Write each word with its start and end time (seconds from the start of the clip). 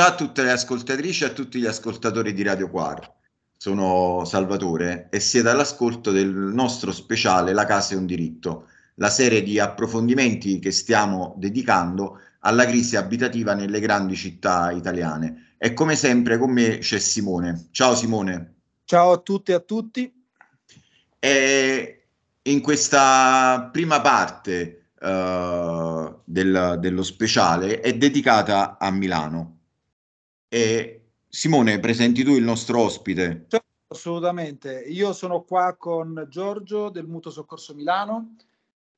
Ciao 0.00 0.08
a 0.08 0.14
tutte 0.14 0.42
le 0.42 0.52
ascoltatrici 0.52 1.24
e 1.24 1.26
a 1.26 1.30
tutti 1.32 1.58
gli 1.58 1.66
ascoltatori 1.66 2.32
di 2.32 2.42
Radio 2.42 2.70
Quar. 2.70 3.16
Sono 3.54 4.24
Salvatore 4.24 5.08
e 5.10 5.20
siete 5.20 5.50
all'ascolto 5.50 6.10
del 6.10 6.30
nostro 6.30 6.90
speciale 6.90 7.52
La 7.52 7.66
casa 7.66 7.92
è 7.92 7.98
un 7.98 8.06
diritto, 8.06 8.68
la 8.94 9.10
serie 9.10 9.42
di 9.42 9.58
approfondimenti 9.58 10.58
che 10.58 10.70
stiamo 10.70 11.34
dedicando 11.36 12.18
alla 12.38 12.64
crisi 12.64 12.96
abitativa 12.96 13.52
nelle 13.52 13.78
grandi 13.78 14.16
città 14.16 14.70
italiane. 14.70 15.56
E 15.58 15.74
come 15.74 15.96
sempre 15.96 16.38
con 16.38 16.50
me 16.50 16.78
c'è 16.78 16.98
Simone. 16.98 17.68
Ciao 17.70 17.94
Simone. 17.94 18.54
Ciao 18.86 19.12
a 19.12 19.18
tutti 19.18 19.50
e 19.50 19.54
a 19.54 19.60
tutti. 19.60 20.10
E 21.18 22.06
in 22.40 22.62
questa 22.62 23.68
prima 23.70 24.00
parte 24.00 24.92
uh, 24.98 26.22
del, 26.24 26.78
dello 26.80 27.02
speciale 27.02 27.80
è 27.80 27.94
dedicata 27.98 28.78
a 28.78 28.90
Milano. 28.90 29.58
E 30.52 31.10
Simone, 31.28 31.78
presenti 31.78 32.24
tu 32.24 32.32
il 32.32 32.42
nostro 32.42 32.80
ospite? 32.80 33.44
Certo, 33.46 33.66
assolutamente. 33.86 34.80
Io 34.80 35.12
sono 35.12 35.42
qua 35.42 35.76
con 35.76 36.26
Giorgio 36.28 36.88
del 36.88 37.06
Mutuo 37.06 37.30
Soccorso 37.30 37.72
Milano, 37.72 38.34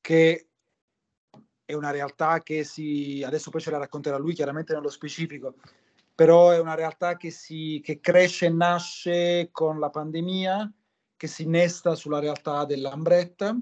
che 0.01 0.47
è 1.63 1.73
una 1.73 1.91
realtà 1.91 2.41
che 2.41 2.63
si, 2.63 3.21
adesso 3.23 3.51
poi 3.51 3.61
ce 3.61 3.69
la 3.69 3.77
racconterà 3.77 4.17
lui 4.17 4.33
chiaramente 4.33 4.73
nello 4.73 4.89
specifico, 4.89 5.53
però 6.15 6.49
è 6.49 6.59
una 6.59 6.73
realtà 6.73 7.17
che, 7.17 7.29
si, 7.29 7.79
che 7.83 7.99
cresce 7.99 8.47
e 8.47 8.49
nasce 8.49 9.49
con 9.51 9.79
la 9.79 9.91
pandemia, 9.91 10.73
che 11.15 11.27
si 11.27 11.43
innesta 11.43 11.93
sulla 11.93 12.17
realtà 12.17 12.65
dell'Ambretta 12.65 13.55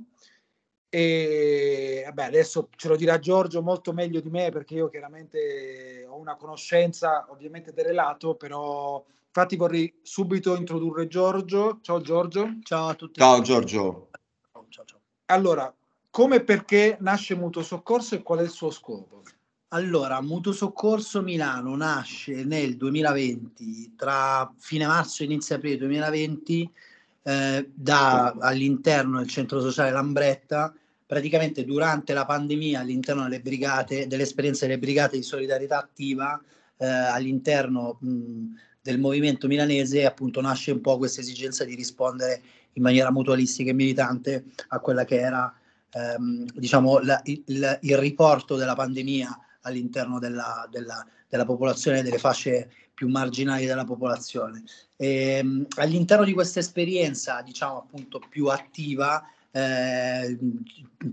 e 0.93 2.03
vabbè, 2.05 2.25
adesso 2.25 2.67
ce 2.75 2.89
lo 2.89 2.97
dirà 2.97 3.17
Giorgio 3.17 3.61
molto 3.61 3.93
meglio 3.93 4.19
di 4.19 4.29
me 4.29 4.51
perché 4.51 4.73
io 4.73 4.89
chiaramente 4.89 6.05
ho 6.05 6.17
una 6.17 6.35
conoscenza 6.35 7.27
ovviamente 7.29 7.71
del 7.71 7.85
relato, 7.85 8.35
però 8.35 9.01
infatti 9.25 9.55
vorrei 9.55 9.93
subito 10.01 10.53
introdurre 10.53 11.07
Giorgio. 11.07 11.79
Ciao 11.81 12.01
Giorgio. 12.01 12.57
Ciao 12.63 12.89
a 12.89 12.95
tutti. 12.95 13.21
Ciao 13.21 13.39
Giorgio. 13.39 14.09
Ciao, 14.67 14.83
ciao. 14.85 14.99
Allora, 15.27 15.73
come 16.09 16.35
e 16.35 16.43
perché 16.43 16.97
nasce 16.99 17.35
Mutuo 17.35 17.63
Soccorso 17.63 18.15
e 18.15 18.21
qual 18.21 18.39
è 18.39 18.43
il 18.43 18.49
suo 18.49 18.69
scopo? 18.69 19.23
Allora, 19.69 20.21
Mutuo 20.21 20.51
Soccorso 20.51 21.21
Milano 21.21 21.73
nasce 21.77 22.43
nel 22.43 22.75
2020, 22.75 23.95
tra 23.95 24.53
fine 24.57 24.85
marzo 24.87 25.23
e 25.23 25.27
inizio 25.27 25.55
aprile 25.55 25.77
2020, 25.77 26.69
eh, 27.23 27.69
da, 27.73 28.35
all'interno 28.41 29.19
del 29.19 29.29
centro 29.29 29.61
sociale 29.61 29.91
Lambretta 29.91 30.75
praticamente 31.11 31.65
durante 31.65 32.13
la 32.13 32.23
pandemia 32.23 32.79
all'interno 32.79 33.23
delle 33.23 33.41
brigate, 33.41 34.07
dell'esperienza 34.07 34.65
delle 34.65 34.79
brigate 34.79 35.17
di 35.17 35.23
solidarietà 35.23 35.77
attiva 35.77 36.41
eh, 36.77 36.85
all'interno 36.87 37.97
mh, 37.99 38.45
del 38.81 38.97
movimento 38.97 39.47
milanese 39.47 40.05
appunto 40.05 40.39
nasce 40.39 40.71
un 40.71 40.79
po' 40.79 40.97
questa 40.97 41.19
esigenza 41.19 41.65
di 41.65 41.75
rispondere 41.75 42.41
in 42.71 42.81
maniera 42.81 43.11
mutualistica 43.11 43.71
e 43.71 43.73
militante 43.73 44.45
a 44.69 44.79
quella 44.79 45.03
che 45.03 45.19
era 45.19 45.53
ehm, 45.89 46.45
diciamo 46.55 46.99
la, 46.99 47.19
il, 47.25 47.79
il, 47.81 47.97
riporto 47.97 48.55
della 48.55 48.75
pandemia 48.75 49.37
all'interno 49.63 50.17
della, 50.17 50.65
della, 50.71 51.05
della 51.27 51.43
popolazione, 51.43 52.03
delle 52.03 52.19
fasce 52.19 52.71
più 52.93 53.09
marginali 53.09 53.65
della 53.65 53.83
popolazione. 53.83 54.63
E, 54.95 55.39
ehm, 55.39 55.65
all'interno 55.75 56.23
di 56.23 56.31
questa 56.31 56.59
esperienza, 56.59 57.41
diciamo 57.41 57.79
appunto 57.79 58.21
più 58.29 58.45
attiva, 58.45 59.21
eh, 59.51 60.37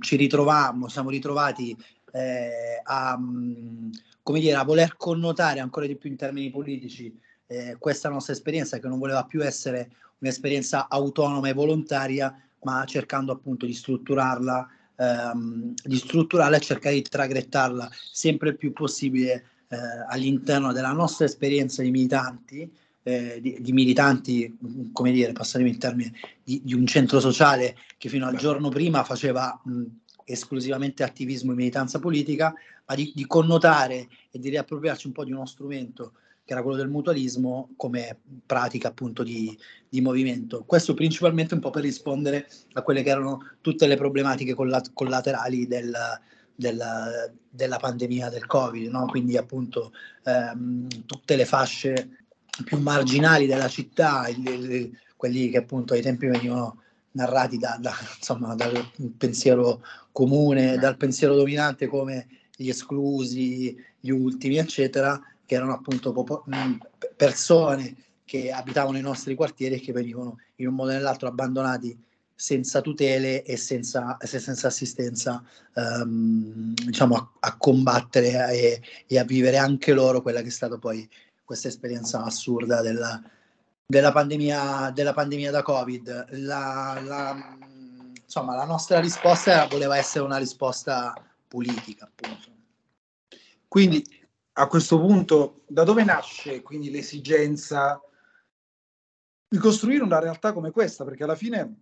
ci 0.00 0.16
ritrovammo, 0.16 0.88
siamo 0.88 1.10
ritrovati 1.10 1.76
eh, 2.12 2.80
a, 2.82 3.18
mm, 3.18 3.90
come 4.22 4.40
dire, 4.40 4.56
a 4.56 4.64
voler 4.64 4.96
connotare 4.96 5.60
ancora 5.60 5.86
di 5.86 5.96
più 5.96 6.10
in 6.10 6.16
termini 6.16 6.50
politici 6.50 7.16
eh, 7.46 7.76
questa 7.78 8.08
nostra 8.08 8.32
esperienza 8.32 8.78
che 8.78 8.88
non 8.88 8.98
voleva 8.98 9.24
più 9.24 9.42
essere 9.44 9.90
un'esperienza 10.18 10.88
autonoma 10.88 11.48
e 11.48 11.52
volontaria, 11.52 12.34
ma 12.62 12.84
cercando 12.84 13.32
appunto 13.32 13.66
di 13.66 13.72
strutturarla, 13.72 14.68
ehm, 14.96 15.74
di 15.82 15.96
strutturarla 15.96 16.56
e 16.56 16.60
cercare 16.60 16.94
di 16.96 17.02
traghettarla 17.02 17.88
sempre 18.12 18.54
più 18.54 18.72
possibile 18.72 19.44
eh, 19.68 19.76
all'interno 20.08 20.72
della 20.72 20.92
nostra 20.92 21.24
esperienza 21.24 21.82
di 21.82 21.90
militanti 21.90 22.70
eh, 23.02 23.38
di, 23.40 23.58
di, 23.60 23.72
militanti, 23.72 24.56
come 24.92 25.12
dire, 25.12 25.32
passatemi 25.32 25.70
il 25.70 25.78
termine, 25.78 26.12
di, 26.42 26.60
di, 26.64 26.74
un 26.74 26.86
centro 26.86 27.20
sociale 27.20 27.76
che 27.96 28.08
fino 28.08 28.26
al 28.26 28.36
giorno 28.36 28.68
prima 28.68 29.04
faceva 29.04 29.58
mh, 29.64 29.84
esclusivamente 30.24 31.02
attivismo 31.02 31.52
e 31.52 31.56
militanza 31.56 31.98
politica, 31.98 32.52
ma 32.86 32.94
di, 32.94 33.12
di, 33.14 33.26
connotare 33.26 34.08
e 34.30 34.38
di 34.38 34.50
riappropriarci 34.50 35.06
un 35.06 35.12
po' 35.12 35.24
di 35.24 35.32
uno 35.32 35.46
strumento 35.46 36.12
che 36.44 36.54
era 36.54 36.62
quello 36.62 36.78
del 36.78 36.88
mutualismo 36.88 37.74
come 37.76 38.20
pratica 38.46 38.88
appunto 38.88 39.22
di, 39.22 39.56
di 39.86 40.00
movimento. 40.00 40.64
Questo 40.64 40.94
principalmente 40.94 41.52
un 41.52 41.60
po' 41.60 41.68
per 41.68 41.82
rispondere 41.82 42.48
a 42.72 42.80
quelle 42.80 43.02
che 43.02 43.10
erano 43.10 43.40
tutte 43.60 43.86
le 43.86 43.96
problematiche 43.96 44.54
collat- 44.54 44.92
collaterali 44.94 45.66
del, 45.66 45.94
della, 46.54 47.30
della, 47.50 47.76
pandemia 47.76 48.30
del 48.30 48.46
Covid, 48.46 48.90
no? 48.90 49.04
quindi 49.04 49.36
appunto 49.36 49.92
ehm, 50.24 50.86
tutte 51.04 51.36
le 51.36 51.44
fasce 51.44 52.27
più 52.64 52.78
marginali 52.78 53.46
della 53.46 53.68
città, 53.68 54.26
quelli 55.16 55.50
che 55.50 55.58
appunto 55.58 55.94
ai 55.94 56.02
tempi 56.02 56.26
venivano 56.26 56.82
narrati 57.12 57.58
da, 57.58 57.76
da, 57.80 57.92
insomma, 58.16 58.54
dal 58.54 58.90
pensiero 59.16 59.82
comune, 60.12 60.78
dal 60.78 60.96
pensiero 60.96 61.34
dominante 61.34 61.86
come 61.86 62.26
gli 62.54 62.68
esclusi, 62.68 63.76
gli 63.98 64.10
ultimi, 64.10 64.56
eccetera, 64.58 65.20
che 65.44 65.54
erano 65.54 65.72
appunto 65.72 66.12
popo- 66.12 66.44
persone 67.16 67.94
che 68.24 68.52
abitavano 68.52 68.98
i 68.98 69.02
nostri 69.02 69.34
quartieri 69.34 69.76
e 69.76 69.80
che 69.80 69.92
venivano 69.92 70.38
in 70.56 70.68
un 70.68 70.74
modo 70.74 70.90
o 70.90 70.92
nell'altro 70.92 71.28
abbandonati 71.28 71.96
senza 72.34 72.80
tutele 72.80 73.42
e 73.42 73.56
senza, 73.56 74.16
senza 74.20 74.68
assistenza 74.68 75.42
um, 75.74 76.72
diciamo 76.74 77.16
a, 77.16 77.30
a 77.40 77.56
combattere 77.56 78.52
e, 78.52 78.80
e, 79.08 79.18
a 79.18 79.24
vivere 79.24 79.56
anche 79.56 79.92
loro 79.92 80.22
quella 80.22 80.40
che 80.40 80.46
è 80.46 80.50
stata 80.50 80.78
poi 80.78 81.08
questa 81.48 81.68
esperienza 81.68 82.22
assurda 82.22 82.82
della, 82.82 83.22
della, 83.86 84.12
pandemia, 84.12 84.90
della 84.90 85.14
pandemia 85.14 85.50
da 85.50 85.62
Covid. 85.62 86.26
La, 86.40 87.00
la, 87.02 87.56
insomma, 88.22 88.54
la 88.54 88.66
nostra 88.66 89.00
risposta 89.00 89.66
voleva 89.66 89.96
essere 89.96 90.26
una 90.26 90.36
risposta 90.36 91.14
politica, 91.48 92.04
appunto. 92.04 92.50
Quindi 93.66 94.04
a 94.52 94.66
questo 94.66 95.00
punto, 95.00 95.62
da 95.66 95.84
dove 95.84 96.04
nasce 96.04 96.60
quindi 96.60 96.90
l'esigenza 96.90 97.98
di 99.48 99.56
costruire 99.56 100.02
una 100.02 100.18
realtà 100.18 100.52
come 100.52 100.70
questa? 100.70 101.04
Perché 101.04 101.24
alla 101.24 101.34
fine 101.34 101.76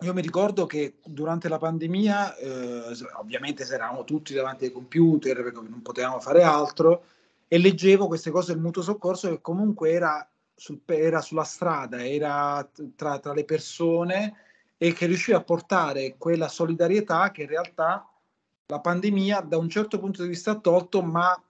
io 0.00 0.14
mi 0.14 0.22
ricordo 0.22 0.64
che 0.64 0.96
durante 1.04 1.50
la 1.50 1.58
pandemia, 1.58 2.36
eh, 2.36 3.06
ovviamente 3.18 3.64
eravamo 3.64 4.04
tutti 4.04 4.32
davanti 4.32 4.64
ai 4.64 4.72
computer 4.72 5.42
perché 5.42 5.60
non 5.60 5.82
potevamo 5.82 6.20
fare 6.20 6.42
altro, 6.42 7.04
e 7.54 7.58
leggevo 7.58 8.08
queste 8.08 8.32
cose 8.32 8.52
del 8.52 8.60
mutuo 8.60 8.82
soccorso 8.82 9.28
che 9.28 9.40
comunque 9.40 9.92
era, 9.92 10.28
sul, 10.56 10.80
era 10.86 11.20
sulla 11.20 11.44
strada, 11.44 12.04
era 12.04 12.68
tra, 12.96 13.20
tra, 13.20 13.32
le 13.32 13.44
persone 13.44 14.34
e 14.76 14.92
che 14.92 15.06
riusciva 15.06 15.36
a 15.36 15.44
portare 15.44 16.16
quella 16.18 16.48
solidarietà 16.48 17.30
che 17.30 17.42
in 17.42 17.48
realtà 17.48 18.10
la 18.66 18.80
pandemia 18.80 19.42
da 19.42 19.56
un 19.56 19.68
certo 19.68 20.00
punto 20.00 20.24
di 20.24 20.30
vista 20.30 20.50
ha 20.50 20.58
tolto, 20.58 21.00
ma 21.00 21.40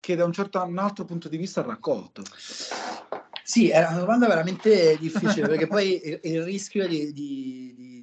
che 0.00 0.16
da 0.16 0.24
un, 0.24 0.32
certo, 0.32 0.60
un 0.60 0.78
altro 0.78 1.04
punto 1.04 1.28
di 1.28 1.36
vista 1.36 1.60
ha 1.60 1.66
raccolto. 1.66 2.24
Sì, 3.44 3.68
è 3.68 3.78
una 3.86 4.00
domanda 4.00 4.26
veramente 4.26 4.96
difficile 4.98 5.46
perché 5.46 5.68
poi 5.68 6.04
il, 6.04 6.18
il 6.24 6.42
rischio 6.42 6.88
di, 6.88 7.12
di, 7.12 7.74
di 7.76 7.93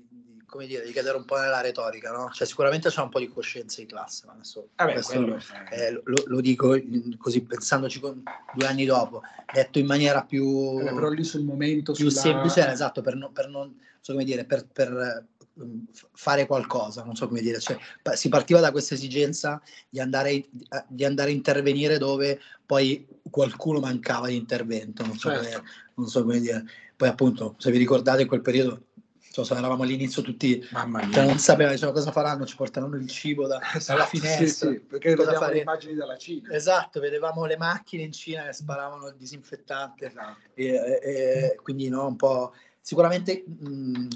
come 0.51 0.68
dire, 0.68 0.83
di 0.83 0.92
cadere 0.92 1.15
un 1.15 1.24
po' 1.24 1.38
nella 1.38 1.62
retorica, 1.62 2.12
no? 2.12 2.30
Cioè, 2.30 2.45
sicuramente 2.45 2.89
c'è 2.89 3.01
un 3.01 3.07
po' 3.07 3.19
di 3.19 3.30
coscienza 3.30 3.80
in 3.80 3.88
classe, 3.88 4.25
ma 4.25 4.33
adesso 4.33 4.68
Vabbè, 4.75 5.01
quello, 5.01 5.39
eh, 5.71 5.92
lo, 6.03 6.24
lo, 6.25 6.42
dico 6.42 6.77
così 7.18 7.42
pensandoci 7.42 8.01
con, 8.01 8.21
due 8.53 8.68
anni 8.68 8.83
dopo, 8.83 9.21
detto 9.53 9.80
in 9.80 9.86
maniera 9.86 10.24
più, 10.24 10.77
eh, 10.81 10.94
però 10.94 11.07
lì 11.07 11.24
sul 11.24 11.45
momento 11.45 11.94
più 11.94 12.09
sulla... 12.09 12.21
semplice, 12.21 12.69
esatto, 12.69 13.01
per, 13.01 13.15
no, 13.15 13.31
per 13.31 13.48
non, 13.48 13.80
so 14.01 14.12
come 14.12 14.25
dire, 14.25 14.44
per, 14.44 14.68
per 14.68 15.25
um, 15.53 15.86
fare 16.12 16.45
qualcosa, 16.45 17.06
non 17.06 17.15
so 17.15 17.30
come 17.30 17.39
dire, 17.39 17.57
cioè, 17.62 17.77
si 18.13 18.27
partiva 18.27 18.59
da 18.59 18.71
questa 18.71 18.94
esigenza 18.94 19.62
di 19.88 20.01
andare, 20.01 20.50
di 20.89 21.06
andare 21.06 21.30
a 21.30 21.33
intervenire 21.33 21.97
dove 21.97 22.42
poi 22.65 23.07
qualcuno 23.30 23.80
mancava 23.80 24.27
di 24.27 24.36
intervento, 24.36 25.06
non 25.06 25.18
so, 25.18 25.30
certo. 25.30 25.45
come, 25.45 25.69
non 25.95 26.07
so 26.07 26.24
come 26.24 26.42
dire. 26.42 26.65
Poi 26.94 27.07
appunto, 27.07 27.56
se 27.57 27.71
vi 27.71 27.77
ricordate 27.77 28.24
in 28.24 28.27
quel 28.27 28.42
periodo 28.42 28.89
so, 29.31 29.45
se 29.45 29.54
eravamo 29.56 29.83
all'inizio 29.83 30.22
tutti, 30.22 30.62
cioè, 30.62 31.25
non 31.25 31.38
sapevano 31.38 31.74
diciamo, 31.74 31.94
cosa 31.94 32.12
faranno, 32.12 32.45
ci 32.45 32.57
porteranno 32.57 32.98
il 32.98 33.07
cibo 33.07 33.48
da, 33.48 33.62
esatto, 33.74 33.98
dalla 33.98 34.10
finestra. 34.10 34.69
Sì, 34.69 34.75
sì, 34.75 34.80
perché 34.81 35.16
cosa 35.16 35.33
fare... 35.33 35.54
le 35.54 35.62
immagini 35.62 35.94
dalla 35.94 36.18
Cina. 36.18 36.51
Esatto, 36.51 37.00
vedevamo 37.00 37.45
le 37.45 37.56
macchine 37.56 38.04
in 38.04 38.12
Cina 38.12 38.44
che 38.44 38.54
sparavano 38.54 39.07
il 39.07 39.16
disinfettante. 39.16 40.07
Esatto. 40.07 40.39
E, 40.54 41.00
e, 41.01 41.60
quindi 41.63 41.88
no, 41.88 42.07
un 42.07 42.16
po'... 42.18 42.54
Sicuramente 42.83 43.45
mh, 43.45 44.07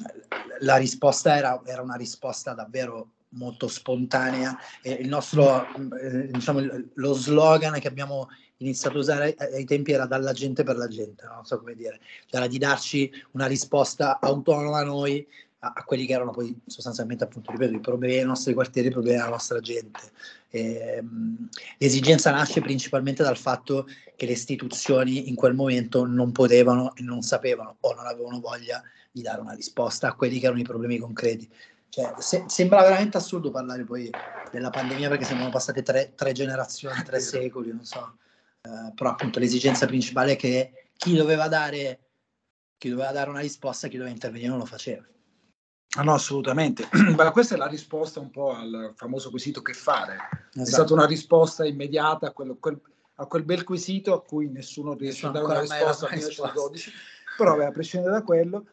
la 0.61 0.75
risposta 0.77 1.37
era, 1.37 1.61
era, 1.65 1.81
una 1.83 1.95
risposta 1.95 2.53
davvero 2.53 3.11
molto 3.29 3.67
spontanea. 3.67 4.57
E 4.81 4.91
il 4.93 5.07
nostro, 5.07 5.67
eh, 6.01 6.27
diciamo, 6.31 6.61
lo 6.95 7.13
slogan 7.13 7.79
che 7.79 7.87
abbiamo 7.87 8.27
iniziato 8.57 8.97
a 8.97 8.99
usare 8.99 9.35
ai 9.37 9.65
tempi 9.65 9.91
era 9.91 10.05
dalla 10.05 10.33
gente 10.33 10.63
per 10.63 10.77
la 10.77 10.87
gente, 10.87 11.25
no? 11.25 11.35
non 11.35 11.45
so 11.45 11.59
come 11.59 11.75
dire, 11.75 11.99
cioè 12.27 12.39
era 12.39 12.47
di 12.47 12.57
darci 12.57 13.11
una 13.31 13.47
risposta 13.47 14.19
autonoma 14.19 14.79
a 14.79 14.83
noi, 14.83 15.27
a, 15.59 15.73
a, 15.75 15.83
quelli 15.83 16.05
che 16.05 16.13
erano 16.13 16.31
poi 16.31 16.57
sostanzialmente, 16.65 17.23
appunto, 17.23 17.51
ripeto, 17.51 17.73
i 17.73 17.79
problemi 17.79 18.13
dei 18.13 18.25
nostri 18.25 18.53
quartieri, 18.53 18.87
i 18.87 18.91
problemi 18.91 19.17
della 19.17 19.29
nostra 19.29 19.59
gente. 19.59 19.99
E, 20.49 20.99
um, 21.01 21.49
l'esigenza 21.77 22.31
nasce 22.31 22.61
principalmente 22.61 23.23
dal 23.23 23.37
fatto 23.37 23.87
che 24.15 24.25
le 24.25 24.33
istituzioni 24.33 25.27
in 25.27 25.35
quel 25.35 25.53
momento 25.53 26.05
non 26.05 26.31
potevano 26.31 26.95
e 26.95 27.01
non 27.01 27.21
sapevano 27.21 27.77
o 27.81 27.93
non 27.93 28.05
avevano 28.05 28.39
voglia 28.39 28.81
di 29.11 29.21
dare 29.21 29.41
una 29.41 29.53
risposta 29.53 30.09
a 30.09 30.13
quelli 30.13 30.39
che 30.39 30.45
erano 30.45 30.61
i 30.61 30.65
problemi 30.65 30.97
concreti. 30.97 31.49
Cioè, 31.89 32.13
se, 32.19 32.43
sembra 32.47 32.81
veramente 32.81 33.17
assurdo 33.17 33.51
parlare 33.51 33.83
poi 33.85 34.09
della 34.51 34.69
pandemia 34.69 35.09
perché 35.09 35.23
sembrano 35.23 35.51
passate 35.51 35.81
tre, 35.81 36.13
tre 36.15 36.33
generazioni, 36.33 37.01
tre 37.03 37.19
secoli, 37.19 37.69
non 37.69 37.85
so. 37.85 38.17
Uh, 38.65 38.93
però 38.95 39.11
appunto 39.11 39.39
l'esigenza 39.39 39.85
principale 39.85 40.33
è 40.33 40.35
che 40.35 40.89
chi 40.97 41.15
doveva 41.15 41.47
dare, 41.47 41.99
chi 42.77 42.89
doveva 42.89 43.11
dare 43.11 43.29
una 43.29 43.41
risposta, 43.41 43.87
chi 43.87 43.97
doveva 43.97 44.13
intervenire 44.13 44.49
non 44.49 44.57
lo 44.57 44.65
faceva. 44.65 45.05
Ah, 45.97 46.03
no, 46.03 46.13
assolutamente. 46.13 46.87
Ma 47.15 47.31
questa 47.31 47.55
è 47.55 47.57
la 47.57 47.67
risposta 47.67 48.19
un 48.19 48.31
po' 48.31 48.53
al 48.53 48.93
famoso 48.95 49.29
quesito 49.29 49.61
che 49.61 49.73
fare. 49.73 50.15
Esatto. 50.15 50.61
È 50.61 50.65
stata 50.65 50.93
una 50.93 51.05
risposta 51.05 51.65
immediata 51.65 52.27
a, 52.27 52.31
quello, 52.31 52.57
quel, 52.59 52.79
a 53.15 53.25
quel 53.27 53.43
bel 53.43 53.63
quesito 53.63 54.13
a 54.13 54.23
cui 54.23 54.49
nessuno 54.49 54.93
riesce 54.95 55.27
a 55.27 55.29
dare 55.29 55.45
una 55.45 55.59
risposta 55.61 56.07
nel 56.09 56.19
1912. 56.19 56.91
Però 57.37 57.59
a 57.59 57.71
prescindere 57.71 58.13
da 58.13 58.23
quello, 58.23 58.65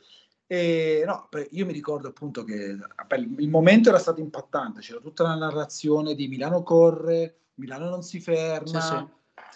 e, 0.46 1.02
no, 1.06 1.28
io 1.52 1.64
mi 1.64 1.72
ricordo 1.72 2.08
appunto 2.08 2.44
che 2.44 2.76
il 3.16 3.48
momento 3.48 3.88
era 3.88 3.98
stato 3.98 4.20
impattante, 4.20 4.80
c'era 4.80 5.00
tutta 5.00 5.22
la 5.22 5.34
narrazione 5.34 6.14
di 6.14 6.28
Milano 6.28 6.62
corre, 6.62 7.38
Milano 7.54 7.88
non 7.88 8.02
si 8.02 8.20
ferma, 8.20 8.80
sì, 8.80 8.86
sì. 8.86 9.06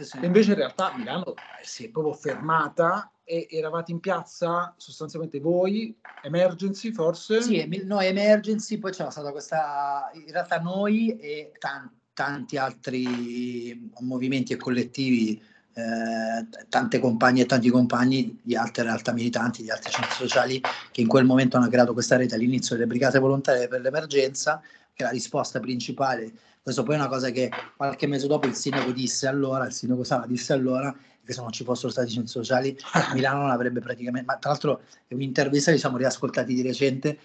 Sì, 0.05 0.19
e 0.21 0.27
invece 0.27 0.51
in 0.51 0.57
realtà 0.57 0.95
Milano 0.97 1.35
si 1.63 1.87
è 1.87 1.89
proprio 1.89 2.13
fermata 2.13 3.11
e 3.25 3.47
eravate 3.51 3.93
in 3.93 4.01
piazza 4.01 4.75
sostanzialmente 4.77 5.41
voi, 5.41 5.97
Emergency 6.23 6.93
forse? 6.93 7.43
Sì, 7.43 7.83
noi 7.85 8.07
Emergency, 8.07 8.79
poi 8.79 8.93
c'era 8.93 9.11
stata 9.11 9.33
questa, 9.33 10.11
in 10.15 10.31
realtà 10.31 10.61
noi 10.61 11.17
e 11.17 11.53
tanti, 11.59 11.95
tanti 12.13 12.57
altri 12.57 13.91
movimenti 14.01 14.55
e 14.55 14.57
collettivi 14.57 15.43
eh, 15.75 16.47
tante 16.71 16.99
compagne 16.99 17.43
e 17.43 17.47
tanti 17.47 17.69
compagni 17.69 18.41
di 18.43 18.57
altre 18.57 18.85
realtà 18.85 19.13
militanti, 19.13 19.63
di 19.63 19.71
altri 19.71 19.91
centri 19.91 20.15
sociali 20.15 20.59
che 20.91 21.03
in 21.03 21.07
quel 21.07 21.27
momento 21.27 21.59
hanno 21.59 21.69
creato 21.69 21.93
questa 21.93 22.17
rete 22.17 22.35
all'inizio 22.35 22.75
delle 22.75 22.87
brigate 22.87 23.19
volontarie 23.19 23.69
per 23.69 23.83
l'emergenza, 23.83 24.63
che 24.95 25.03
è 25.03 25.07
la 25.07 25.11
risposta 25.11 25.61
principale. 25.61 26.33
Questo 26.67 26.83
poi 26.83 26.97
è 26.97 26.99
una 26.99 27.07
cosa 27.07 27.31
che 27.31 27.49
qualche 27.77 28.09
mese 28.09 28.27
dopo 28.27 28.49
il 28.49 28.57
sindaco 28.57 28.91
disse 28.91 29.29
allora, 29.29 29.67
il 29.67 29.73
sindaco 29.73 30.03
Sala 30.03 30.27
disse 30.27 30.53
allora 30.53 30.93
che 31.25 31.33
se 31.33 31.41
non 31.41 31.53
ci 31.53 31.63
fossero 31.63 31.93
stati 31.93 32.11
centri 32.11 32.29
sociali 32.29 32.77
Milano 33.15 33.43
non 33.43 33.51
avrebbe 33.51 33.79
praticamente, 33.79 34.27
ma 34.27 34.37
tra 34.37 34.51
l'altro 34.51 34.81
è 35.07 35.15
un'intervista 35.15 35.71
che 35.71 35.79
siamo 35.79 35.97
riascoltati 35.97 36.53
di 36.53 36.63
recente 36.63 37.19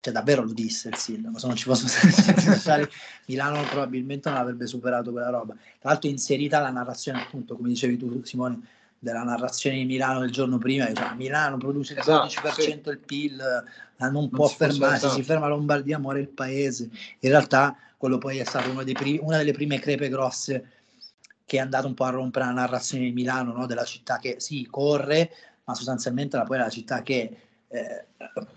cioè 0.00 0.12
davvero 0.12 0.42
lo 0.42 0.52
disse 0.52 0.88
il 0.88 0.96
sindaco, 0.96 1.38
se 1.38 1.46
non 1.46 1.54
ci 1.54 1.66
fossero 1.66 2.10
stati 2.10 2.40
sociali 2.42 2.84
Milano 3.26 3.62
probabilmente 3.62 4.28
non 4.28 4.38
avrebbe 4.38 4.66
superato 4.66 5.12
quella 5.12 5.30
roba. 5.30 5.54
Tra 5.78 5.90
l'altro 5.90 6.10
inserita 6.10 6.58
la 6.58 6.70
narrazione 6.70 7.22
appunto, 7.22 7.54
come 7.54 7.68
dicevi 7.68 7.96
tu 7.96 8.24
Simone, 8.24 8.58
della 8.98 9.22
narrazione 9.22 9.76
di 9.76 9.84
Milano 9.84 10.18
del 10.18 10.32
giorno 10.32 10.58
prima, 10.58 10.92
cioè, 10.92 11.14
Milano 11.14 11.58
produce 11.58 11.92
il 11.92 12.00
esatto, 12.00 12.26
12% 12.26 12.60
sì. 12.60 12.70
il 12.88 12.98
PIL, 12.98 13.64
non, 13.98 14.10
non 14.10 14.28
può 14.30 14.48
fermarsi, 14.48 15.08
si 15.10 15.22
ferma 15.22 15.46
Lombardia, 15.46 16.00
muore 16.00 16.22
il 16.22 16.28
paese. 16.28 16.90
In 17.20 17.30
realtà 17.30 17.76
quello 18.00 18.16
poi 18.16 18.38
è 18.38 18.44
stato 18.44 18.72
primi, 18.94 19.18
una 19.20 19.36
delle 19.36 19.52
prime 19.52 19.78
crepe 19.78 20.08
grosse 20.08 20.70
che 21.44 21.58
è 21.58 21.60
andato 21.60 21.86
un 21.86 21.92
po' 21.92 22.04
a 22.04 22.08
rompere 22.08 22.46
la 22.46 22.52
narrazione 22.52 23.04
di 23.04 23.12
Milano, 23.12 23.52
no? 23.52 23.66
della 23.66 23.84
città 23.84 24.18
che 24.18 24.36
sì, 24.38 24.66
corre, 24.70 25.30
ma 25.64 25.74
sostanzialmente 25.74 26.42
poi 26.46 26.56
è 26.56 26.60
la 26.60 26.70
città 26.70 27.02
che 27.02 27.36
eh, 27.68 28.04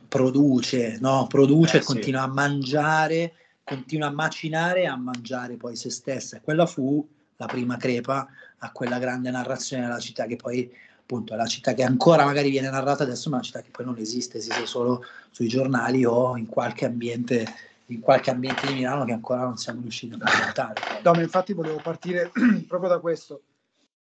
produce, 0.07 0.97
no? 1.01 1.27
produce, 1.27 1.79
eh, 1.79 1.83
continua 1.83 2.21
sì. 2.21 2.29
a 2.29 2.31
mangiare, 2.31 3.33
continua 3.65 4.07
a 4.07 4.11
macinare 4.11 4.83
e 4.83 4.85
a 4.85 4.95
mangiare 4.95 5.57
poi 5.57 5.75
se 5.75 5.89
stessa. 5.89 6.37
E 6.37 6.41
quella 6.41 6.65
fu 6.65 7.05
la 7.35 7.45
prima 7.45 7.75
crepa 7.75 8.25
a 8.59 8.71
quella 8.71 8.97
grande 8.97 9.29
narrazione 9.29 9.83
della 9.83 9.99
città 9.99 10.25
che 10.25 10.37
poi 10.37 10.71
appunto 11.01 11.33
è 11.33 11.35
la 11.35 11.47
città 11.47 11.73
che 11.73 11.83
ancora 11.83 12.23
magari 12.23 12.49
viene 12.49 12.69
narrata 12.69 13.03
adesso, 13.03 13.29
ma 13.29 13.35
è 13.35 13.39
una 13.39 13.47
città 13.47 13.61
che 13.61 13.71
poi 13.71 13.83
non 13.83 13.97
esiste, 13.97 14.37
esiste 14.37 14.65
solo 14.67 15.03
sui 15.31 15.49
giornali 15.49 16.05
o 16.05 16.37
in 16.37 16.45
qualche 16.45 16.85
ambiente 16.85 17.45
in 17.93 17.99
qualche 17.99 18.31
ambiente 18.31 18.67
di 18.67 18.73
Milano 18.73 19.05
che 19.05 19.11
ancora 19.11 19.41
non 19.41 19.57
siamo 19.57 19.81
riusciti 19.81 20.15
a 20.15 20.17
presentare. 20.17 20.73
No, 21.03 21.11
ma 21.11 21.21
infatti 21.21 21.53
volevo 21.53 21.79
partire 21.81 22.31
proprio 22.67 22.89
da 22.89 22.99
questo. 22.99 23.43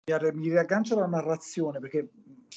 Mi 0.04 0.48
riaggancio 0.48 0.96
alla 0.96 1.06
narrazione, 1.06 1.78
perché 1.78 2.10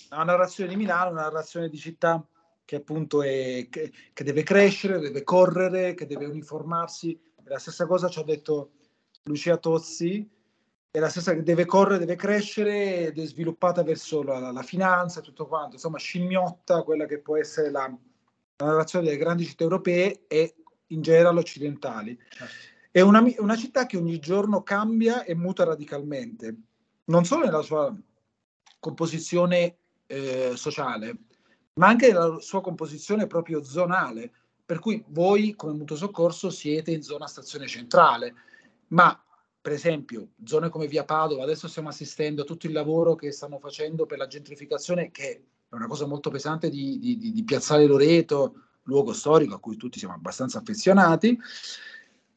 la 0.09 0.23
narrazione 0.23 0.69
di 0.69 0.75
Milano 0.75 1.09
è 1.09 1.11
una 1.11 1.21
narrazione 1.23 1.69
di 1.69 1.77
città 1.77 2.25
che 2.65 2.77
appunto 2.77 3.21
è, 3.21 3.67
che, 3.69 3.91
che, 4.13 4.23
deve 4.23 4.43
crescere, 4.43 4.99
deve 4.99 5.23
correre, 5.23 5.93
che 5.93 6.07
deve 6.07 6.25
uniformarsi. 6.25 7.19
La 7.43 7.59
stessa 7.59 7.85
cosa 7.85 8.07
ci 8.07 8.19
ha 8.19 8.23
detto 8.23 8.71
Lucia 9.23 9.57
Tozzi, 9.57 10.27
è 10.89 10.99
la 10.99 11.09
stessa 11.09 11.33
che 11.33 11.43
deve 11.43 11.65
correre, 11.65 11.99
deve 11.99 12.15
crescere 12.15 13.07
ed 13.07 13.19
è 13.19 13.25
sviluppata 13.25 13.83
verso 13.83 14.23
la, 14.23 14.51
la 14.51 14.63
finanza 14.63 15.19
e 15.19 15.23
tutto 15.23 15.47
quanto. 15.47 15.75
Insomma, 15.75 15.97
scimmiotta 15.97 16.83
quella 16.83 17.05
che 17.05 17.19
può 17.19 17.37
essere 17.37 17.69
la, 17.69 17.93
la 18.57 18.65
narrazione 18.65 19.05
delle 19.05 19.17
grandi 19.17 19.45
città 19.45 19.63
europee 19.63 20.23
e 20.27 20.55
in 20.93 21.01
generale 21.01 21.39
occidentali. 21.39 22.17
Certo. 22.29 22.71
È 22.91 23.01
una, 23.01 23.23
una 23.39 23.55
città 23.55 23.85
che 23.85 23.97
ogni 23.97 24.19
giorno 24.19 24.61
cambia 24.61 25.23
e 25.23 25.33
muta 25.33 25.63
radicalmente, 25.63 26.55
non 27.05 27.25
solo 27.25 27.45
nella 27.45 27.63
sua 27.63 27.93
composizione 28.79 29.77
eh, 30.05 30.51
sociale, 30.55 31.15
ma 31.75 31.87
anche 31.87 32.13
la 32.13 32.37
sua 32.39 32.61
composizione 32.61 33.25
proprio 33.25 33.63
zonale, 33.63 34.31
per 34.65 34.79
cui 34.79 35.03
voi 35.07 35.55
come 35.55 35.73
mutuo 35.73 35.95
soccorso 35.95 36.49
siete 36.49 36.91
in 36.91 37.01
zona 37.01 37.25
stazione 37.25 37.67
centrale, 37.67 38.35
ma 38.89 39.19
per 39.59 39.71
esempio 39.71 40.33
zone 40.43 40.69
come 40.69 40.87
via 40.87 41.05
Padova, 41.05 41.43
adesso 41.43 41.67
stiamo 41.67 41.89
assistendo 41.89 42.43
a 42.43 42.45
tutto 42.45 42.67
il 42.67 42.73
lavoro 42.73 43.15
che 43.15 43.31
stanno 43.31 43.57
facendo 43.59 44.05
per 44.05 44.17
la 44.17 44.27
gentrificazione, 44.27 45.09
che 45.09 45.45
è 45.67 45.73
una 45.73 45.87
cosa 45.87 46.05
molto 46.05 46.29
pesante 46.29 46.69
di, 46.69 46.99
di, 46.99 47.17
di, 47.17 47.31
di 47.31 47.43
Piazzale 47.43 47.85
Loreto, 47.85 48.55
luogo 48.83 49.13
storico 49.13 49.55
a 49.55 49.59
cui 49.59 49.77
tutti 49.77 49.99
siamo 49.99 50.13
abbastanza 50.13 50.59
affezionati. 50.59 51.37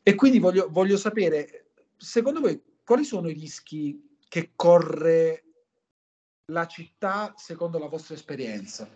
E 0.02 0.14
quindi 0.14 0.38
voglio, 0.38 0.68
voglio 0.70 0.96
sapere, 0.96 1.72
secondo 1.96 2.40
voi, 2.40 2.62
quali 2.84 3.04
sono 3.04 3.28
i 3.28 3.32
rischi 3.32 4.18
che 4.28 4.52
corre 4.54 5.42
la 6.52 6.66
città 6.66 7.34
secondo 7.36 7.78
la 7.78 7.88
vostra 7.88 8.14
esperienza? 8.14 8.88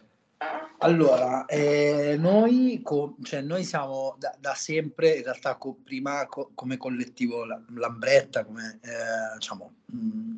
Allora, 0.78 1.44
eh, 1.44 2.16
noi, 2.18 2.80
co- 2.82 3.16
cioè, 3.22 3.42
noi 3.42 3.64
siamo 3.64 4.14
da, 4.18 4.34
da, 4.38 4.54
sempre, 4.54 5.16
in 5.16 5.24
realtà 5.24 5.56
co- 5.56 5.76
prima 5.84 6.26
co- 6.26 6.52
come 6.54 6.78
collettivo 6.78 7.44
Lambretta, 7.44 8.44
come, 8.44 8.78
eh, 8.82 9.34
diciamo, 9.36 9.74
mh, 9.86 10.34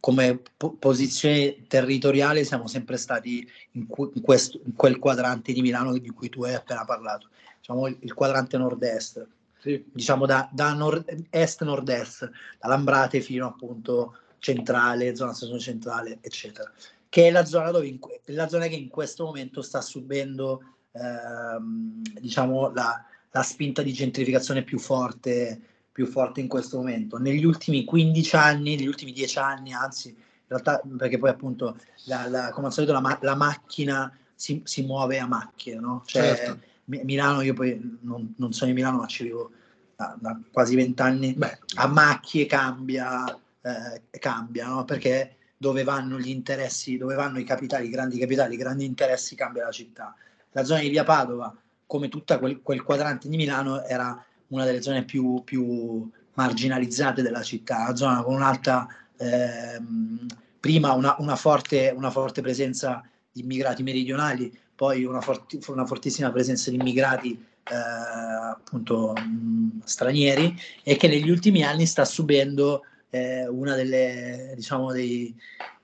come 0.00 0.40
po- 0.56 0.74
posizione 0.78 1.66
territoriale 1.66 2.44
siamo 2.44 2.66
sempre 2.66 2.96
stati 2.96 3.46
in, 3.72 3.86
cu- 3.86 4.12
in, 4.14 4.22
questo, 4.22 4.60
in, 4.64 4.74
quel 4.74 4.98
quadrante 4.98 5.52
di 5.52 5.60
Milano 5.60 5.96
di 5.96 6.10
cui 6.10 6.28
tu 6.28 6.44
hai 6.44 6.54
appena 6.54 6.84
parlato, 6.84 7.28
diciamo 7.58 7.86
il, 7.86 7.96
il 8.00 8.14
quadrante 8.14 8.56
nord-est, 8.56 9.26
sì. 9.60 9.84
diciamo 9.92 10.26
da, 10.26 10.48
da 10.52 10.72
nord- 10.72 11.26
est-nord-est, 11.30 12.30
da 12.60 12.68
Lambrate 12.68 13.20
fino 13.20 13.46
appunto 13.46 14.16
centrale, 14.38 15.16
zona 15.16 15.34
centrale, 15.34 16.18
eccetera 16.20 16.70
che 17.08 17.28
è 17.28 17.30
la 17.30 17.44
zona, 17.44 17.70
dove 17.70 17.86
in, 17.86 17.98
la 18.26 18.48
zona 18.48 18.66
che 18.66 18.74
in 18.74 18.88
questo 18.88 19.24
momento 19.24 19.62
sta 19.62 19.80
subendo 19.80 20.62
ehm, 20.92 22.02
diciamo, 22.20 22.70
la, 22.72 23.04
la, 23.30 23.42
spinta 23.42 23.82
di 23.82 23.92
gentrificazione 23.92 24.62
più 24.62 24.78
forte, 24.78 25.60
più 25.98 26.06
forte 26.06 26.38
in 26.38 26.46
questo 26.46 26.76
momento. 26.76 27.18
Negli 27.18 27.44
ultimi 27.44 27.84
15 27.84 28.36
anni, 28.36 28.76
negli 28.76 28.86
ultimi 28.86 29.10
10 29.10 29.38
anni, 29.40 29.72
anzi, 29.72 30.10
in 30.10 30.14
realtà, 30.46 30.80
perché 30.96 31.18
poi 31.18 31.30
appunto, 31.30 31.76
la, 32.04 32.28
la, 32.28 32.50
come 32.52 32.68
al 32.68 32.72
solito, 32.72 32.92
la, 32.92 33.18
la 33.20 33.34
macchina 33.34 34.16
si, 34.32 34.62
si, 34.62 34.84
muove 34.84 35.18
a 35.18 35.26
macchie, 35.26 35.74
no? 35.74 36.04
Cioè, 36.06 36.36
certo. 36.36 36.60
Milano, 36.84 37.40
io 37.40 37.52
poi 37.52 37.98
non, 38.02 38.32
non, 38.36 38.52
sono 38.52 38.70
in 38.70 38.76
Milano, 38.76 38.98
ma 38.98 39.06
ci 39.08 39.24
vivo 39.24 39.50
da, 39.96 40.16
da 40.20 40.40
quasi 40.52 40.76
vent'anni, 40.76 41.36
a 41.74 41.86
macchie 41.88 42.46
cambia, 42.46 43.36
eh, 43.60 44.18
cambia 44.20 44.68
no? 44.68 44.84
perché 44.84 45.34
dove 45.56 45.82
vanno 45.82 46.20
gli 46.20 46.28
interessi, 46.28 46.96
dove 46.96 47.16
vanno 47.16 47.40
i 47.40 47.44
capitali, 47.44 47.88
i 47.88 47.90
grandi 47.90 48.20
capitali, 48.20 48.54
i 48.54 48.58
grandi 48.58 48.84
interessi, 48.84 49.34
cambia 49.34 49.64
la 49.64 49.72
città. 49.72 50.14
La 50.52 50.62
zona 50.62 50.78
di 50.78 50.90
Via 50.90 51.02
Padova, 51.02 51.52
come 51.86 52.08
tutto 52.08 52.38
quel, 52.38 52.62
quel, 52.62 52.84
quadrante 52.84 53.28
di 53.28 53.36
Milano, 53.36 53.82
era 53.82 54.24
una 54.48 54.64
delle 54.64 54.82
zone 54.82 55.04
più, 55.04 55.42
più 55.44 56.08
marginalizzate 56.34 57.22
della 57.22 57.42
città, 57.42 57.84
una 57.84 57.96
zona 57.96 58.22
con 58.22 58.34
un'alta, 58.34 58.86
ehm, 59.16 60.26
prima 60.60 60.92
una, 60.92 61.16
una, 61.18 61.36
forte, 61.36 61.92
una 61.94 62.10
forte 62.10 62.40
presenza 62.40 63.02
di 63.30 63.40
immigrati 63.40 63.82
meridionali, 63.82 64.56
poi 64.74 65.04
una, 65.04 65.20
forti, 65.20 65.58
una 65.68 65.84
fortissima 65.84 66.30
presenza 66.30 66.70
di 66.70 66.76
immigrati 66.76 67.32
eh, 67.70 67.74
appunto 67.74 69.12
mh, 69.12 69.82
stranieri 69.84 70.56
e 70.82 70.96
che 70.96 71.08
negli 71.08 71.28
ultimi 71.28 71.62
anni 71.62 71.86
sta 71.86 72.04
subendo 72.04 72.84
eh, 73.10 73.46
delle 73.50 74.52
diciamo 74.54 74.92
degli 74.92 75.34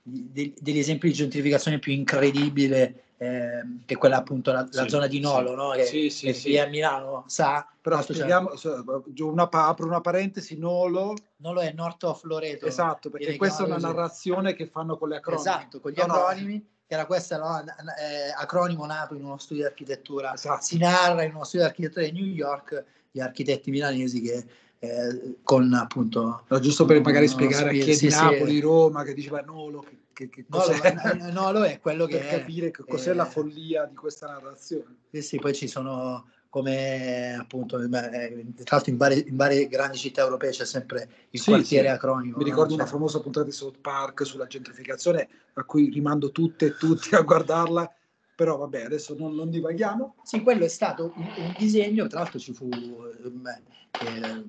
esempi 0.03 1.07
di 1.07 1.13
gentrificazione 1.13 1.79
più 1.79 1.91
incredibile 1.91 3.04
eh, 3.17 3.63
che 3.85 3.93
è 3.93 3.97
quella 3.97 4.17
appunto 4.17 4.51
la, 4.51 4.67
la 4.71 4.83
Sì, 4.83 4.89
zona 4.89 5.07
di 5.07 5.19
Nolo 5.19 5.49
sì. 5.49 5.55
no? 5.55 5.69
che, 5.71 5.85
Sì, 5.85 6.09
sì, 6.09 6.25
che 6.27 6.33
sì. 6.33 6.57
a 6.57 6.67
Milano 6.67 7.23
sa 7.27 7.67
Però 7.81 8.01
spieghiamo, 8.01 8.51
una, 9.19 9.49
apro 9.49 9.85
una 9.85 10.01
parentesi, 10.01 10.57
Nolo, 10.57 11.13
Nolo 11.37 11.61
è 11.61 11.71
North 11.71 12.03
of 12.03 12.23
Loreto 12.23 12.65
esatto, 12.65 13.09
perché 13.09 13.35
questa 13.37 13.63
è 13.63 13.65
una 13.67 13.77
narrazione 13.77 14.53
che 14.53 14.65
fanno 14.67 14.97
con 14.97 15.09
le 15.09 15.17
acronimi. 15.17 15.41
esatto 15.41 15.79
con 15.79 15.91
gli 15.91 15.99
No, 15.99 16.05
no, 16.07 16.13
acronimi 16.13 16.67
che 16.87 16.93
era 16.93 17.05
questo 17.07 17.37
no, 17.37 17.59
eh, 17.61 18.31
acronimo 18.37 18.85
nato 18.85 19.15
in 19.15 19.23
uno 19.23 19.37
studio 19.37 19.63
di 19.63 19.69
architettura 19.69 20.33
Esatto. 20.35 20.63
si 20.63 20.77
narra 20.77 21.23
in 21.23 21.33
uno 21.33 21.43
studio 21.43 21.65
di 21.65 21.71
architettura 21.71 22.05
di 22.05 22.11
New 22.11 22.25
York 22.31 22.83
gli 23.11 23.19
architetti 23.19 23.71
milanesi 23.71 24.21
che 24.21 24.45
eh, 24.79 25.37
con 25.41 25.73
appunto 25.73 26.43
No, 26.47 26.59
giusto 26.59 26.85
per 26.85 27.01
magari 27.01 27.25
No, 27.25 27.31
spiegare 27.31 27.69
a 27.69 27.71
chi 27.71 27.79
è 27.79 27.85
di 27.85 27.93
sì. 27.95 28.07
Napoli, 28.09 28.59
Roma, 28.59 29.03
che 29.03 29.13
diceva 29.13 29.39
Nolo, 29.41 29.79
che, 29.79 29.97
che, 30.15 30.29
che 30.29 30.45
Nolo, 30.47 30.71
cos'è? 30.71 30.95
eh, 31.03 31.31
Nolo 31.31 31.63
è 31.63 31.79
quello 31.79 32.05
che 32.07 32.17
per 32.17 32.27
è, 32.27 32.39
capire 32.39 32.71
che 32.71 32.83
cos'è 32.87 33.11
eh, 33.11 33.13
la 33.13 33.25
follia 33.25 33.85
di 33.85 33.95
questa 33.95 34.27
narrazione. 34.27 34.95
Sì, 35.11 35.21
sì, 35.21 35.37
poi 35.39 35.53
ci 35.53 35.67
sono 35.67 36.29
come 36.49 37.35
appunto, 37.37 37.77
eh, 37.81 37.89
tra 37.89 38.77
l'altro 38.77 38.91
in 38.91 38.95
varie, 38.95 39.25
in 39.27 39.35
varie 39.35 39.67
grandi 39.67 39.97
città 39.97 40.21
europee 40.21 40.51
c'è 40.51 40.65
sempre 40.65 41.09
il 41.31 41.39
Sì, 41.41 41.49
quartiere 41.51 41.89
sì. 41.89 41.93
acronimo. 41.93 42.37
Mi 42.37 42.43
no? 42.43 42.49
ricordo 42.49 42.69
Cioè, 42.69 42.79
una 42.79 42.89
famosa 42.89 43.19
puntata 43.19 43.45
di 43.45 43.51
South 43.51 43.79
Park 43.79 44.25
sulla 44.25 44.47
gentrificazione, 44.47 45.27
a 45.55 45.63
cui 45.65 45.89
rimando 45.89 46.31
tutte 46.31 46.67
e 46.67 46.77
tutti 46.77 47.13
a 47.13 47.21
guardarla, 47.21 47.93
però 48.35 48.57
vabbè, 48.57 48.83
adesso 48.83 49.15
non, 49.17 49.33
non 49.33 49.49
divaghiamo. 49.49 50.15
Sì, 50.23 50.41
quello 50.41 50.65
è 50.65 50.67
stato 50.67 51.13
un, 51.15 51.31
un 51.35 51.53
disegno, 51.55 52.05
tra 52.07 52.19
l'altro 52.19 52.37
ci 52.39 52.53
fu 52.53 52.97
ehm, 53.23 53.61
eh, 53.97 54.43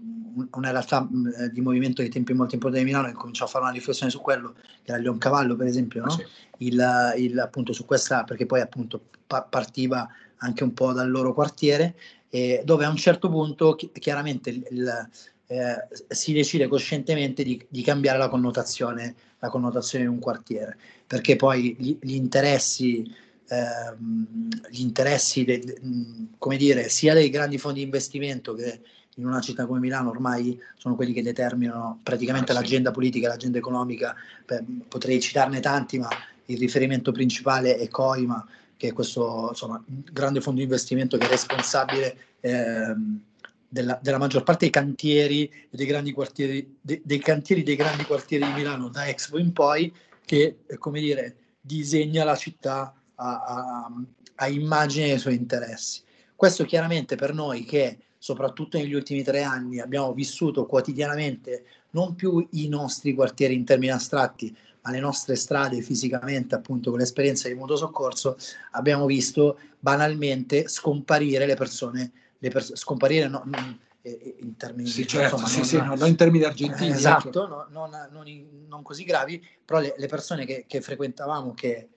una 0.52 0.70
realtà 0.70 1.02
mh, 1.02 1.50
di 1.52 1.60
movimento 1.60 2.02
di 2.02 2.08
tempi 2.08 2.32
molto 2.34 2.54
importanti 2.54 2.84
di 2.84 2.90
Milano 2.92 3.08
che 3.08 3.14
cominciò 3.18 3.44
a 3.44 3.48
fare 3.48 3.64
una 3.64 3.72
riflessione 3.72 4.10
su 4.10 4.20
quello, 4.20 4.54
che 4.82 4.90
era 4.92 4.98
Leoncavallo 4.98 5.54
per 5.56 5.66
esempio, 5.68 6.02
no? 6.04 6.10
Sì. 6.10 6.24
il, 6.58 7.14
il- 7.18 7.38
appunto 7.38 7.72
su 7.72 7.84
questa, 7.84 8.24
perché 8.24 8.44
poi 8.44 8.60
appunto 8.60 9.00
pa- 9.26 9.42
partiva 9.44 10.08
anche 10.38 10.64
un 10.64 10.72
po' 10.74 10.92
dal 10.92 11.08
loro 11.10 11.32
quartiere, 11.32 11.94
e 12.28 12.62
dove 12.64 12.84
a 12.84 12.90
un 12.90 12.96
certo 12.96 13.28
punto 13.30 13.74
chi- 13.76 13.90
chiaramente 13.92 14.50
il- 14.50 14.66
il, 14.70 15.08
eh, 15.46 15.86
si 16.08 16.32
decide 16.32 16.66
coscientemente 16.66 17.44
di, 17.44 17.64
di 17.68 17.82
cambiare 17.82 18.18
la 18.18 18.28
connotazione, 18.28 19.14
la 19.38 19.48
connotazione 19.48 20.04
di 20.04 20.10
un 20.10 20.18
quartiere, 20.18 20.76
perché 21.06 21.36
poi 21.36 21.76
gli, 21.78 21.96
gli 22.00 22.14
interessi, 22.14 23.08
ehm, 23.48 24.48
gli 24.70 24.80
interessi 24.80 25.44
de- 25.44 25.58
de- 25.58 25.78
mh, 25.80 26.28
come 26.38 26.56
dire, 26.56 26.88
sia 26.88 27.14
dei 27.14 27.30
grandi 27.30 27.58
fondi 27.58 27.80
di 27.80 27.84
investimento 27.84 28.54
che 28.54 28.80
in 29.16 29.26
una 29.26 29.40
città 29.40 29.66
come 29.66 29.80
Milano 29.80 30.10
ormai 30.10 30.60
sono 30.76 30.94
quelli 30.94 31.12
che 31.12 31.22
determinano 31.22 32.00
praticamente 32.02 32.52
Ah, 32.52 32.56
sì. 32.56 32.60
l'agenda 32.60 32.90
politica, 32.90 33.28
l'agenda 33.28 33.58
economica, 33.58 34.14
per- 34.44 34.64
potrei 34.88 35.20
citarne 35.20 35.60
tanti, 35.60 35.98
ma 35.98 36.08
il 36.46 36.58
riferimento 36.58 37.12
principale 37.12 37.76
è 37.76 37.88
Coima, 37.88 38.46
che 38.76 38.88
è 38.88 38.92
questo 38.92 39.48
insomma, 39.50 39.82
grande 39.86 40.40
fondo 40.40 40.58
di 40.58 40.64
investimento 40.64 41.16
che 41.16 41.24
è 41.24 41.28
responsabile 41.28 42.16
ehm, 42.40 43.20
della, 43.68 43.98
della 44.02 44.18
maggior 44.18 44.42
parte 44.42 44.60
dei 44.66 44.70
cantieri 44.70 45.50
dei 45.70 45.86
grandi 45.86 46.12
quartieri, 46.12 46.76
de- 46.80 47.00
dei 47.02 47.18
cantieri 47.18 47.62
dei 47.62 47.74
grandi 47.74 48.04
quartieri 48.04 48.44
di 48.44 48.52
Milano 48.52 48.88
da 48.88 49.08
Expo 49.08 49.38
in 49.38 49.52
poi, 49.52 49.92
che 50.24 50.58
come 50.78 51.00
dire, 51.00 51.36
disegna 51.58 52.22
la 52.22 52.36
città 52.36 52.94
a, 53.16 53.42
a, 53.44 53.92
a 54.36 54.48
immagine 54.48 55.08
dei 55.08 55.18
suoi 55.18 55.34
interessi. 55.34 56.02
Questo 56.34 56.64
chiaramente 56.64 57.16
per 57.16 57.32
noi 57.32 57.64
che 57.64 57.98
soprattutto 58.18 58.76
negli 58.78 58.94
ultimi 58.94 59.22
tre 59.22 59.42
anni 59.42 59.80
abbiamo 59.80 60.12
vissuto 60.12 60.66
quotidianamente 60.66 61.64
non 61.90 62.14
più 62.14 62.46
i 62.52 62.68
nostri 62.68 63.14
quartieri 63.14 63.54
in 63.54 63.64
termini 63.64 63.92
astratti, 63.92 64.54
ma 64.82 64.90
le 64.90 65.00
nostre 65.00 65.34
strade 65.36 65.80
fisicamente, 65.80 66.54
appunto 66.54 66.90
con 66.90 66.98
l'esperienza 66.98 67.48
di 67.48 67.54
mutuo 67.54 67.76
soccorso, 67.76 68.36
abbiamo 68.72 69.06
visto 69.06 69.58
banalmente 69.78 70.68
scomparire 70.68 71.46
le 71.46 71.54
persone, 71.56 72.12
le 72.38 72.50
pers- 72.50 72.74
scomparire 72.74 73.28
no, 73.28 73.42
non- 73.46 73.78
eh, 74.02 74.36
in 74.40 74.56
termini 74.56 74.88
Sì, 74.88 75.06
certo, 75.06 75.36
insomma, 75.36 75.48
sì, 75.48 75.56
non- 75.58 75.66
sì, 75.66 75.76
no, 75.78 75.94
non 75.96 76.08
in 76.08 76.16
termini 76.16 76.44
argentini. 76.44 76.90
eh, 76.90 76.92
ecco. 76.92 76.98
esatto, 76.98 77.46
no- 77.48 77.66
non, 77.70 77.90
non 78.12 78.64
non 78.68 78.82
così 78.82 79.04
gravi, 79.04 79.44
però 79.64 79.80
le, 79.80 79.94
le 79.96 80.06
persone 80.06 80.44
che, 80.44 80.64
che 80.68 80.80
frequentavamo, 80.80 81.54
che, 81.54 81.88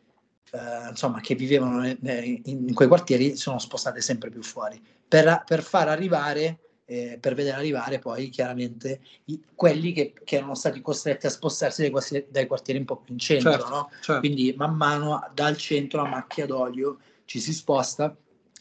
eh, 0.52 0.90
insomma, 0.90 1.20
che 1.22 1.36
vivevano 1.36 1.86
in, 1.88 2.42
in 2.46 2.74
quei 2.74 2.88
quartieri, 2.88 3.36
sono 3.36 3.60
spostate 3.60 4.02
sempre 4.02 4.30
più 4.30 4.42
fuori, 4.44 4.82
per, 5.08 5.44
per 5.46 5.62
far 5.64 5.88
arrivare, 5.88 6.60
eh, 6.86 7.18
per 7.20 7.36
vedere 7.36 7.58
arrivare 7.58 8.00
poi 8.00 8.30
chiaramente 8.30 9.00
i- 9.26 9.42
quelli 9.54 9.92
che, 9.92 10.14
che 10.24 10.38
erano 10.38 10.56
stati 10.56 10.82
costretti 10.82 11.28
a 11.28 11.30
spostarsi 11.30 11.88
dai, 11.90 12.26
dai 12.30 12.48
quartieri 12.48 12.80
un 12.80 12.86
po' 12.86 12.98
più 12.98 13.14
in 13.14 13.20
centro, 13.20 13.52
Certo, 13.52 13.70
no? 13.70 13.90
certo. 14.02 14.20
Quindi 14.20 14.54
man 14.58 14.76
mano 14.76 15.30
dal 15.34 15.56
centro 15.58 16.02
a 16.02 16.08
macchia 16.08 16.46
d'olio 16.46 16.98
ci 17.26 17.40
si 17.40 17.54
sposta 17.54 18.16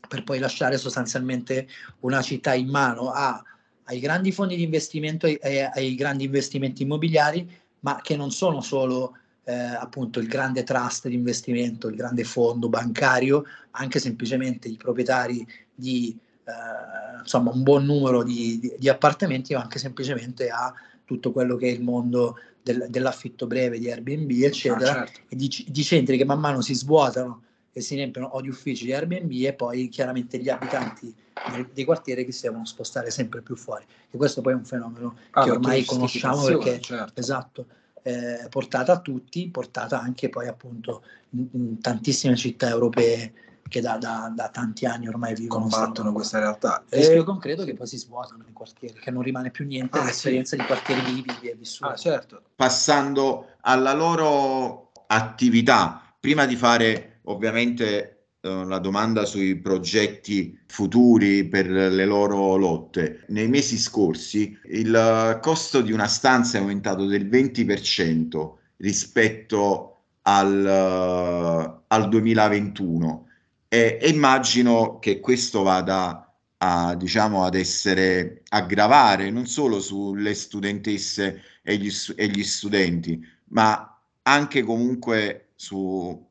per 0.09 0.25
poi 0.25 0.39
lasciare 0.39 0.77
sostanzialmente 0.79 1.67
una 2.01 2.21
città 2.23 2.55
in 2.55 2.69
mano 2.69 3.11
a- 3.11 3.43
ai 3.85 3.99
grandi 4.01 4.31
fondi 4.33 4.57
di 4.57 4.63
investimento 4.63 5.27
e 5.27 5.39
e 5.43 5.63
ai 5.63 5.95
grandi 5.95 6.25
investimenti 6.25 6.83
immobiliari, 6.83 7.51
ma 7.81 8.01
che 8.03 8.15
non 8.17 8.31
sono 8.31 8.61
solo 8.61 9.17
eh, 9.49 9.55
appunto 9.55 10.21
il 10.21 10.29
grande 10.29 10.63
trust 10.63 11.09
di 11.09 11.15
investimento, 11.15 11.89
il 11.89 11.97
grande 11.97 12.23
fondo 12.25 12.69
bancario, 12.69 13.45
anche 13.73 13.99
semplicemente 13.99 14.69
i 14.69 14.77
proprietari 14.77 15.47
di 15.75 16.15
eh, 16.45 17.21
insomma 17.21 17.51
un 17.51 17.63
buon 17.63 17.85
numero 17.87 18.23
di, 18.23 18.59
di- 18.61 18.75
di 18.79 18.89
appartamenti, 18.91 19.55
ma 19.55 19.63
anche 19.63 19.79
semplicemente 19.79 20.51
a 20.51 20.73
tutto 21.05 21.33
quello 21.33 21.57
che 21.57 21.69
è 21.69 21.71
il 21.73 21.83
mondo 21.83 22.39
del- 22.63 22.89
dell'affitto 22.91 23.47
breve 23.47 23.79
di 23.79 23.91
Airbnb, 23.91 24.31
eccetera 24.43 24.91
Ah, 24.91 25.07
certo. 25.07 25.21
e 25.31 25.37
di, 25.37 25.65
di 25.67 25.83
centri 25.83 26.19
che 26.19 26.25
man 26.27 26.41
mano 26.41 26.61
si 26.61 26.75
svuotano 26.75 27.43
e 27.73 27.81
si 27.81 27.95
riempiono 27.95 28.27
o 28.27 28.43
di 28.43 28.49
uffici 28.51 28.85
di 28.85 28.93
Airbnb 28.93 29.31
e 29.33 29.55
poi 29.55 29.89
chiaramente 29.89 30.37
gli 30.39 30.51
abitanti 30.51 31.15
dei, 31.51 31.67
dei 31.73 31.85
quartieri 31.85 32.27
che 32.27 32.33
si 32.33 32.43
devono 32.43 32.67
spostare 32.67 33.11
sempre 33.11 33.41
più 33.41 33.57
fuori. 33.57 33.87
E 34.11 34.17
questo 34.19 34.43
poi 34.43 34.53
è 34.53 34.57
un 34.57 34.65
fenomeno 34.67 35.17
Ah, 35.31 35.45
che 35.45 35.51
ormai 35.53 35.85
conosciamo 35.87 36.45
perché 36.45 36.81
certo. 36.81 37.19
esatto, 37.21 37.67
eh, 38.09 38.49
portata 38.49 38.93
a 38.93 39.01
tutti, 39.01 39.49
portata 39.51 40.01
anche 40.01 40.29
poi 40.31 40.49
appunto 40.49 41.03
in, 41.31 41.47
in 41.53 41.81
tantissime 41.81 42.37
città 42.37 42.69
europee 42.69 43.33
che 43.69 43.83
da, 43.83 43.99
da- 43.99 44.33
da 44.35 44.49
tanti 44.49 44.87
anni 44.87 45.09
ormai 45.09 45.35
vivono 45.35 45.67
combattono 45.69 46.13
questa 46.13 46.39
realtà. 46.39 46.83
Il 46.89 46.99
rischio 46.99 47.21
E- 47.21 47.25
concreto 47.25 47.65
che 47.65 47.75
poi 47.75 47.87
si 47.87 47.99
svuotano 47.99 48.45
i 48.49 48.53
quartieri, 48.53 48.99
che 48.99 49.11
non 49.11 49.23
rimane 49.23 49.51
più 49.51 49.67
niente 49.67 49.99
Ah, 49.99 50.01
dell'esperienza 50.01 50.57
di 50.57 50.63
quartieri 50.63 51.03
vivi 51.03 51.49
e 51.49 51.55
vissuti. 51.55 51.91
Ah, 51.93 51.97
certo. 51.97 52.43
passando 52.57 53.57
alla 53.61 53.93
loro 53.93 54.91
attività, 55.09 56.03
prima 56.19 56.47
di 56.47 56.57
fare 56.57 57.21
ovviamente 57.25 58.18
la 58.65 58.79
domanda 58.79 59.25
sui 59.25 59.57
progetti 59.57 60.59
futuri 60.67 61.45
per 61.45 61.69
le 61.69 62.05
loro 62.05 62.57
lotte, 62.57 63.25
nei 63.29 63.49
mesi 63.49 63.79
scorsi 63.79 64.57
il 64.67 65.39
costo 65.43 65.81
di 65.81 65.93
una 65.93 66.07
stanza 66.07 66.59
è 66.59 66.61
aumentato 66.61 67.07
del 67.07 67.27
20% 67.27 68.53
rispetto 68.79 69.97
al, 70.23 70.67
eh, 70.67 71.81
al 71.87 72.09
2021 72.09 73.27
e, 73.69 73.99
e 74.01 74.09
immagino 74.09 74.99
che 74.99 75.21
questo 75.21 75.63
vada 75.63 76.33
a, 76.59 76.95
diciamo, 76.95 77.45
ad 77.45 77.55
essere 77.55 78.43
a 78.49 78.63
gravare 78.63 79.31
non 79.31 79.47
solo 79.47 79.81
sulle 79.81 80.35
studentesse 80.35 81.43
e 81.63 81.77
gli, 81.77 81.91
e 82.17 82.29
gli 82.29 82.43
studenti, 82.43 83.25
ma 83.51 84.01
anche 84.23 84.63
comunque 84.63 85.51
su, 85.55 86.28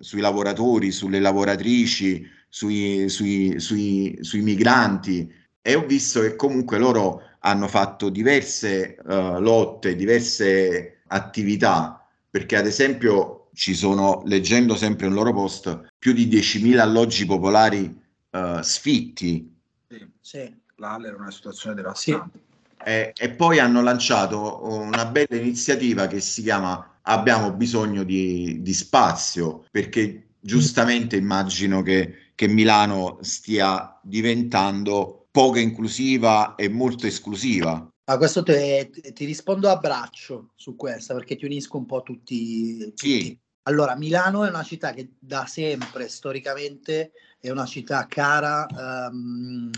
sui 0.00 0.20
lavoratori, 0.20 0.90
sulle 0.90 1.20
lavoratrici, 1.20 2.26
sui, 2.48 3.08
sui, 3.08 3.58
sui, 3.58 4.18
sui 4.20 4.40
migranti. 4.42 5.32
E 5.60 5.74
ho 5.74 5.84
visto 5.84 6.20
che 6.20 6.36
comunque 6.36 6.78
loro 6.78 7.22
hanno 7.40 7.68
fatto 7.68 8.08
diverse 8.08 8.96
eh, 8.96 9.40
lotte, 9.40 9.96
diverse 9.96 11.00
attività, 11.08 12.06
perché 12.30 12.56
ad 12.56 12.66
esempio 12.66 13.48
ci 13.54 13.74
sono, 13.74 14.22
leggendo 14.26 14.76
sempre 14.76 15.06
un 15.06 15.14
loro 15.14 15.32
post, 15.32 15.92
più 15.98 16.12
di 16.12 16.26
10.000 16.26 16.78
alloggi 16.78 17.24
popolari 17.24 18.00
eh, 18.30 18.58
sfitti 18.62 19.54
Sì. 19.88 20.06
Sì. 20.20 20.64
L'Alle 20.78 21.08
era 21.08 21.16
una 21.16 21.30
situazione 21.30 21.74
devastante. 21.74 22.38
e, 22.84 23.12
e 23.16 23.30
poi 23.30 23.58
hanno 23.58 23.80
lanciato 23.80 24.62
una 24.66 25.06
bella 25.06 25.36
iniziativa 25.36 26.06
che 26.06 26.20
si 26.20 26.42
chiama 26.42 26.95
Abbiamo 27.08 27.52
bisogno 27.52 28.02
di, 28.02 28.60
di 28.62 28.74
spazio, 28.74 29.64
perché 29.70 30.34
giustamente 30.40 31.16
immagino 31.16 31.82
che, 31.82 32.32
che 32.34 32.48
Milano 32.48 33.18
stia 33.20 33.98
diventando 34.02 35.26
poco 35.30 35.58
inclusiva 35.58 36.54
e 36.54 36.68
molto 36.68 37.06
esclusiva. 37.06 37.88
Ma 38.08 38.16
questo 38.18 38.42
te- 38.42 38.90
ti 39.12 39.24
rispondo 39.24 39.68
a 39.68 39.76
braccio 39.76 40.52
su 40.54 40.76
questa 40.76 41.14
perché 41.14 41.36
ti 41.36 41.44
unisco 41.44 41.76
un 41.76 41.86
po' 41.86 42.02
tutti. 42.02 42.92
Sì. 42.94 43.18
tutti. 43.18 43.40
Allora, 43.64 43.96
Milano 43.96 44.44
è 44.44 44.48
una 44.48 44.62
città 44.62 44.92
che 44.92 45.10
da 45.18 45.46
sempre 45.46 46.08
storicamente 46.08 47.10
è 47.40 47.50
una 47.50 47.66
città 47.66 48.06
cara 48.06 48.66
um, 49.10 49.70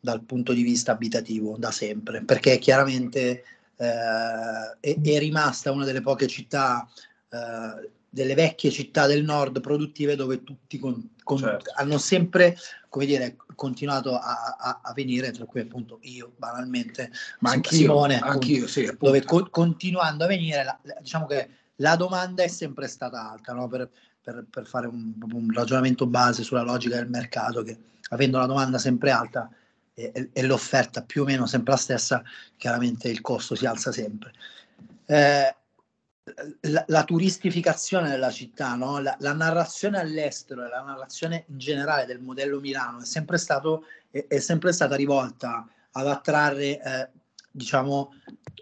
dal 0.00 0.22
punto 0.24 0.52
di 0.52 0.62
vista 0.62 0.92
abitativo 0.92 1.56
da 1.56 1.70
sempre, 1.70 2.24
perché 2.24 2.58
chiaramente 2.58 3.44
eh, 3.76 4.76
è, 4.80 5.00
è, 5.00 5.18
rimasta 5.18 5.70
una 5.70 5.84
delle 5.84 6.00
poche 6.00 6.26
città, 6.26 6.88
eh, 7.28 7.90
delle 8.08 8.34
vecchie 8.34 8.70
città 8.70 9.06
del 9.06 9.24
nord 9.24 9.60
produttive 9.60 10.16
dove 10.16 10.42
tutti 10.42 10.78
con, 10.78 11.10
con, 11.22 11.38
certo. 11.38 11.72
hanno 11.76 11.98
sempre, 11.98 12.56
come 12.88 13.04
dire, 13.04 13.36
continuato 13.54 14.16
a, 14.16 14.56
a, 14.58 14.80
a, 14.82 14.92
venire, 14.94 15.30
tra 15.30 15.44
cui 15.44 15.60
appunto 15.60 15.98
io 16.02 16.32
banalmente, 16.36 17.10
ma 17.40 17.50
anche 17.50 17.74
Simone, 17.74 18.16
appunto, 18.16 18.32
anch'io, 18.32 18.66
sì, 18.66 18.90
dove 18.98 19.22
co- 19.24 19.48
continuando 19.50 20.24
a 20.24 20.28
venire, 20.28 20.64
la, 20.64 20.78
la, 20.82 20.96
diciamo 21.00 21.26
che 21.26 21.48
la 21.76 21.96
domanda 21.96 22.42
è 22.42 22.48
sempre 22.48 22.86
stata 22.86 23.30
alta, 23.30 23.52
no? 23.52 23.68
per, 23.68 23.90
per, 24.22 24.46
per, 24.48 24.66
fare 24.66 24.86
un, 24.86 25.12
un 25.30 25.52
ragionamento 25.52 26.06
base 26.06 26.42
sulla 26.42 26.62
logica 26.62 26.96
del 26.96 27.10
mercato, 27.10 27.62
che 27.62 27.76
avendo 28.10 28.38
la 28.38 28.46
domanda 28.46 28.78
sempre 28.78 29.10
alta, 29.10 29.50
e, 29.98 30.28
e, 30.30 30.42
l'offerta 30.42 31.02
più 31.02 31.22
o 31.22 31.24
meno 31.24 31.46
sempre 31.46 31.72
la 31.72 31.78
stessa, 31.78 32.22
chiaramente 32.58 33.08
il 33.08 33.22
costo 33.22 33.54
si 33.54 33.64
alza 33.64 33.90
sempre. 33.92 34.30
Eh, 35.06 35.56
la, 36.60 36.84
la, 36.88 37.04
turistificazione 37.04 38.10
della 38.10 38.30
città, 38.30 38.74
no? 38.74 38.98
la, 38.98 39.16
la, 39.20 39.32
narrazione 39.32 39.98
all'estero 39.98 40.66
e 40.66 40.68
la 40.68 40.82
narrazione 40.82 41.46
in 41.48 41.56
generale 41.56 42.04
del 42.04 42.20
modello 42.20 42.60
Milano 42.60 43.00
è 43.00 43.04
sempre, 43.06 43.38
stato, 43.38 43.84
è, 44.10 44.26
è 44.28 44.38
sempre 44.38 44.72
stata 44.72 44.96
rivolta 44.96 45.66
ad 45.92 46.06
attrarre, 46.06 46.82
eh, 46.82 47.08
diciamo, 47.50 48.12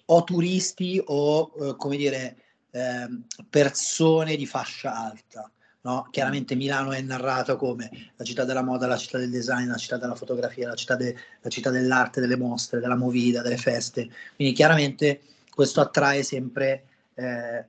o 0.06 0.24
turisti 0.24 1.02
o, 1.04 1.52
eh, 1.58 1.76
come 1.76 1.96
dire, 1.96 2.36
eh, 2.70 3.08
persone 3.50 4.36
di 4.36 4.46
fascia 4.46 4.94
alta. 4.94 5.50
No? 5.84 6.08
Chiaramente 6.10 6.54
Milano 6.54 6.92
è 6.92 7.00
narrata 7.02 7.56
come 7.56 7.90
la 8.16 8.24
città 8.24 8.44
della 8.44 8.62
moda, 8.62 8.86
la 8.86 8.96
città 8.96 9.18
del 9.18 9.30
design, 9.30 9.68
la 9.68 9.76
città 9.76 9.98
della 9.98 10.14
fotografia, 10.14 10.68
la 10.68 10.74
città, 10.74 10.96
de, 10.96 11.14
la 11.42 11.50
città 11.50 11.68
dell'arte, 11.68 12.20
delle 12.20 12.36
mostre, 12.36 12.80
della 12.80 12.96
movida, 12.96 13.42
delle 13.42 13.58
feste. 13.58 14.08
Quindi 14.34 14.54
chiaramente 14.54 15.20
questo 15.50 15.82
attrae 15.82 16.22
sempre, 16.22 16.84
eh, 17.14 17.66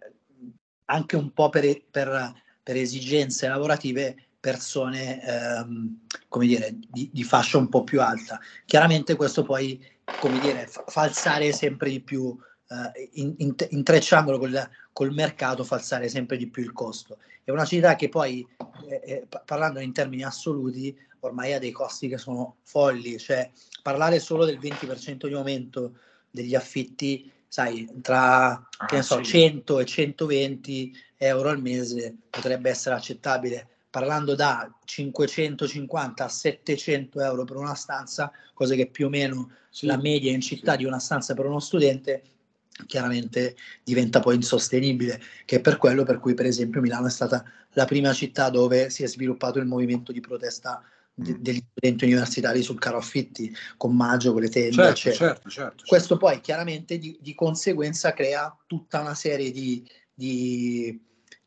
anche 0.85 1.15
un 1.17 1.33
po' 1.33 1.49
per, 1.49 1.81
per, 1.91 2.33
per 2.63 2.75
esigenze 2.77 3.49
lavorative, 3.49 4.15
persone 4.39 5.21
ehm, 5.21 6.05
come 6.29 6.45
dire, 6.45 6.73
di, 6.87 7.09
di, 7.11 7.23
fascia 7.23 7.57
un 7.57 7.67
po' 7.67 7.83
più 7.83 7.99
alta. 8.01 8.39
Chiaramente 8.63 9.15
questo 9.15 9.43
poi 9.43 9.83
come 10.19 10.39
dire, 10.39 10.67
fa 10.67 11.01
alzare 11.01 11.51
sempre 11.51 11.89
di 11.89 11.99
più, 11.99 12.33
eh, 12.69 13.09
in, 13.13 13.33
in, 13.39 13.55
intrecciandolo 13.69 14.37
col, 14.37 14.69
col 14.93 15.11
mercato, 15.11 15.63
fa 15.63 15.75
alzare 15.75 16.07
sempre 16.07 16.37
di 16.37 16.47
più 16.47 16.63
il 16.63 16.71
costo. 16.71 17.17
È 17.45 17.51
una 17.51 17.63
città 17.63 17.95
che 17.95 18.09
poi, 18.09 18.43
eh, 18.89 19.01
eh 19.05 19.27
parlando 19.45 19.79
in 19.79 19.93
termini 19.93 20.23
assoluti, 20.23 20.97
ormai 21.19 21.53
ha 21.53 21.59
dei 21.59 21.69
costi 21.69 22.07
che 22.07 22.17
sono 22.17 22.57
folli, 22.63 23.19
cioè 23.19 23.51
parlare 23.83 24.17
solo 24.19 24.45
del 24.45 24.57
20% 24.57 25.27
di 25.27 25.33
aumento 25.35 25.99
degli 26.31 26.55
affitti, 26.55 27.31
sai, 27.47 27.87
tra 28.01 28.47
ah, 28.47 28.85
che 28.87 28.95
ne 28.95 29.01
so, 29.03 29.23
sì. 29.23 29.29
100 29.29 29.79
e 29.79 29.85
120 29.85 30.97
euro 31.17 31.49
al 31.49 31.61
mese 31.61 32.15
potrebbe 32.31 32.71
essere 32.71 32.95
accettabile. 32.95 33.69
Parlando 33.91 34.33
da 34.33 34.67
550 34.83 36.23
a 36.23 36.27
700 36.27 37.21
euro 37.21 37.43
per 37.43 37.57
una 37.57 37.75
stanza, 37.75 38.31
cosa 38.55 38.73
che 38.73 38.87
più 38.87 39.05
o 39.05 39.09
meno 39.09 39.51
sì. 39.69 39.85
la 39.85 39.97
media 39.97 40.31
in 40.31 40.41
città 40.41 40.71
sì. 40.71 40.79
di 40.79 40.85
una 40.85 40.99
stanza 40.99 41.35
per 41.35 41.45
uno 41.45 41.59
studente, 41.59 42.23
chiaramente 42.85 43.55
diventa 43.83 44.19
poi 44.19 44.35
insostenibile, 44.35 45.21
che 45.45 45.57
è 45.57 45.61
per 45.61 45.77
quello 45.77 46.03
per 46.03 46.19
cui 46.19 46.33
per 46.33 46.45
esempio 46.45 46.81
Milano 46.81 47.07
è 47.07 47.11
stata 47.11 47.43
la 47.73 47.85
prima 47.85 48.13
città 48.13 48.49
dove 48.49 48.89
si 48.89 49.03
è 49.03 49.07
sviluppato 49.07 49.59
il 49.59 49.65
movimento 49.65 50.11
di 50.11 50.19
protesta 50.19 50.83
de- 51.13 51.31
mm. 51.31 51.41
degli 51.41 51.63
studenti 51.71 52.05
universitari 52.05 52.61
sul 52.61 52.79
caro 52.79 52.97
affitti, 52.97 53.55
con 53.77 53.95
Maggio, 53.95 54.33
con 54.33 54.41
le 54.41 54.49
tende, 54.49 54.73
certo, 54.73 54.93
certo, 54.95 55.17
certo, 55.17 55.49
certo, 55.49 55.83
Questo 55.87 56.17
poi 56.17 56.41
chiaramente 56.41 56.97
di, 56.97 57.17
di, 57.21 57.33
conseguenza 57.33 58.13
crea 58.13 58.55
tutta 58.67 58.99
una 58.99 59.15
serie 59.15 59.51
di, 59.51 59.87
di 60.13 61.01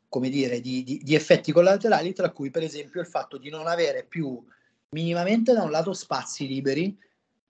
come 0.08 0.30
dire, 0.30 0.60
di, 0.60 0.82
di, 0.82 1.00
di 1.02 1.14
effetti 1.14 1.52
collaterali, 1.52 2.12
tra 2.14 2.30
cui 2.30 2.50
per 2.50 2.62
esempio 2.62 3.00
il 3.00 3.06
fatto 3.06 3.36
di 3.36 3.50
non 3.50 3.66
avere 3.66 4.04
più 4.08 4.42
minimamente 4.90 5.52
da 5.52 5.62
un 5.62 5.70
lato 5.70 5.92
spazi 5.92 6.46
liberi, 6.46 6.96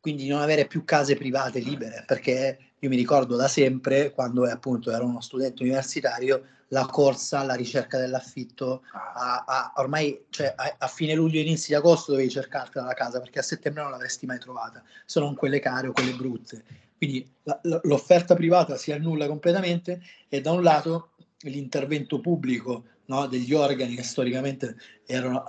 quindi 0.00 0.24
di 0.24 0.28
non 0.28 0.40
avere 0.40 0.66
più 0.66 0.84
case 0.84 1.16
private 1.16 1.58
libere, 1.58 2.04
perché 2.06 2.58
io 2.78 2.88
mi 2.88 2.96
ricordo 2.96 3.36
da 3.36 3.48
sempre, 3.48 4.12
quando 4.12 4.44
appunto 4.44 4.90
ero 4.90 5.04
uno 5.04 5.20
studente 5.20 5.62
universitario, 5.62 6.44
la 6.68 6.86
corsa 6.86 7.40
alla 7.40 7.54
ricerca 7.54 7.98
dell'affitto, 7.98 8.82
a, 8.92 9.44
a, 9.46 9.72
ormai 9.76 10.26
cioè, 10.28 10.52
a, 10.54 10.76
a, 10.78 10.86
fine 10.86 11.14
luglio, 11.14 11.40
inizi 11.40 11.68
di 11.68 11.74
agosto 11.74 12.12
dovevi 12.12 12.30
cercartela 12.30 12.86
la 12.86 12.94
casa, 12.94 13.20
perché 13.20 13.38
a 13.38 13.42
settembre 13.42 13.82
non 13.82 13.90
l'avresti 13.90 14.26
mai 14.26 14.38
trovata, 14.38 14.82
se 15.04 15.20
non 15.20 15.34
quelle 15.34 15.60
care 15.60 15.88
o 15.88 15.92
quelle 15.92 16.12
brutte. 16.12 16.64
Quindi 16.96 17.28
la, 17.44 17.58
l'offerta 17.82 18.34
privata 18.34 18.76
si 18.76 18.92
annulla 18.92 19.26
completamente 19.26 20.02
e 20.28 20.40
da 20.40 20.52
un 20.52 20.62
lato 20.62 21.12
l'intervento 21.42 22.20
pubblico 22.20 22.84
no, 23.06 23.26
degli 23.26 23.54
organi 23.54 23.94
che 23.94 24.02
storicamente 24.02 24.76
erano 25.06 25.44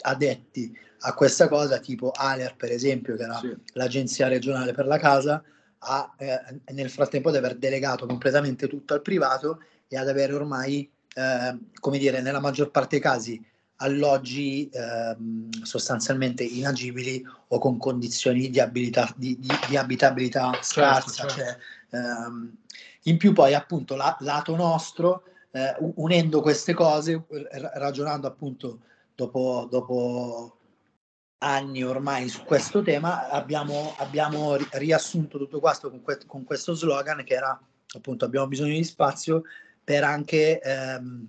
adetti 0.00 0.78
a 1.06 1.14
questa 1.14 1.46
cosa, 1.48 1.78
tipo 1.78 2.10
ALER 2.14 2.56
per 2.56 2.72
esempio, 2.72 3.16
che 3.16 3.22
era 3.22 3.38
sì. 3.38 3.54
l'agenzia 3.74 4.26
regionale 4.26 4.72
per 4.72 4.86
la 4.86 4.98
casa, 4.98 5.42
a, 5.78 6.14
eh, 6.18 6.40
nel 6.72 6.90
frattempo 6.90 7.28
ad 7.28 7.36
aver 7.36 7.56
delegato 7.56 8.06
completamente 8.06 8.66
tutto 8.66 8.94
al 8.94 9.02
privato 9.02 9.60
e 9.86 9.96
ad 9.96 10.08
avere 10.08 10.34
ormai, 10.34 10.90
eh, 11.14 11.58
come 11.78 11.98
dire, 11.98 12.20
nella 12.20 12.40
maggior 12.40 12.70
parte 12.70 12.98
dei 12.98 13.00
casi 13.00 13.44
alloggi 13.76 14.68
eh, 14.70 15.16
sostanzialmente 15.62 16.42
inagibili 16.42 17.24
o 17.48 17.58
con 17.58 17.78
condizioni 17.78 18.50
di, 18.50 18.58
abilità, 18.58 19.12
di, 19.16 19.38
di, 19.38 19.48
di 19.68 19.76
abitabilità 19.76 20.50
certo, 20.54 20.64
scarsa. 20.64 21.28
Certo. 21.28 21.34
Cioè, 21.34 21.56
ehm, 21.90 22.56
in 23.02 23.16
più 23.16 23.32
poi 23.32 23.54
appunto 23.54 23.94
la, 23.94 24.16
lato 24.20 24.56
nostro, 24.56 25.22
eh, 25.52 25.76
unendo 25.96 26.40
queste 26.40 26.74
cose, 26.74 27.22
ragionando 27.74 28.26
appunto 28.26 28.80
dopo, 29.14 29.68
dopo 29.70 30.55
anni 31.38 31.82
ormai 31.82 32.28
su 32.28 32.44
questo 32.44 32.82
tema, 32.82 33.28
abbiamo, 33.28 33.94
abbiamo 33.98 34.56
riassunto 34.72 35.38
tutto 35.38 35.60
questo 35.60 35.90
con, 35.90 36.02
que- 36.02 36.20
con, 36.26 36.44
questo 36.44 36.74
slogan 36.74 37.22
che 37.24 37.34
era 37.34 37.58
appunto 37.94 38.24
abbiamo 38.24 38.46
bisogno 38.46 38.74
di 38.74 38.84
spazio 38.84 39.42
per 39.84 40.02
anche, 40.02 40.60
ehm, 40.60 41.26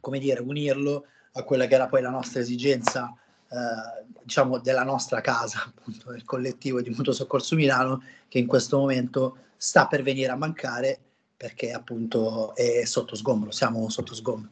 come 0.00 0.18
dire, 0.18 0.40
unirlo 0.40 1.04
a 1.32 1.42
quella 1.42 1.66
che 1.66 1.74
era 1.74 1.88
poi 1.88 2.02
la 2.02 2.10
nostra 2.10 2.40
esigenza, 2.40 3.12
eh, 3.50 4.06
diciamo, 4.22 4.58
della 4.58 4.84
nostra 4.84 5.20
casa, 5.20 5.64
appunto, 5.64 6.10
del 6.12 6.24
collettivo 6.24 6.80
di 6.80 6.90
Mutuo 6.90 7.12
Soccorso 7.12 7.54
Milano, 7.54 8.02
che 8.28 8.38
in 8.38 8.46
questo 8.46 8.78
momento 8.78 9.36
sta 9.56 9.86
per 9.86 10.02
venire 10.02 10.30
a 10.30 10.36
mancare 10.36 10.98
perché 11.36 11.70
appunto 11.70 12.54
è 12.56 12.84
sotto 12.84 13.14
sgombro, 13.14 13.50
siamo 13.50 13.88
sotto 13.90 14.14
sgombro. 14.14 14.50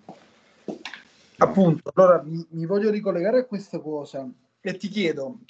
Appunto, 1.39 1.91
allora 1.95 2.23
mi, 2.23 2.47
mi 2.51 2.67
voglio 2.67 2.91
ricollegare 2.91 3.41
a 3.41 3.45
questa 3.45 3.81
cosa 3.81 4.29
e 4.71 4.77
ti 4.77 4.89
chiedo 4.89 5.41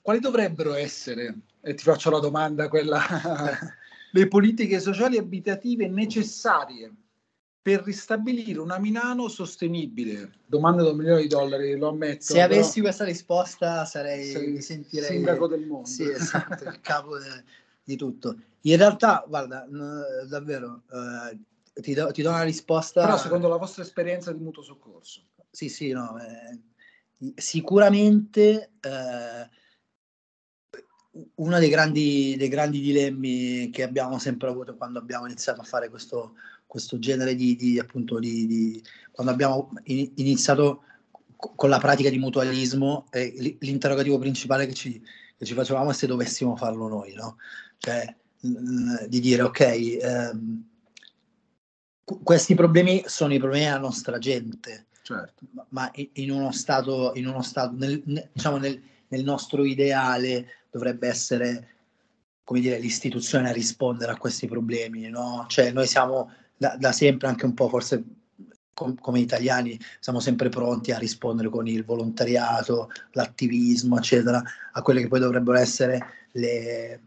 quali 0.00 0.18
dovrebbero 0.18 0.74
essere, 0.74 1.34
e 1.60 1.74
ti 1.74 1.82
faccio 1.82 2.10
la 2.10 2.18
domanda, 2.18 2.68
quella, 2.68 2.98
le 4.10 4.28
politiche 4.28 4.80
sociali 4.80 5.16
e 5.16 5.20
abitative 5.20 5.86
necessarie 5.86 6.92
per 7.60 7.82
ristabilire 7.82 8.58
una 8.58 8.78
Milano 8.78 9.28
sostenibile? 9.28 10.32
Domanda 10.46 10.82
da 10.82 10.90
un 10.90 10.96
milione 10.96 11.20
di 11.20 11.28
dollari, 11.28 11.76
lo 11.76 11.90
ammetto. 11.90 12.32
Se 12.32 12.40
avessi 12.40 12.80
questa 12.80 13.04
risposta 13.04 13.84
sarei, 13.84 14.50
mi 14.50 14.60
sentirei... 14.62 15.10
Sindaco 15.10 15.46
del 15.46 15.66
mondo. 15.66 15.86
Sì, 15.86 16.10
esatto, 16.10 16.64
il 16.64 16.80
capo 16.80 17.18
de, 17.18 17.44
di 17.84 17.96
tutto. 17.96 18.34
In 18.62 18.76
realtà, 18.78 19.24
guarda, 19.28 19.66
n- 19.68 20.26
davvero, 20.28 20.82
eh, 20.90 21.80
ti, 21.80 21.94
do, 21.94 22.10
ti, 22.10 22.22
do, 22.22 22.30
una 22.30 22.42
risposta... 22.42 23.02
Però 23.02 23.18
secondo 23.18 23.46
la 23.46 23.56
vostra 23.56 23.82
esperienza 23.82 24.32
di 24.32 24.42
mutuo 24.42 24.62
soccorso. 24.62 25.22
Sì, 25.48 25.68
sì, 25.68 25.92
no, 25.92 26.18
eh, 26.18 26.71
sicuramente 27.36 28.72
eh, 28.80 29.48
uno 31.34 31.58
dei 31.58 31.68
grandi, 31.68 32.34
dei 32.36 32.48
grandi, 32.48 32.80
dilemmi 32.80 33.70
che 33.70 33.82
abbiamo 33.82 34.18
sempre 34.18 34.48
avuto 34.48 34.76
quando 34.76 34.98
abbiamo 34.98 35.26
iniziato 35.26 35.60
a 35.60 35.64
fare 35.64 35.88
questo, 35.88 36.34
questo 36.66 36.98
genere 36.98 37.34
di, 37.34 37.54
di 37.54 37.78
appunto 37.78 38.18
di, 38.18 38.46
di, 38.46 38.82
quando 39.10 39.32
abbiamo 39.32 39.70
iniziato 39.84 40.84
con 41.36 41.68
la 41.68 41.78
pratica 41.78 42.08
di 42.08 42.18
mutualismo 42.18 43.06
eh, 43.10 43.56
l'interrogativo 43.60 44.18
principale 44.18 44.66
che 44.66 44.74
ci, 44.74 45.02
che 45.36 45.44
ci, 45.44 45.54
facevamo 45.54 45.90
è 45.90 45.94
se 45.94 46.06
dovessimo 46.06 46.56
farlo 46.56 46.88
noi, 46.88 47.12
no? 47.14 47.36
Cioè, 47.78 48.16
di 48.40 49.20
dire 49.20 49.42
ok, 49.42 49.60
ehm, 49.60 50.68
questi 52.04 52.54
problemi 52.54 53.02
sono 53.06 53.34
i 53.34 53.38
problemi 53.38 53.64
della 53.64 53.78
nostra 53.78 54.18
gente, 54.18 54.86
certo. 55.12 55.44
ma 55.68 55.90
in 55.94 56.30
uno 56.30 56.52
stato, 56.52 57.12
in 57.14 57.26
uno 57.26 57.42
stato 57.42 57.74
nel, 57.76 58.02
diciamo 58.32 58.56
nel, 58.56 58.80
nel 59.08 59.24
nostro 59.24 59.64
ideale 59.64 60.46
dovrebbe 60.70 61.08
essere 61.08 61.68
come 62.44 62.60
dire, 62.60 62.78
l'istituzione 62.78 63.48
a 63.48 63.52
rispondere 63.52 64.12
a 64.12 64.16
questi 64.16 64.46
problemi, 64.46 65.08
no? 65.08 65.46
Cioè 65.48 65.72
noi 65.72 65.86
siamo 65.86 66.32
da, 66.56 66.76
da, 66.78 66.92
sempre 66.92 67.28
anche 67.28 67.44
un 67.44 67.54
po' 67.54 67.68
forse 67.68 68.02
com- 68.74 68.98
come 68.98 69.20
italiani 69.20 69.78
siamo 70.00 70.20
sempre 70.20 70.48
pronti 70.48 70.92
a 70.92 70.98
rispondere 70.98 71.48
con 71.48 71.66
il 71.66 71.84
volontariato, 71.84 72.90
l'attivismo, 73.12 73.96
eccetera, 73.98 74.42
a 74.72 74.82
quelle 74.82 75.00
che 75.00 75.08
poi 75.08 75.20
dovrebbero 75.20 75.58
essere 75.58 76.28
le, 76.32 77.00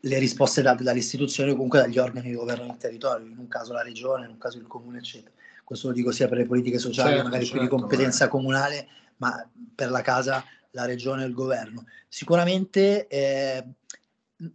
le 0.00 0.18
risposte 0.18 0.62
date 0.62 0.82
dalle 0.82 0.98
istituzioni 0.98 1.50
o 1.50 1.54
comunque 1.54 1.80
dagli 1.80 1.98
organi 1.98 2.30
che 2.30 2.36
governano 2.36 2.72
il 2.72 2.78
territorio, 2.78 3.26
in 3.26 3.38
un 3.38 3.48
caso 3.48 3.72
la 3.72 3.82
regione, 3.82 4.24
in 4.24 4.32
un 4.32 4.38
caso 4.38 4.58
il 4.58 4.66
comune, 4.66 4.98
eccetera. 4.98 5.34
Questo 5.68 5.88
lo 5.88 5.92
dico 5.92 6.12
sia 6.12 6.28
per 6.28 6.38
le 6.38 6.46
politiche 6.46 6.78
sociali, 6.78 7.10
certo, 7.10 7.24
magari 7.24 7.44
certo, 7.44 7.60
più 7.60 7.68
di 7.68 7.76
competenza 7.76 8.24
beh. 8.24 8.30
comunale, 8.30 8.88
ma 9.18 9.46
per 9.74 9.90
la 9.90 10.00
casa 10.00 10.42
la 10.70 10.86
regione 10.86 11.24
e 11.24 11.26
il 11.26 11.34
governo. 11.34 11.84
Sicuramente 12.08 13.06
eh, 13.06 13.66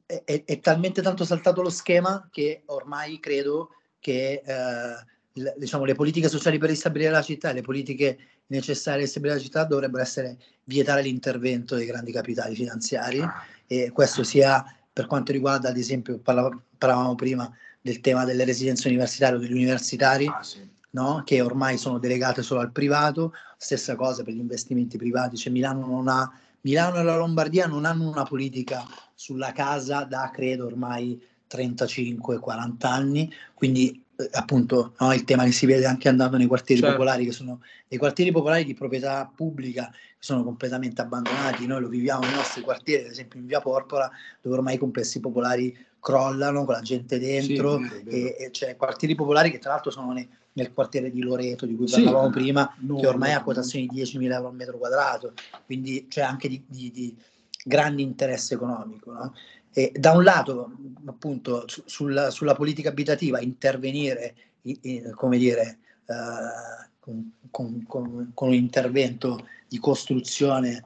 è, 0.08 0.44
è, 0.44 0.60
talmente 0.60 1.04
tanto 1.04 1.24
saltato 1.24 1.62
lo 1.62 1.70
schema 1.70 2.28
che 2.32 2.64
ormai 2.66 3.20
credo 3.20 3.76
che 4.00 4.42
eh, 4.44 5.06
le, 5.34 5.54
diciamo, 5.56 5.86
le 5.86 5.94
politiche 5.94 6.30
sociali 6.30 6.58
per 6.58 6.70
ristabilire 6.70 7.12
la 7.12 7.22
città 7.22 7.52
e 7.52 7.54
le 7.54 7.62
politiche 7.62 8.18
necessarie 8.48 8.98
per 8.98 9.04
ristabilire 9.04 9.38
la 9.38 9.46
città 9.46 9.66
dovrebbero 9.66 10.02
essere 10.02 10.40
vietare 10.64 11.04
l'intervento 11.04 11.76
dei 11.76 11.86
grandi 11.86 12.12
capitali 12.12 12.56
finanziari 12.56 13.20
ah. 13.20 13.46
e 13.68 13.92
questo 13.92 14.24
sia 14.24 14.66
per 14.92 15.06
quanto 15.06 15.32
riguarda 15.32 15.70
ad 15.70 15.78
esempio 15.78 16.18
parlavamo 16.18 17.14
prima 17.14 17.56
del 17.80 18.00
tema 18.00 18.26
delle 18.26 18.46
residenze 18.46 18.88
universitarie 18.88 19.38
o 19.38 19.40
degli 19.40 19.54
universitari 19.54 20.26
ah, 20.26 20.42
sì. 20.42 20.73
No? 20.94 21.22
che 21.26 21.42
ormai 21.42 21.78
sono 21.78 22.00
delegate 22.00 22.42
solo 22.42 22.62
al 22.62 22.72
privato 22.72 23.34
stessa 23.58 23.96
cosa 23.96 24.24
per 24.24 24.34
gli 24.34 24.40
investimenti 24.40 24.98
privati 24.98 25.38
cioè 25.38 25.52
Milano 25.52 25.86
non 25.86 26.08
ha 26.08 26.32
Milano 26.62 27.00
e 27.00 27.04
la 27.04 27.18
Lombardia 27.18 27.68
non 27.68 27.86
hanno 27.86 28.10
una 28.10 28.24
politica 28.24 28.86
sulla 29.14 29.52
casa 29.52 30.04
da 30.04 30.32
credo 30.34 30.66
ormai 30.66 31.22
35-40 31.50 32.88
anni, 32.88 33.32
quindi 33.54 34.02
eh, 34.16 34.30
appunto 34.32 34.94
no, 35.00 35.14
il 35.14 35.24
tema 35.24 35.44
che 35.44 35.52
si 35.52 35.66
vede 35.66 35.86
anche 35.86 36.10
andando 36.10 36.38
nei 36.38 36.48
quartieri 36.48 36.82
certo. 36.82 36.96
popolari, 36.96 37.26
che 37.26 37.32
sono 37.32 37.62
dei 37.88 37.98
quartieri 37.98 38.32
popolari 38.32 38.64
di 38.64 38.74
proprietà 38.74 39.30
pubblica 39.34 39.90
che 39.92 40.16
sono 40.20 40.44
completamente 40.44 41.02
abbandonati. 41.02 41.68
Noi 41.68 41.82
lo 41.82 41.90
viviamo 41.90 42.22
nei 42.22 42.34
nostri 42.34 42.62
quartieri, 42.62 43.04
ad 43.06 43.12
esempio 43.12 43.40
in 43.40 43.46
via 43.46 43.60
Porpora, 43.62 44.10
dove 44.42 44.56
ormai 44.56 44.76
i 44.76 44.80
complessi 44.80 45.20
popolari 45.20 45.76
crollano 46.00 46.66
con 46.66 46.74
la 46.74 46.82
gente 46.82 47.20
dentro, 47.20 47.78
sì, 47.78 48.04
e, 48.08 48.36
e 48.40 48.50
c'è 48.52 48.76
quartieri 48.76 49.16
popolari 49.16 49.52
che 49.52 49.60
tra 49.60 49.72
l'altro 49.72 49.92
sono 49.92 50.12
nei, 50.12 50.28
nel 50.54 50.72
quartiere 50.74 51.12
di 51.12 51.22
Loreto 51.22 51.66
di 51.66 51.76
cui 51.76 51.88
sì, 51.88 52.04
parlavamo 52.04 52.30
prima, 52.30 52.76
no, 52.80 52.98
che 52.98 53.08
ormai 53.08 53.32
no, 53.32 53.38
ha 53.38 53.44
quotazioni 53.44 53.88
di 53.88 54.02
10.000 54.02 54.32
euro 54.32 54.48
al 54.48 54.56
metro 54.56 54.78
quadrato, 54.78 55.34
quindi 55.66 56.08
c'è 56.08 56.22
anche 56.22 56.48
di, 56.48 56.64
di, 56.68 56.92
di 56.92 57.18
grande 57.64 58.02
interesse 58.02 58.54
economico. 58.54 59.12
No? 59.12 59.34
E 59.72 59.92
da 59.96 60.12
un 60.12 60.24
lato, 60.24 60.72
appunto, 61.06 61.68
su, 61.68 61.82
sulla, 61.86 62.30
sulla, 62.30 62.54
politica 62.54 62.90
abitativa 62.90 63.40
intervenire, 63.40 64.36
in, 64.64 64.78
in, 64.82 65.14
come 65.16 65.38
dire, 65.38 65.80
uh, 66.06 66.86
con, 67.00 67.32
con, 67.50 67.84
con, 67.88 68.32
con, 68.34 68.48
un 68.50 68.54
intervento 68.54 69.48
di 69.68 69.80
costruzione 69.80 70.86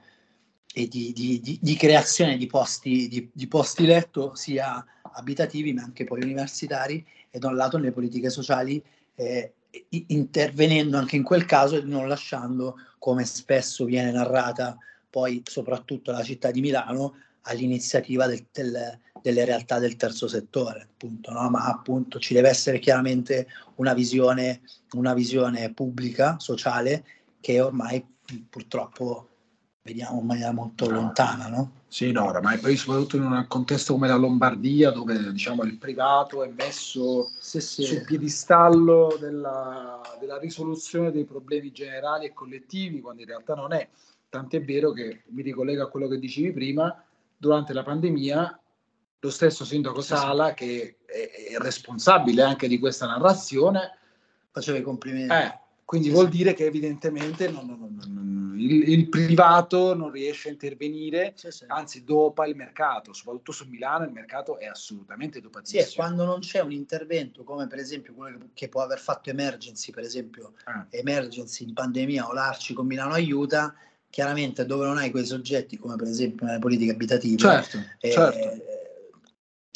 e 0.74 0.88
di, 0.88 1.12
di, 1.12 1.42
di, 1.42 1.60
di 1.62 1.76
creazione 1.76 2.38
di 2.38 2.48
posti, 2.48 3.30
di, 3.32 3.48
posti 3.48 3.86
letto 3.86 4.36
sia 4.36 4.84
abitativi 5.14 5.74
ma 5.74 5.82
anche 5.82 6.04
poi 6.04 6.22
universitari 6.22 7.06
e 7.30 7.40
da 7.40 7.48
un 7.48 7.56
lato 7.56 7.78
nelle 7.78 7.92
politiche 7.92 8.30
sociali 8.30 8.82
eh, 9.16 9.54
intervenendo 9.90 10.98
anche 10.98 11.16
in 11.16 11.24
quel 11.24 11.46
caso 11.46 11.76
e 11.76 11.82
non 11.82 12.08
lasciando, 12.08 12.76
come 12.98 13.26
spesso 13.26 13.86
viene 13.86 14.12
narrata 14.12 14.78
poi 15.10 15.42
soprattutto 15.46 16.12
la 16.12 16.24
città 16.24 16.52
di 16.52 16.62
Milano, 16.62 17.16
all'iniziativa 17.44 18.28
del, 18.28 18.46
del, 18.52 19.00
delle 19.22 19.46
realtà 19.46 19.80
del 19.80 19.96
terzo 19.96 20.28
settore, 20.28 20.90
appunto, 20.92 21.32
no? 21.32 21.50
ma 21.50 21.66
appunto 21.66 22.20
ci 22.20 22.34
deve 22.34 22.50
essere 22.50 22.80
chiaramente 22.80 23.48
una 23.76 23.94
visione, 23.94 24.62
una 24.92 25.14
visione 25.14 25.74
pubblica, 25.74 26.38
sociale, 26.40 27.04
che 27.40 27.62
ormai 27.62 28.06
purtroppo 28.50 29.30
vediamo 29.88 30.20
in 30.20 30.26
maniera 30.26 30.52
molto 30.52 30.90
lontana. 30.90 31.48
No? 31.48 31.72
Sì, 31.88 32.12
no, 32.12 32.26
oramai 32.26 32.58
poi 32.60 32.76
soprattutto 32.76 33.16
in 33.16 33.24
un 33.24 33.46
contesto 33.48 33.94
come 33.94 34.10
la 34.10 34.18
Lombardia, 34.18 34.92
dove 34.92 35.32
diciamo, 35.32 35.64
il 35.64 35.78
privato 35.78 36.44
è 36.44 36.50
messo 36.50 37.32
sì, 37.40 37.62
sì. 37.62 37.84
sul 37.84 38.04
piedistallo 38.04 39.18
della, 39.20 40.02
della 40.20 40.38
risoluzione 40.38 41.12
dei 41.12 41.24
problemi 41.24 41.72
generali 41.72 42.26
e 42.26 42.34
collettivi, 42.34 43.00
quando 43.00 43.22
in 43.22 43.28
realtà 43.28 43.56
non 43.56 43.72
è. 43.72 43.88
Tant'è 44.30 44.62
vero 44.62 44.92
che 44.92 45.24
mi 45.28 45.42
ricollega 45.42 45.84
a 45.84 45.88
quello 45.88 46.10
che 46.10 46.20
dicevi 46.20 46.52
prima, 46.52 47.04
durante 47.38 47.72
la 47.72 47.84
pandemia 47.84 48.60
lo 49.20 49.30
stesso 49.32 49.66
sindaco 49.66 50.02
Sala, 50.02 50.54
che 50.54 50.98
è, 51.06 51.54
è 51.54 51.58
responsabile 51.58 52.44
anche 52.44 52.68
di 52.68 52.78
questa 52.78 53.08
narrazione, 53.08 53.98
faceva 54.52 54.78
i 54.78 54.84
complimenti. 54.84 55.34
Eh, 55.34 55.60
quindi 55.88 56.10
vuol 56.10 56.28
dire 56.28 56.54
che 56.54 56.66
evidentemente 56.66 57.50
non, 57.50 57.66
non, 57.66 57.96
non, 57.96 58.27
il, 58.58 58.90
il, 58.90 59.10
privato 59.10 59.96
non 59.96 60.12
riesce 60.12 60.50
a 60.50 60.52
intervenire, 60.52 61.34
sì, 61.36 61.52
sì. 61.52 61.66
anzi 61.68 62.04
dopa 62.04 62.46
il 62.46 62.56
mercato, 62.56 63.14
soprattutto 63.14 63.52
su 63.52 63.66
Milano 63.68 64.06
il 64.06 64.12
mercato 64.12 64.58
è 64.58 64.66
assolutamente 64.66 65.40
dopatissimo. 65.40 65.84
Sì, 65.84 65.96
quando 65.96 66.26
non 66.26 66.40
c'è 66.40 66.60
un 66.62 66.72
intervento 66.72 67.44
come 67.44 67.68
per 67.68 67.80
esempio 67.80 68.14
quello 68.14 68.38
che, 68.38 68.46
che 68.54 68.70
può 68.70 68.82
aver 68.82 69.00
fatto 69.00 69.30
Emergency, 69.30 69.92
per 69.92 70.04
esempio 70.04 70.54
ah. 70.66 70.86
Emergency 70.90 71.66
in 71.66 71.74
pandemia 71.74 72.28
o 72.28 72.34
l'Arci 72.34 72.74
con 72.74 72.86
Milano 72.86 73.14
Aiuta, 73.14 73.74
chiaramente 74.10 74.66
dove 74.66 74.86
non 74.86 74.98
hai 74.98 75.12
quei 75.12 75.26
soggetti 75.26 75.78
come 75.78 75.96
per 75.96 76.08
esempio 76.08 76.46
nelle 76.46 76.60
politiche 76.60 76.92
abitative, 76.92 77.38
certo, 77.38 77.78
eh, 78.00 78.12
certo. 78.12 78.77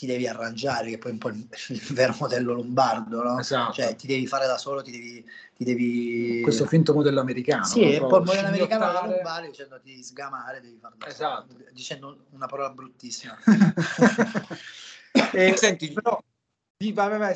Ti 0.02 0.08
devi 0.08 0.28
arrangiare, 0.28 0.90
che 0.90 0.98
poi 0.98 1.12
è 1.12 1.14
un 1.14 1.20
po' 1.20 1.30
il, 1.30 1.48
il 1.70 1.88
vero 1.92 2.16
modello 2.20 2.54
lombardo, 2.54 3.22
no? 3.22 3.40
Esatto. 3.40 3.74
Cioè 3.74 3.96
ti 3.96 4.08
devi 4.08 4.26
fare 4.26 4.48
da 4.48 4.58
solo, 4.58 4.82
ti 4.82 4.90
devi... 4.90 5.24
Ti 5.56 5.64
devi... 5.64 6.42
Questo 6.42 6.66
finto 6.66 6.92
modello 6.96 7.20
americano. 7.20 7.66
Sì, 7.66 7.82
e 7.82 8.00
poi 8.00 8.22
il 8.22 8.26
modello 8.26 8.48
americano 8.48 8.92
da 8.92 9.02
non 9.02 9.20
vale 9.22 9.50
dicendoti 9.50 10.02
sgamare, 10.02 10.60
devi 10.60 10.80
fare 10.82 10.96
da 10.98 11.06
esatto. 11.06 11.46
solo, 11.52 11.66
dicendo 11.72 12.26
una 12.32 12.48
parola 12.48 12.72
bruttissima. 12.72 13.38
e, 15.34 15.56
senti, 15.56 15.92
però... 15.92 16.20
Vai, 16.80 17.10
vai, 17.10 17.20
vai, 17.20 17.36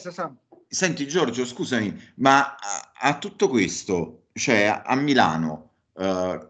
Senti 0.67 1.07
Giorgio, 1.07 1.45
scusami, 1.45 2.13
ma 2.15 2.55
a, 2.55 2.91
a 2.99 3.17
tutto 3.19 3.47
questo, 3.47 4.29
cioè 4.33 4.81
a 4.83 4.95
Milano, 4.95 5.73
uh, 5.93 6.49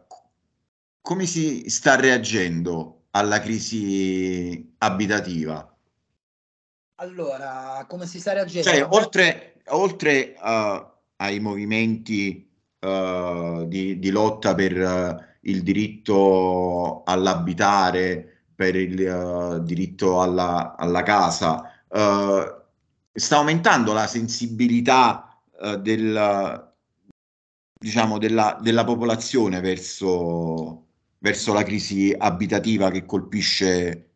come 1.02 1.26
si 1.26 1.66
sta 1.68 1.98
reagendo 1.98 3.08
alla 3.12 3.42
crisi 3.42 4.74
abitativa? 4.78 5.75
Allora, 6.96 7.86
come 7.88 8.06
si 8.06 8.20
sta 8.20 8.34
reagendo? 8.34 8.70
Cioè, 8.70 8.88
oltre, 8.90 9.62
oltre 9.68 10.34
uh, 10.42 10.86
ai 11.18 11.40
movimenti 11.40 12.50
uh, 12.80 13.66
di, 13.68 14.00
di, 14.00 14.10
lotta 14.12 14.56
per 14.56 14.78
uh, 14.78 15.24
il 15.42 15.62
diritto 15.62 17.04
all'abitare, 17.04 18.46
per 18.56 18.76
il 18.76 19.62
diritto 19.64 20.22
alla, 20.22 20.76
alla 20.78 21.04
casa, 21.04 21.70
sta 21.90 23.38
aumentando 23.38 23.92
la 23.92 24.08
sensibilità 24.08 25.38
del, 25.80 26.74
diciamo, 27.74 28.18
della, 28.18 28.58
della 28.62 28.84
popolazione 28.86 29.60
verso 29.60 30.86
verso 31.26 31.54
la 31.54 31.64
crisi 31.64 32.16
abitativa 32.16 32.92
che 32.92 33.06
colpisce 33.06 34.10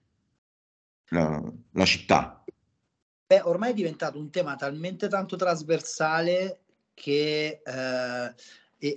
la, 1.10 1.42
la 1.72 1.86
città? 1.86 2.39
Beh, 3.30 3.42
ormai 3.42 3.70
è 3.70 3.74
diventato 3.76 4.18
un 4.18 4.32
tema 4.32 4.56
talmente 4.56 5.08
tanto 5.08 5.36
trasversale 5.36 6.62
che 6.96 7.62
eh, 7.64 8.34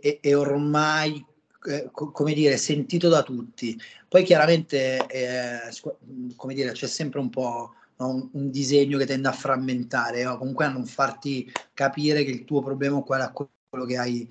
è, 0.01 0.19
è, 0.23 0.35
ormai 0.35 1.23
eh, 1.67 1.91
come 1.93 2.33
dire, 2.33 2.57
sentito 2.57 3.11
da 3.11 3.23
tutti. 3.23 3.79
Poi 4.09 4.25
chiaramente, 4.25 5.07
eh, 5.07 5.59
come 6.35 6.55
dire, 6.55 6.73
c'è 6.73 6.87
sempre 6.87 7.21
un 7.21 7.29
po' 7.29 7.75
no, 7.97 8.09
un, 8.09 8.29
un, 8.33 8.51
disegno 8.51 8.97
che 8.97 9.05
tende 9.05 9.29
a 9.29 9.33
frammentare, 9.33 10.25
o 10.25 10.39
comunque 10.39 10.65
a 10.65 10.71
non 10.71 10.87
farti 10.87 11.53
capire 11.75 12.25
che 12.25 12.31
il 12.31 12.47
tuo 12.47 12.63
problema 12.63 13.01
è 13.01 13.03
quello 13.03 13.85
che 13.85 13.99
hai, 13.99 14.27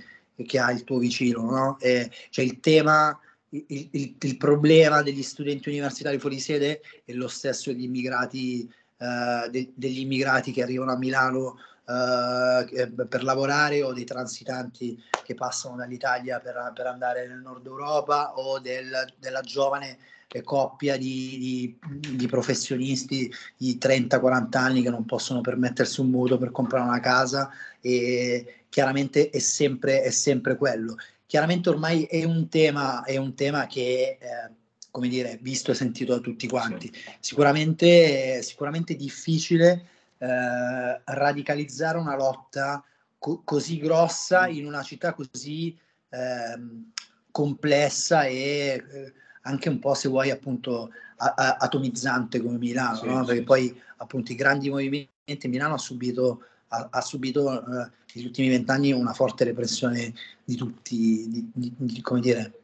che 0.47 0.57
ha 0.57 0.71
il 0.71 0.83
tuo 0.83 0.97
vicino, 0.97 1.43
no? 1.43 1.79
E, 1.79 2.09
cioè 2.31 2.43
il 2.43 2.59
tema 2.59 3.15
il, 3.51 3.65
il, 3.91 4.15
il, 4.19 4.37
problema 4.37 5.01
degli 5.01 5.23
studenti 5.23 5.69
universitari 5.69 6.19
fuori 6.19 6.39
sede 6.39 6.81
è 7.03 7.11
lo 7.13 7.27
stesso 7.27 7.71
degli 7.71 7.83
immigrati, 7.83 8.69
eh, 9.01 9.49
de, 9.49 9.71
degli 9.73 9.99
immigrati 9.99 10.51
che 10.51 10.61
arrivano 10.61 10.91
a 10.91 10.97
Milano 10.97 11.57
eh, 11.87 12.87
per 13.07 13.23
lavorare 13.23 13.81
o 13.81 13.93
dei 13.93 14.05
transitanti 14.05 15.01
che 15.23 15.33
passano 15.33 15.75
dall'Italia 15.75 16.39
per, 16.39 16.71
per 16.75 16.85
andare 16.85 17.27
nel 17.27 17.39
nord 17.39 17.65
Europa 17.65 18.33
o 18.35 18.59
del, 18.59 19.13
della 19.17 19.41
giovane 19.41 19.97
coppia 20.43 20.97
di, 20.97 21.77
di, 21.89 22.15
di, 22.15 22.27
professionisti 22.27 23.29
di 23.57 23.77
30-40 23.81 24.57
anni 24.57 24.81
che 24.81 24.89
non 24.89 25.03
possono 25.03 25.41
permettersi 25.41 25.99
un 25.99 26.09
mutuo 26.09 26.37
per 26.37 26.51
comprare 26.51 26.87
una 26.87 27.01
casa 27.01 27.49
e 27.81 28.63
chiaramente 28.69 29.29
è 29.29 29.39
sempre, 29.39 30.01
è 30.03 30.09
sempre 30.11 30.55
quello. 30.55 30.95
Chiaramente 31.25 31.67
ormai 31.69 32.03
è 32.03 32.23
un 32.23 32.47
tema, 32.47 33.03
è 33.03 33.17
un 33.17 33.33
tema 33.35 33.67
che 33.67 34.17
eh, 34.21 34.49
come 34.91 35.07
dire, 35.07 35.39
visto 35.41 35.71
e 35.71 35.73
sentito 35.73 36.13
da 36.13 36.19
tutti 36.19 36.47
quanti. 36.47 36.91
Sicuramente, 37.19 38.41
sicuramente 38.43 38.95
difficile 38.95 39.87
eh, 40.17 41.01
radicalizzare 41.03 41.97
una 41.97 42.15
lotta 42.15 42.83
co- 43.17 43.41
così 43.43 43.79
grossa 43.79 44.47
in 44.47 44.65
una 44.65 44.83
città 44.83 45.13
così 45.13 45.75
ehm, 46.09 46.91
complessa 47.31 48.25
e 48.25 48.35
eh, 48.35 49.13
anche 49.43 49.69
un 49.69 49.79
po' 49.79 49.93
se 49.93 50.09
vuoi 50.09 50.29
appunto 50.29 50.91
a- 51.17 51.33
a- 51.35 51.57
atomizzante 51.59 52.41
come 52.41 52.57
Milano, 52.57 52.97
sì, 52.97 53.05
no? 53.05 53.23
perché 53.23 53.39
sì, 53.39 53.45
poi 53.45 53.81
appunto 53.97 54.31
i 54.31 54.35
grandi 54.35 54.69
movimenti 54.69 55.47
Milano 55.47 55.75
ha 55.75 55.79
subito, 55.79 56.43
ha, 56.67 56.89
ha 56.91 57.01
subito 57.01 57.59
eh, 57.59 57.89
negli 58.13 58.25
ultimi 58.25 58.49
vent'anni 58.49 58.91
una 58.91 59.13
forte 59.13 59.45
repressione 59.45 60.13
di 60.43 60.55
tutti, 60.55 61.25
di, 61.29 61.49
di, 61.53 61.73
di, 61.77 62.01
come 62.01 62.19
dire, 62.19 62.61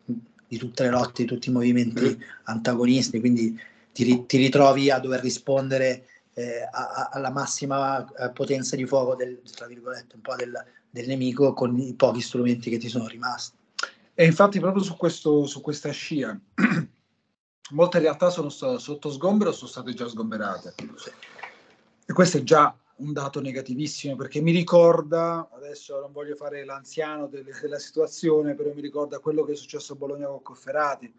di 0.47 0.57
tutte 0.57 0.83
le 0.83 0.89
lotte, 0.89 1.23
di 1.23 1.27
tutti 1.27 1.49
i 1.49 1.51
movimenti 1.51 2.15
mm. 2.15 2.21
antagonisti, 2.43 3.19
quindi 3.19 3.59
ti, 3.91 4.25
ti, 4.25 4.37
ritrovi 4.37 4.89
a 4.89 4.99
dover 4.99 5.21
rispondere 5.21 6.05
eh, 6.33 6.61
a, 6.71 6.87
a, 6.89 7.09
alla 7.11 7.31
massima 7.31 8.05
eh, 8.15 8.29
potenza 8.31 8.75
di 8.75 8.85
fuoco 8.85 9.15
del, 9.15 9.39
del, 9.41 10.65
del 10.89 11.07
nemico 11.07 11.53
con 11.53 11.77
i 11.77 11.93
pochi 11.93 12.21
strumenti 12.21 12.69
che 12.69 12.77
ti 12.77 12.89
sono 12.89 13.07
rimasti. 13.07 13.55
E 14.13 14.25
infatti 14.25 14.59
proprio 14.59 14.81
su, 14.81 14.95
questo, 14.95 15.45
su 15.45 15.61
questa 15.61 15.91
scia, 15.91 16.39
molte 17.71 17.99
realtà 17.99 18.29
sono 18.29 18.49
sotto 18.49 19.11
sgombero 19.11 19.51
o 19.51 19.53
sono 19.53 19.69
state 19.69 19.93
già 19.93 20.07
sgomberate. 20.07 20.73
E 22.05 22.13
questo 22.13 22.37
è 22.37 22.43
già 22.43 22.75
un 22.97 23.13
dato 23.13 23.41
negativissimo 23.41 24.15
perché 24.15 24.41
mi 24.41 24.51
ricorda, 24.51 25.49
adesso 25.53 25.99
non 25.99 26.11
voglio 26.11 26.35
fare 26.35 26.65
l'anziano 26.65 27.27
delle, 27.27 27.51
della 27.61 27.79
situazione, 27.79 28.55
però 28.55 28.73
mi 28.73 28.81
ricorda 28.81 29.19
quello 29.19 29.43
che 29.43 29.53
è 29.53 29.55
successo 29.55 29.93
a 29.93 29.97
Bologna 29.97 30.27
con 30.27 30.41
Cofferati, 30.41 31.13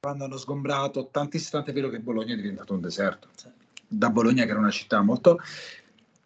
quando 0.00 0.24
hanno 0.24 0.36
sgombrato 0.36 1.08
tantissimo, 1.10 1.62
tanto 1.62 1.70
è 1.70 1.74
vero 1.74 1.88
che 1.88 2.00
Bologna 2.00 2.34
è 2.34 2.36
diventato 2.36 2.74
un 2.74 2.80
deserto, 2.80 3.28
da 3.88 4.10
Bologna 4.10 4.44
che 4.44 4.50
era 4.50 4.58
una 4.58 4.70
città 4.70 5.00
molto... 5.02 5.38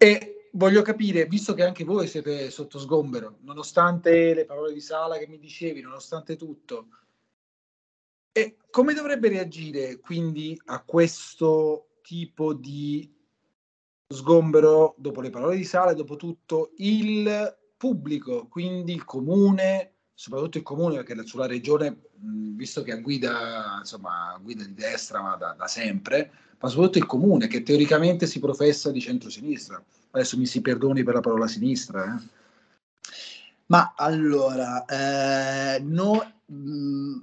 E 0.02 0.48
voglio 0.52 0.80
capire, 0.80 1.26
visto 1.26 1.52
che 1.52 1.62
anche 1.62 1.84
voi 1.84 2.06
siete 2.06 2.50
sotto 2.50 2.78
sgombero, 2.78 3.36
nonostante 3.42 4.32
le 4.32 4.46
parole 4.46 4.72
di 4.72 4.80
Sala 4.80 5.18
che 5.18 5.26
mi 5.26 5.38
dicevi, 5.38 5.82
nonostante 5.82 6.36
tutto, 6.36 6.86
e 8.32 8.56
come 8.70 8.94
dovrebbe 8.94 9.28
reagire 9.28 9.98
quindi 9.98 10.58
a 10.66 10.82
questo 10.82 11.98
tipo 12.00 12.54
di 12.54 13.12
sgombero, 14.12 14.94
dopo 14.98 15.20
le 15.20 15.30
parole 15.30 15.56
di 15.56 15.64
Sala, 15.64 15.94
dopo 15.94 16.16
tutto, 16.16 16.72
il 16.78 17.56
pubblico, 17.76 18.48
quindi 18.48 18.92
il 18.92 19.04
comune, 19.04 19.92
soprattutto 20.12 20.58
il 20.58 20.64
comune, 20.64 21.02
perché 21.02 21.24
sulla 21.24 21.46
regione, 21.46 21.96
visto 22.16 22.82
che 22.82 22.92
a 22.92 22.96
guida, 22.96 23.76
insomma, 23.78 24.38
guida 24.42 24.64
di 24.64 24.74
destra 24.74 25.22
ma 25.22 25.36
da, 25.36 25.54
da 25.56 25.66
sempre, 25.68 26.30
ma 26.58 26.68
soprattutto 26.68 26.98
il 26.98 27.06
comune, 27.06 27.46
che 27.46 27.62
teoricamente 27.62 28.26
si 28.26 28.40
professa 28.40 28.90
di 28.90 29.00
centrosinistra 29.00 29.82
Adesso 30.12 30.36
mi 30.36 30.46
si 30.46 30.60
perdoni 30.60 31.04
per 31.04 31.14
la 31.14 31.20
parola 31.20 31.46
sinistra. 31.46 32.04
Eh. 32.04 32.28
Ma 33.66 33.94
allora, 33.96 34.84
eh, 34.86 35.78
no, 35.78 36.32
mh, 36.46 37.18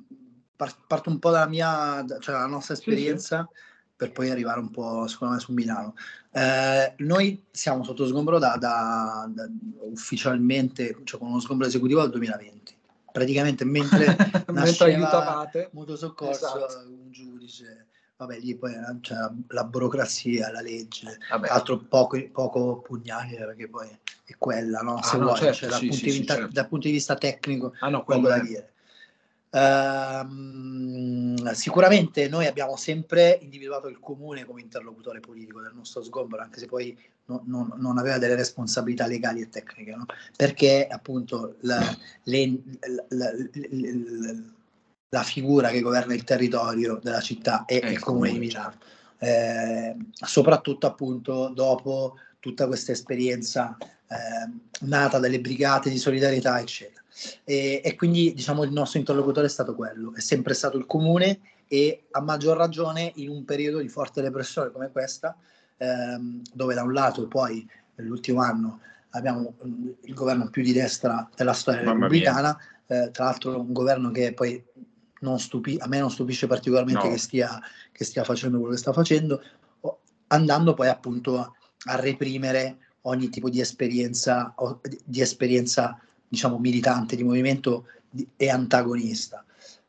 parto 0.55 1.09
un 1.09 1.19
po' 1.19 1.31
dalla 1.31 1.47
mia, 1.47 2.05
cioè 2.19 2.33
dalla 2.33 2.47
nostra 2.47 2.75
esperienza. 2.75 3.45
Sì, 3.51 3.59
sì 3.59 3.75
per 3.97 4.11
poi 4.11 4.29
arrivare 4.29 4.59
un 4.59 4.69
po' 4.69 5.07
secondo 5.07 5.33
me 5.33 5.39
su 5.39 5.51
Milano. 5.51 5.95
Eh, 6.31 6.93
noi 6.97 7.43
siamo 7.49 7.83
sotto 7.83 8.05
sgombro 8.05 8.37
da, 8.37 8.55
da, 8.57 9.27
da, 9.27 9.49
ufficialmente, 9.81 11.01
cioè 11.03 11.19
con 11.19 11.29
uno 11.29 11.39
sgombro 11.39 11.65
esecutivo 11.65 12.01
dal 12.01 12.11
2020. 12.11 12.75
Praticamente 13.11 13.65
mentre, 13.65 14.15
mentre 14.53 14.93
aiutavate, 14.93 15.69
mutuo 15.73 15.95
soccorso, 15.95 16.45
esatto. 16.45 16.87
un 16.87 17.11
giudice 17.11 17.87
vabbè 18.17 18.39
lì 18.39 18.55
poi 18.55 18.73
c'è 19.01 19.15
la 19.49 19.63
burocrazia, 19.63 20.51
la 20.51 20.61
legge, 20.61 21.17
vabbè. 21.29 21.49
altro 21.49 21.77
poco, 21.77 22.19
poco 22.31 22.79
pugnale 22.79 23.35
perché 23.35 23.67
poi 23.67 23.87
è 24.25 24.35
quella, 24.37 24.81
no? 24.81 25.01
Se 25.03 25.15
ah, 25.15 25.19
vuoi, 25.19 25.29
no, 25.29 25.35
certo, 25.35 25.55
cioè, 25.55 25.69
dal, 25.69 25.79
sì, 25.79 25.87
punto 25.87 26.03
sì, 26.03 26.17
vista, 26.17 26.33
certo. 26.33 26.51
dal, 26.51 26.67
punto 26.67 26.87
di 26.87 26.93
vista 26.93 27.15
tecnico, 27.15 27.73
ah, 27.79 27.89
no, 27.89 28.03
poco 28.03 28.27
da 28.27 28.39
dire. 28.39 28.71
Uh, 29.49 31.45
sicuramente 31.53 32.27
noi 32.27 32.47
abbiamo 32.47 32.75
sempre 32.75 33.39
individuato 33.41 33.87
il 33.87 33.99
comune 33.99 34.45
come 34.45 34.61
interlocutore 34.61 35.19
politico 35.21 35.61
del 35.61 35.73
nostro 35.73 36.03
sgombero, 36.03 36.43
anche 36.43 36.59
se 36.59 36.65
poi 36.65 36.97
no, 37.25 37.43
no, 37.45 37.73
non 37.77 37.97
aveva 37.97 38.17
delle 38.17 38.35
responsabilità 38.35 39.07
legali 39.07 39.41
e 39.41 39.49
tecniche, 39.49 39.95
no? 39.95 40.05
perché 40.35 40.85
appunto 40.87 41.55
la, 41.61 41.79
le, 42.23 42.61
la, 43.09 43.31
la, 43.31 43.31
la 45.09 45.23
figura 45.23 45.69
che 45.69 45.81
governa 45.81 46.13
il 46.13 46.23
territorio 46.23 46.99
della 47.01 47.21
città 47.21 47.65
è 47.65 47.75
il 47.85 47.99
comune 47.99 48.31
di 48.31 48.39
Milano. 48.39 48.75
Eh, 49.19 49.95
soprattutto 50.13 50.85
appunto 50.85 51.49
dopo 51.49 52.17
tutta 52.39 52.67
questa 52.67 52.91
esperienza 52.91 53.75
eh, 53.79 54.85
nata 54.85 55.19
dalle 55.19 55.39
brigate 55.39 55.89
di 55.89 55.97
solidarietà, 55.97 56.59
eccetera. 56.59 57.03
E, 57.43 57.81
e, 57.83 57.95
quindi 57.95 58.33
diciamo 58.33 58.63
il 58.63 58.71
nostro 58.71 58.99
interlocutore 58.99 59.47
è 59.47 59.49
stato 59.49 59.75
quello, 59.75 60.13
è 60.13 60.19
sempre 60.19 60.53
stato 60.53 60.77
il 60.77 60.85
comune 60.85 61.39
e 61.67 62.05
a 62.11 62.21
maggior 62.21 62.57
ragione 62.57 63.11
in 63.15 63.29
un 63.29 63.43
periodo 63.43 63.79
di 63.79 63.89
forte 63.89 64.21
repressione 64.21 64.71
come 64.71 64.91
questa, 64.91 65.35
ehm, 65.77 66.41
dove 66.53 66.73
da 66.73 66.83
un 66.83 66.93
lato 66.93 67.27
poi 67.27 67.67
nell'ultimo 67.95 68.41
anno 68.41 68.79
abbiamo 69.11 69.55
il 69.61 70.13
governo 70.13 70.49
più 70.49 70.63
di 70.63 70.73
destra 70.73 71.27
della 71.35 71.53
storia 71.53 71.81
Mamma 71.81 72.07
repubblicana, 72.07 72.57
eh, 72.87 73.09
tra 73.11 73.25
l'altro 73.25 73.59
un 73.59 73.73
governo 73.73 74.11
che 74.11 74.33
poi 74.33 74.63
stupi- 75.37 75.77
a 75.79 75.87
me 75.87 75.99
non 75.99 76.11
stupisce 76.11 76.47
particolarmente 76.47 77.05
no. 77.05 77.11
che, 77.11 77.17
stia, 77.17 77.59
che, 77.91 78.03
stia, 78.03 78.23
facendo 78.23 78.57
quello 78.57 78.73
che 78.73 78.79
sta 78.79 78.93
facendo, 78.93 79.41
andando 80.27 80.73
poi 80.73 80.87
appunto 80.87 81.39
a, 81.39 81.51
a 81.85 81.95
reprimere 81.95 82.77
ogni 83.01 83.29
tipo 83.29 83.49
di 83.49 83.59
esperienza, 83.59 84.53
di 85.03 85.21
esperienza 85.21 85.99
diciamo 86.27 86.57
militante, 86.57 87.15
di 87.15 87.23
movimento 87.23 87.85
e 88.35 88.49
antagonista. 88.49 89.43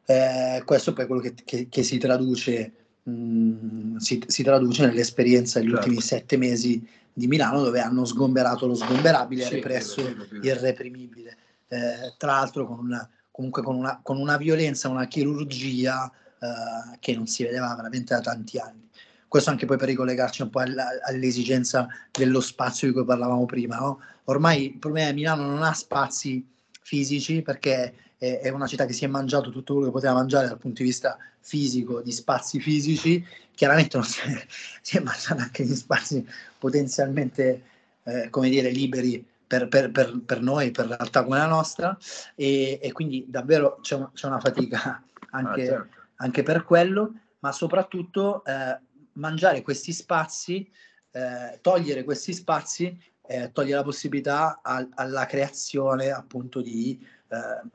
Eh, 0.04 0.62
questo 0.64 0.92
poi 0.92 1.04
è 1.04 1.06
quello 1.06 1.20
che, 1.20 1.34
che, 1.44 1.68
che 1.68 1.82
si 1.82 1.98
traduce 1.98 2.72
mh, 3.02 3.10
mm, 3.10 3.96
si, 3.96 4.22
si, 4.26 4.42
traduce 4.42 4.86
nell'esperienza 4.86 5.58
degli 5.58 5.70
certo. 5.70 5.84
ultimi 5.84 6.02
sette 6.02 6.36
mesi 6.36 6.86
di 7.12 7.26
Milano 7.26 7.62
dove 7.62 7.80
hanno 7.80 8.04
sgomberato 8.04 8.66
lo 8.66 8.74
sgomberabile 8.74 9.42
e 9.42 9.46
sì, 9.46 9.54
represso 9.54 10.00
il 10.00 10.54
reprimibile. 10.54 11.36
Eh, 11.68 12.14
tra 12.16 12.32
l'altro 12.32 12.66
con 12.66 12.78
una 12.78 13.08
comunque 13.38 13.62
con 13.62 13.76
una, 13.76 14.00
con 14.02 14.18
una 14.18 14.36
violenza, 14.36 14.88
una 14.88 15.06
chirurgia 15.06 16.10
eh, 16.40 16.98
che 16.98 17.14
non 17.14 17.28
si 17.28 17.44
vedeva 17.44 17.72
veramente 17.76 18.12
da 18.12 18.20
tanti 18.20 18.58
anni. 18.58 18.87
Questo 19.28 19.50
anche 19.50 19.66
poi 19.66 19.76
per 19.76 19.88
ricollegarci 19.88 20.42
un 20.42 20.50
po' 20.50 20.60
alla, 20.60 20.86
all'esigenza 21.04 21.86
dello 22.10 22.40
spazio 22.40 22.88
di 22.88 22.94
cui 22.94 23.04
parlavamo 23.04 23.44
prima. 23.44 23.76
No? 23.76 24.00
Ormai 24.24 24.72
il 24.72 24.78
problema 24.78 25.08
è 25.08 25.10
che 25.10 25.16
Milano 25.16 25.46
non 25.46 25.62
ha 25.62 25.74
spazi 25.74 26.44
fisici 26.80 27.42
perché 27.42 27.94
è, 28.16 28.40
è 28.40 28.48
una 28.48 28.66
città 28.66 28.86
che 28.86 28.92
si 28.92 29.04
è 29.04 29.08
mangiato 29.08 29.50
tutto 29.50 29.74
quello 29.74 29.88
che 29.88 29.94
poteva 29.94 30.14
mangiare 30.14 30.48
dal 30.48 30.58
punto 30.58 30.82
di 30.82 30.88
vista 30.88 31.18
fisico, 31.40 32.00
di 32.00 32.12
spazi 32.12 32.60
fisici, 32.60 33.24
chiaramente 33.54 33.96
non 33.96 34.06
si 34.06 34.20
è, 34.20 34.46
si 34.82 34.96
è 34.96 35.00
mangiato 35.00 35.40
anche 35.40 35.64
di 35.64 35.74
spazi 35.74 36.26
potenzialmente, 36.58 37.62
eh, 38.04 38.30
come 38.30 38.48
dire, 38.48 38.70
liberi 38.70 39.24
per, 39.46 39.68
per, 39.68 39.90
per, 39.90 40.20
per, 40.24 40.40
noi, 40.42 40.70
per 40.70 40.86
realtà 40.86 41.24
come 41.24 41.38
la 41.38 41.46
nostra, 41.46 41.96
e, 42.34 42.78
e 42.82 42.92
quindi 42.92 43.24
davvero 43.26 43.78
c'è, 43.80 43.98
c'è, 44.12 44.26
una 44.26 44.40
fatica 44.40 45.02
anche, 45.30 45.62
ah, 45.62 45.66
certo. 45.66 45.96
anche, 46.16 46.42
per 46.42 46.64
quello, 46.64 47.12
ma 47.38 47.52
soprattutto 47.52 48.44
eh, 48.44 48.78
mangiare 49.18 49.62
questi 49.62 49.92
spazi, 49.92 50.68
eh, 51.10 51.58
togliere 51.60 52.04
questi 52.04 52.32
spazi, 52.32 52.98
eh, 53.26 53.50
toglie 53.52 53.74
la 53.74 53.82
possibilità 53.82 54.60
a, 54.62 54.86
alla 54.94 55.26
creazione 55.26 56.10
appunto 56.10 56.62
di, 56.62 56.98
eh, 57.28 57.68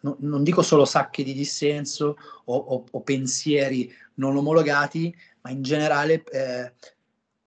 no, 0.00 0.16
non 0.20 0.44
dico 0.44 0.62
solo 0.62 0.84
sacche 0.84 1.24
di 1.24 1.32
dissenso 1.32 2.16
o, 2.44 2.56
o, 2.56 2.84
o 2.90 3.00
pensieri 3.00 3.92
non 4.14 4.36
omologati, 4.36 5.14
ma 5.42 5.50
in 5.50 5.62
generale 5.62 6.22
eh, 6.24 6.72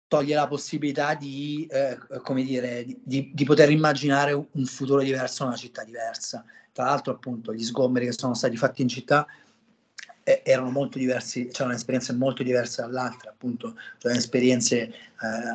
toglie 0.08 0.36
la 0.36 0.48
possibilità 0.48 1.16
di, 1.16 1.68
eh, 1.70 1.98
come 2.24 2.44
dire, 2.44 2.86
di, 3.04 3.32
di, 3.34 3.46
poter 3.46 3.70
immaginare 3.70 4.34
un 4.34 4.66
futuro 4.66 5.02
diverso, 5.02 5.46
una 5.46 5.56
città 5.56 5.84
diversa. 5.84 6.44
Tra 6.72 6.86
l'altro, 6.86 7.14
appunto, 7.14 7.54
gli 7.54 7.64
sgomberi 7.64 8.06
che 8.06 8.12
sono 8.12 8.34
stati 8.34 8.56
fatti 8.56 8.82
in 8.82 8.88
città 8.88 9.26
eh, 10.24 10.42
erano 10.44 10.72
molto 10.72 10.98
diversi, 10.98 11.48
c'erano 11.48 11.76
esperienze 11.76 12.14
molto 12.14 12.44
diverse 12.44 12.82
dall'altra, 12.82 13.32
appunto, 13.32 13.76
cioè 13.98 14.16
esperienze 14.16 14.78
eh, 14.82 14.94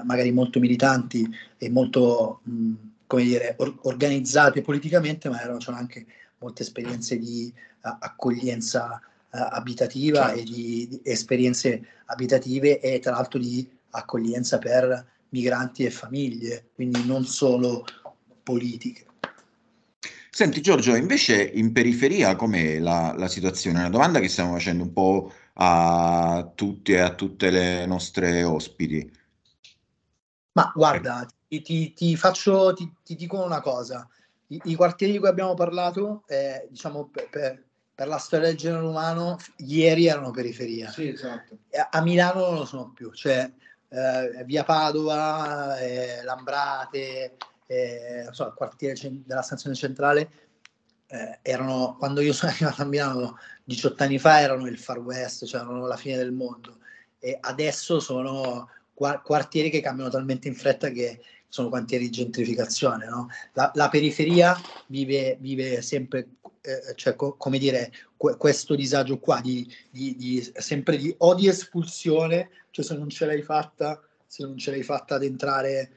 magari 0.04 0.32
molto 0.32 0.58
militanti 0.58 1.28
e 1.56 1.70
molto, 1.70 2.40
mh, 2.42 2.72
come 3.06 3.22
dire, 3.22 3.54
or- 3.58 3.78
organizzate 3.82 4.62
politicamente, 4.62 5.28
ma 5.28 5.40
erano 5.40 5.58
c'erano 5.58 5.78
anche 5.78 6.06
molte 6.38 6.62
esperienze 6.62 7.18
di 7.18 7.52
uh, 7.82 7.96
accoglienza 7.98 9.00
uh, 9.00 9.28
abitativa 9.30 10.26
certo. 10.26 10.40
e 10.40 10.44
di, 10.44 10.88
di 10.88 11.00
esperienze 11.02 11.82
abitative 12.06 12.80
e 12.80 12.98
tra 12.98 13.12
l'altro 13.12 13.38
di 13.38 13.68
accoglienza 13.90 14.58
per 14.58 15.14
migranti 15.30 15.84
e 15.84 15.90
famiglie, 15.90 16.66
quindi 16.74 17.04
non 17.06 17.24
solo 17.24 17.84
politiche. 18.42 19.06
Senti 20.36 20.60
Giorgio, 20.60 20.94
invece 20.94 21.42
in 21.42 21.72
periferia 21.72 22.36
com'è 22.36 22.78
la, 22.78 23.14
la 23.16 23.26
situazione? 23.26 23.78
Una 23.78 23.88
domanda 23.88 24.20
che 24.20 24.28
stiamo 24.28 24.52
facendo 24.52 24.82
un 24.82 24.92
po' 24.92 25.32
a 25.54 26.52
tutti 26.54 26.92
e 26.92 26.98
a 26.98 27.14
tutte 27.14 27.48
le 27.48 27.86
nostre 27.86 28.42
ospiti. 28.42 29.10
Ma 30.52 30.70
guarda, 30.74 31.26
ti, 31.48 31.94
ti, 31.94 32.16
faccio, 32.16 32.74
ti, 32.74 32.92
ti, 33.02 33.14
dico 33.14 33.42
una 33.42 33.62
cosa. 33.62 34.06
I, 34.48 34.60
I, 34.64 34.74
quartieri 34.74 35.14
di 35.14 35.18
cui 35.18 35.28
abbiamo 35.28 35.54
parlato, 35.54 36.24
eh, 36.26 36.66
diciamo, 36.68 37.06
per, 37.06 37.30
per, 37.30 37.64
per, 37.94 38.06
la 38.06 38.18
storia 38.18 38.48
del 38.48 38.58
genere 38.58 38.84
umano, 38.84 39.38
ieri 39.56 40.06
erano 40.06 40.32
periferia. 40.32 40.90
Sì, 40.90 41.08
esatto. 41.08 41.60
A, 41.70 41.88
a 41.98 42.02
Milano 42.02 42.44
non 42.44 42.56
lo 42.56 42.66
sono 42.66 42.92
più. 42.92 43.10
Cioè, 43.10 43.50
eh, 43.88 44.44
via 44.44 44.64
Padova, 44.64 45.78
eh, 45.78 46.22
Lambrate, 46.24 47.38
eh, 47.66 48.28
so, 48.30 48.46
il 48.46 48.54
quartiere 48.54 48.96
della 49.24 49.42
stazione 49.42 49.74
centrale, 49.74 50.30
eh, 51.08 51.38
erano, 51.42 51.96
quando 51.98 52.20
io 52.20 52.32
sono 52.34 52.52
arrivato 52.52 52.82
a 52.82 52.86
Milano 52.86 53.38
18 53.64 54.02
anni 54.02 54.18
fa, 54.18 54.40
erano 54.40 54.66
il 54.66 54.78
Far 54.78 54.98
West, 54.98 55.44
cioè 55.46 55.60
erano 55.60 55.86
la 55.86 55.96
fine 55.96 56.16
del 56.16 56.32
mondo. 56.32 56.78
E 57.18 57.38
adesso 57.40 58.00
sono 58.00 58.70
quartieri 58.94 59.68
che 59.68 59.80
cambiano 59.80 60.10
talmente 60.10 60.48
in 60.48 60.54
fretta 60.54 60.88
che 60.88 61.20
sono 61.48 61.68
quartieri 61.68 62.04
di 62.04 62.10
gentrificazione. 62.10 63.06
No? 63.06 63.28
La, 63.52 63.70
la, 63.74 63.88
periferia 63.88 64.58
vive, 64.86 65.36
vive 65.40 65.82
sempre, 65.82 66.28
eh, 66.60 66.94
cioè, 66.94 67.14
co- 67.14 67.34
come 67.36 67.58
dire, 67.58 67.92
que- 68.16 68.36
questo 68.36 68.74
disagio 68.74 69.18
qua, 69.18 69.40
di, 69.40 69.70
di, 69.90 70.16
di, 70.16 70.52
sempre 70.56 70.96
di 70.96 71.14
o 71.18 71.34
di 71.34 71.48
espulsione, 71.48 72.50
cioè 72.70 72.84
se 72.84 72.96
non 72.96 73.08
ce 73.08 73.26
l'hai 73.26 73.42
fatta, 73.42 74.00
se 74.26 74.44
non 74.44 74.56
ce 74.56 74.70
l'hai 74.70 74.82
fatta 74.82 75.14
ad 75.16 75.22
entrare, 75.22 75.90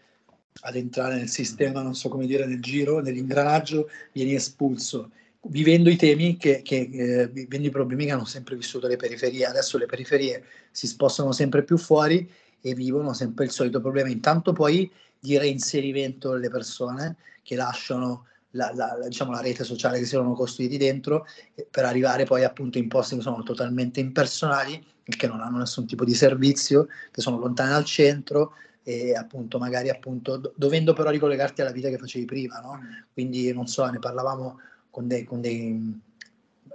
ad 0.62 0.76
entrare 0.76 1.16
nel 1.16 1.30
sistema, 1.30 1.82
non 1.82 1.96
so 1.96 2.10
come 2.10 2.26
dire, 2.26 2.46
nel 2.46 2.62
giro, 2.62 3.00
nell'ingranaggio, 3.00 3.90
vieni 4.12 4.34
espulso 4.34 5.12
vivendo 5.44 5.90
i 5.90 5.96
temi 5.96 6.38
che, 6.38 6.62
che 6.62 6.90
eh, 6.92 7.28
vivendo 7.28 7.68
i 7.68 7.72
problemi 7.72 8.06
che 8.06 8.12
hanno 8.12 8.26
sempre 8.26 8.56
vissuto 8.56 8.88
le 8.88 8.98
periferie. 8.98 9.46
Adesso 9.46 9.78
le 9.78 9.86
periferie 9.86 10.44
si 10.72 10.88
spostano 10.88 11.32
sempre 11.32 11.64
più 11.64 11.78
fuori 11.78 12.30
e 12.62 12.74
vivono 12.74 13.14
sempre 13.14 13.46
il 13.46 13.52
solito 13.52 13.80
problema. 13.80 14.10
Intanto 14.10 14.54
poi 14.54 14.92
di 15.20 15.38
reinserimento 15.38 16.32
delle 16.32 16.50
persone 16.50 17.18
che 17.44 17.56
lasciano 17.56 18.26
la, 18.52 18.72
la, 18.74 18.98
la, 18.98 19.08
diciamo, 19.08 19.32
la 19.32 19.42
rete 19.42 19.64
sociale 19.64 20.00
che 20.00 20.06
si 20.06 20.16
erano 20.16 20.34
costruiti 20.34 20.78
dentro 20.78 21.26
eh, 21.56 21.68
per 21.70 21.86
arrivare 21.86 22.26
poi 22.26 22.44
appunto 22.44 22.78
in 22.78 22.88
posti 22.88 23.16
che 23.16 23.22
sono 23.22 23.44
totalmente 23.44 24.00
impersonali 24.00 24.86
che 25.04 25.28
non 25.28 25.42
hanno 25.42 25.58
nessun 25.58 25.88
tipo 25.88 26.06
di 26.06 26.14
servizio, 26.14 26.88
che 27.10 27.22
sono 27.22 27.40
lontani 27.40 27.72
dal 27.72 27.86
centro 27.86 28.54
e 28.84 29.14
appunto 29.14 29.58
magari 29.60 29.90
appunto 29.90 30.38
do, 30.38 30.54
dovendo 30.56 30.94
però 30.94 31.10
ricollegarti 31.10 31.62
alla 31.62 31.72
vita 31.72 31.90
che 31.90 31.98
facevi 31.98 32.26
prima, 32.26 32.60
no? 32.60 32.80
Quindi 33.14 33.52
non 33.54 33.68
so, 33.68 33.86
ne 33.90 34.00
parlavamo 34.00 34.60
con 34.90 35.08
dei, 35.08 35.24
con 35.24 35.42
dei 35.42 36.02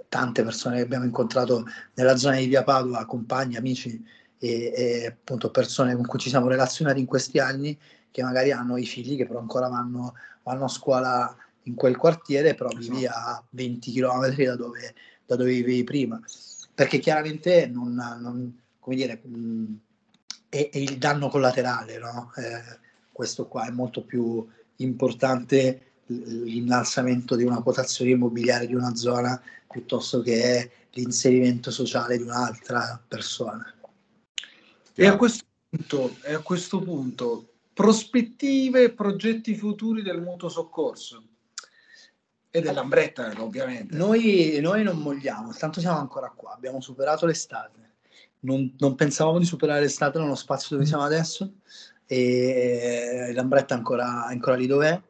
tante 0.07 0.43
persone 0.43 0.77
che 0.77 0.83
abbiamo 0.83 1.05
incontrato 1.05 1.65
nella 1.95 2.15
zona 2.15 2.37
di 2.37 2.47
Via 2.47 2.63
Padova, 2.63 3.05
compagni, 3.05 3.57
amici 3.57 4.03
e, 4.37 4.73
e, 4.75 5.05
appunto 5.07 5.51
persone 5.51 5.95
con 5.95 6.05
cui 6.05 6.19
ci 6.19 6.29
siamo 6.29 6.47
relazionati 6.47 6.99
in 6.99 7.05
questi 7.05 7.39
anni 7.39 7.77
che 8.11 8.23
magari 8.23 8.51
hanno 8.51 8.77
i 8.77 8.85
figli 8.85 9.17
che 9.17 9.25
però 9.25 9.39
ancora 9.39 9.67
vanno, 9.67 10.13
vanno 10.43 10.65
a 10.65 10.69
scuola 10.69 11.35
in 11.63 11.75
quel 11.75 11.97
quartiere, 11.97 12.53
però 12.53 12.69
vivi 12.69 13.03
esatto. 13.03 13.29
a 13.29 13.43
20 13.49 13.91
km 13.91 14.35
da 14.35 14.55
dove, 14.55 14.95
da 15.25 15.35
dove 15.35 15.49
vivevi 15.49 15.83
prima. 15.83 16.19
Perché 16.73 16.99
chiaramente 16.99 17.67
non, 17.67 17.93
non 17.93 18.61
come 18.79 18.95
dire, 18.95 19.19
mh, 19.21 19.79
è, 20.55 20.69
è, 20.69 20.77
il 20.77 20.97
danno 20.97 21.27
collaterale, 21.27 21.97
no? 21.97 22.31
eh, 22.37 22.79
questo 23.11 23.47
qua 23.47 23.67
è 23.67 23.71
molto 23.71 24.03
più 24.03 24.47
importante 24.77 25.81
l'innalzamento 26.07 27.35
di 27.35 27.43
una 27.43 27.61
quotazione 27.61 28.11
immobiliare 28.11 28.67
di 28.67 28.75
una 28.75 28.95
zona 28.95 29.41
piuttosto 29.69 30.21
che 30.21 30.71
l'inserimento 30.91 31.71
sociale 31.71 32.17
di 32.17 32.23
un'altra 32.23 33.01
persona. 33.05 33.73
E 34.93 35.07
a 35.07 35.17
questo 35.17 35.43
punto, 35.69 36.15
a 36.25 36.39
questo 36.39 36.79
punto 36.79 37.49
prospettive 37.73 38.83
e 38.83 38.93
progetti 38.93 39.55
futuri 39.55 40.01
del 40.01 40.21
mutuo 40.21 40.47
soccorso 40.47 41.21
e 42.49 42.61
dell'ambretta 42.61 43.33
ovviamente. 43.39 43.93
Noi, 43.97 44.59
noi, 44.61 44.83
non 44.83 44.99
molliamo, 44.99 45.51
tanto 45.53 45.81
siamo 45.81 45.97
ancora 45.97 46.31
qua, 46.33 46.53
abbiamo 46.53 46.79
superato 46.79 47.25
l'estate. 47.25 47.84
Non, 48.45 48.73
non 48.77 48.95
pensavamo 48.95 49.39
di 49.39 49.45
superare 49.45 49.81
l'estate 49.81 50.19
nello 50.19 50.35
spazio 50.35 50.75
dove 50.75 50.87
siamo 50.87 51.03
adesso 51.03 51.53
e 52.05 53.31
l'ambretta 53.33 53.73
è 53.73 53.77
ancora, 53.77 54.25
ancora 54.25 54.55
lì 54.55 54.67
dov'è 54.67 55.01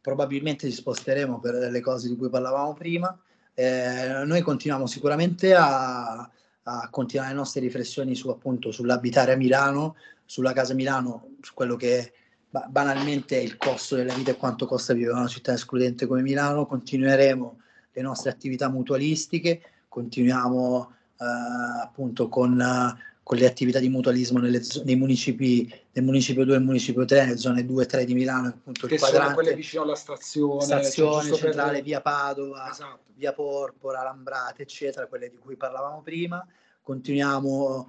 probabilmente 0.00 0.68
ci 0.68 0.74
sposteremo 0.74 1.38
per 1.38 1.54
le 1.54 1.80
cose 1.80 2.08
di 2.08 2.16
cui 2.16 2.28
parlavamo 2.28 2.74
prima. 2.74 3.16
Eh, 3.54 4.22
noi 4.24 4.40
continuiamo 4.40 4.86
sicuramente 4.86 5.54
a, 5.54 6.28
a, 6.62 6.88
continuare 6.90 7.30
le 7.30 7.36
nostre 7.36 7.60
riflessioni 7.60 8.14
su, 8.14 8.28
appunto, 8.28 8.72
sull'abitare 8.72 9.32
a 9.32 9.36
Milano, 9.36 9.96
sulla 10.24 10.52
casa 10.52 10.74
Milano, 10.74 11.36
su 11.40 11.52
quello 11.54 11.76
che 11.76 12.12
banalmente 12.68 13.38
è 13.38 13.42
il 13.42 13.56
costo 13.56 13.96
della 13.96 14.14
vita 14.14 14.30
e 14.32 14.36
quanto 14.36 14.66
costa 14.66 14.92
vivere 14.92 15.12
in 15.12 15.18
una 15.18 15.28
città 15.28 15.52
escludente 15.52 16.06
come 16.06 16.22
Milano. 16.22 16.66
Continueremo 16.66 17.60
le 17.92 18.02
nostre 18.02 18.30
attività 18.30 18.68
mutualistiche, 18.68 19.60
continuiamo 19.88 20.90
eh, 20.90 20.99
appunto 21.24 22.28
con 22.28 22.58
con 23.30 23.38
le 23.38 23.46
attività 23.46 23.78
di 23.78 23.88
mutualismo 23.88 24.40
nelle, 24.40 24.60
nei 24.82 24.96
municipi, 24.96 25.72
nel 25.92 26.04
municipio 26.04 26.44
2 26.44 26.56
e 26.56 26.58
municipio 26.58 27.04
3, 27.04 27.26
nelle 27.26 27.36
zone 27.36 27.64
2 27.64 27.82
e 27.84 27.86
3 27.86 28.04
di 28.04 28.14
Milano, 28.14 28.48
appunto 28.48 28.88
che 28.88 28.94
il 28.94 29.00
quadrante, 29.00 29.34
quelle 29.34 29.54
vicino 29.54 29.84
alla 29.84 29.94
stazione, 29.94 30.64
stazione 30.64 31.28
cioè 31.28 31.38
centrale, 31.38 31.74
per... 31.74 31.82
via 31.82 32.00
Padova, 32.00 32.68
esatto. 32.68 33.04
via 33.14 33.32
Porpora, 33.32 34.02
Lambrate, 34.02 34.62
eccetera, 34.62 35.06
quelle 35.06 35.30
di 35.30 35.36
cui 35.36 35.54
parlavamo 35.54 36.02
prima. 36.02 36.44
Continuiamo 36.82 37.86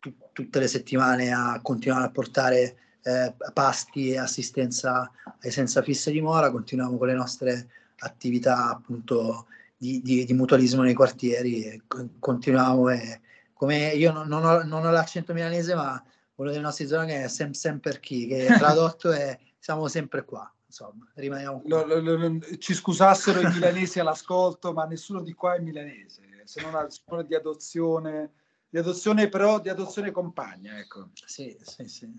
t- 0.00 0.12
tutte 0.34 0.58
le 0.58 0.68
settimane 0.68 1.32
a 1.32 1.60
continuare 1.62 2.04
a 2.04 2.10
portare 2.10 2.76
eh, 3.00 3.34
pasti 3.54 4.10
e 4.10 4.18
assistenza 4.18 5.10
ai 5.40 5.50
senza 5.50 5.80
fissa 5.80 6.10
dimora, 6.10 6.50
continuiamo 6.50 6.98
con 6.98 7.06
le 7.06 7.14
nostre 7.14 7.68
attività 8.00 8.68
appunto 8.68 9.46
di, 9.78 10.02
di, 10.02 10.24
di 10.24 10.34
mutualismo 10.34 10.82
nei 10.82 10.92
quartieri 10.92 11.62
e 11.62 11.82
continuiamo 12.18 12.90
e 12.90 13.20
come 13.52 13.92
io 13.94 14.12
non, 14.12 14.26
non, 14.26 14.44
ho, 14.44 14.62
non 14.64 14.84
ho, 14.84 14.90
l'accento 14.90 15.32
milanese, 15.32 15.74
ma 15.74 16.02
uno 16.36 16.50
dei 16.50 16.60
nostri 16.60 16.86
zone 16.86 17.24
è 17.24 17.28
sem, 17.28 17.52
sempre 17.52 17.98
chi, 18.00 18.26
che 18.26 18.46
tradotto 18.58 19.10
è 19.10 19.38
siamo 19.58 19.88
sempre 19.88 20.24
qua. 20.24 20.52
Insomma, 20.66 21.08
rimaniamo 21.14 21.60
qua. 21.60 21.84
Lo, 21.84 22.00
lo, 22.00 22.16
lo, 22.16 22.40
ci 22.58 22.74
scusassero 22.74 23.40
i 23.40 23.50
milanesi 23.52 24.00
all'ascolto, 24.00 24.72
ma 24.72 24.84
nessuno 24.84 25.22
di 25.22 25.32
qua 25.32 25.54
è 25.54 25.60
milanese, 25.60 26.22
se 26.44 26.60
non 26.60 26.74
a 26.74 27.22
di 27.22 27.34
adozione, 27.34 28.32
di 28.68 28.78
adozione 28.78 29.28
però 29.28 29.60
di 29.60 29.68
adozione 29.70 30.10
compagna, 30.10 30.78
ecco. 30.78 31.08
Sì, 31.24 31.56
sì, 31.62 31.88
sì. 31.88 32.12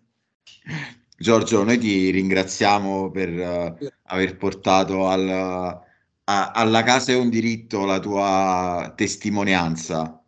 Giorgio, 1.17 1.63
noi 1.63 1.77
ti 1.77 2.09
ringraziamo 2.09 3.11
per 3.11 3.29
uh, 3.29 3.89
aver 4.03 4.35
portato 4.37 5.07
al, 5.07 5.87
a, 6.29 6.51
alla 6.51 6.83
casa 6.83 7.11
è 7.11 7.15
un 7.15 7.29
diritto 7.29 7.85
la 7.85 7.99
tua 7.99 8.93
testimonianza 8.95 10.19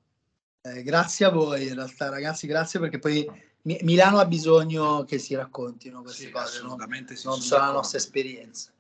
eh, 0.64 0.84
grazie 0.84 1.26
a 1.26 1.30
voi, 1.30 1.68
in 1.68 1.74
realtà, 1.74 2.10
ragazzi, 2.10 2.46
grazie 2.46 2.80
perché 2.80 3.00
poi 3.00 3.28
Mi- 3.64 3.80
Milano 3.82 4.20
ha 4.20 4.26
bisogno 4.26 5.04
che 5.06 5.18
si 5.18 5.34
raccontino 5.34 6.02
queste 6.02 6.26
sì, 6.26 6.32
cose, 6.32 6.62
no? 6.62 6.78
sì, 7.14 7.26
non 7.26 7.40
solo 7.40 7.66
la 7.66 7.72
nostra 7.72 7.98
esperienza. 7.98 8.72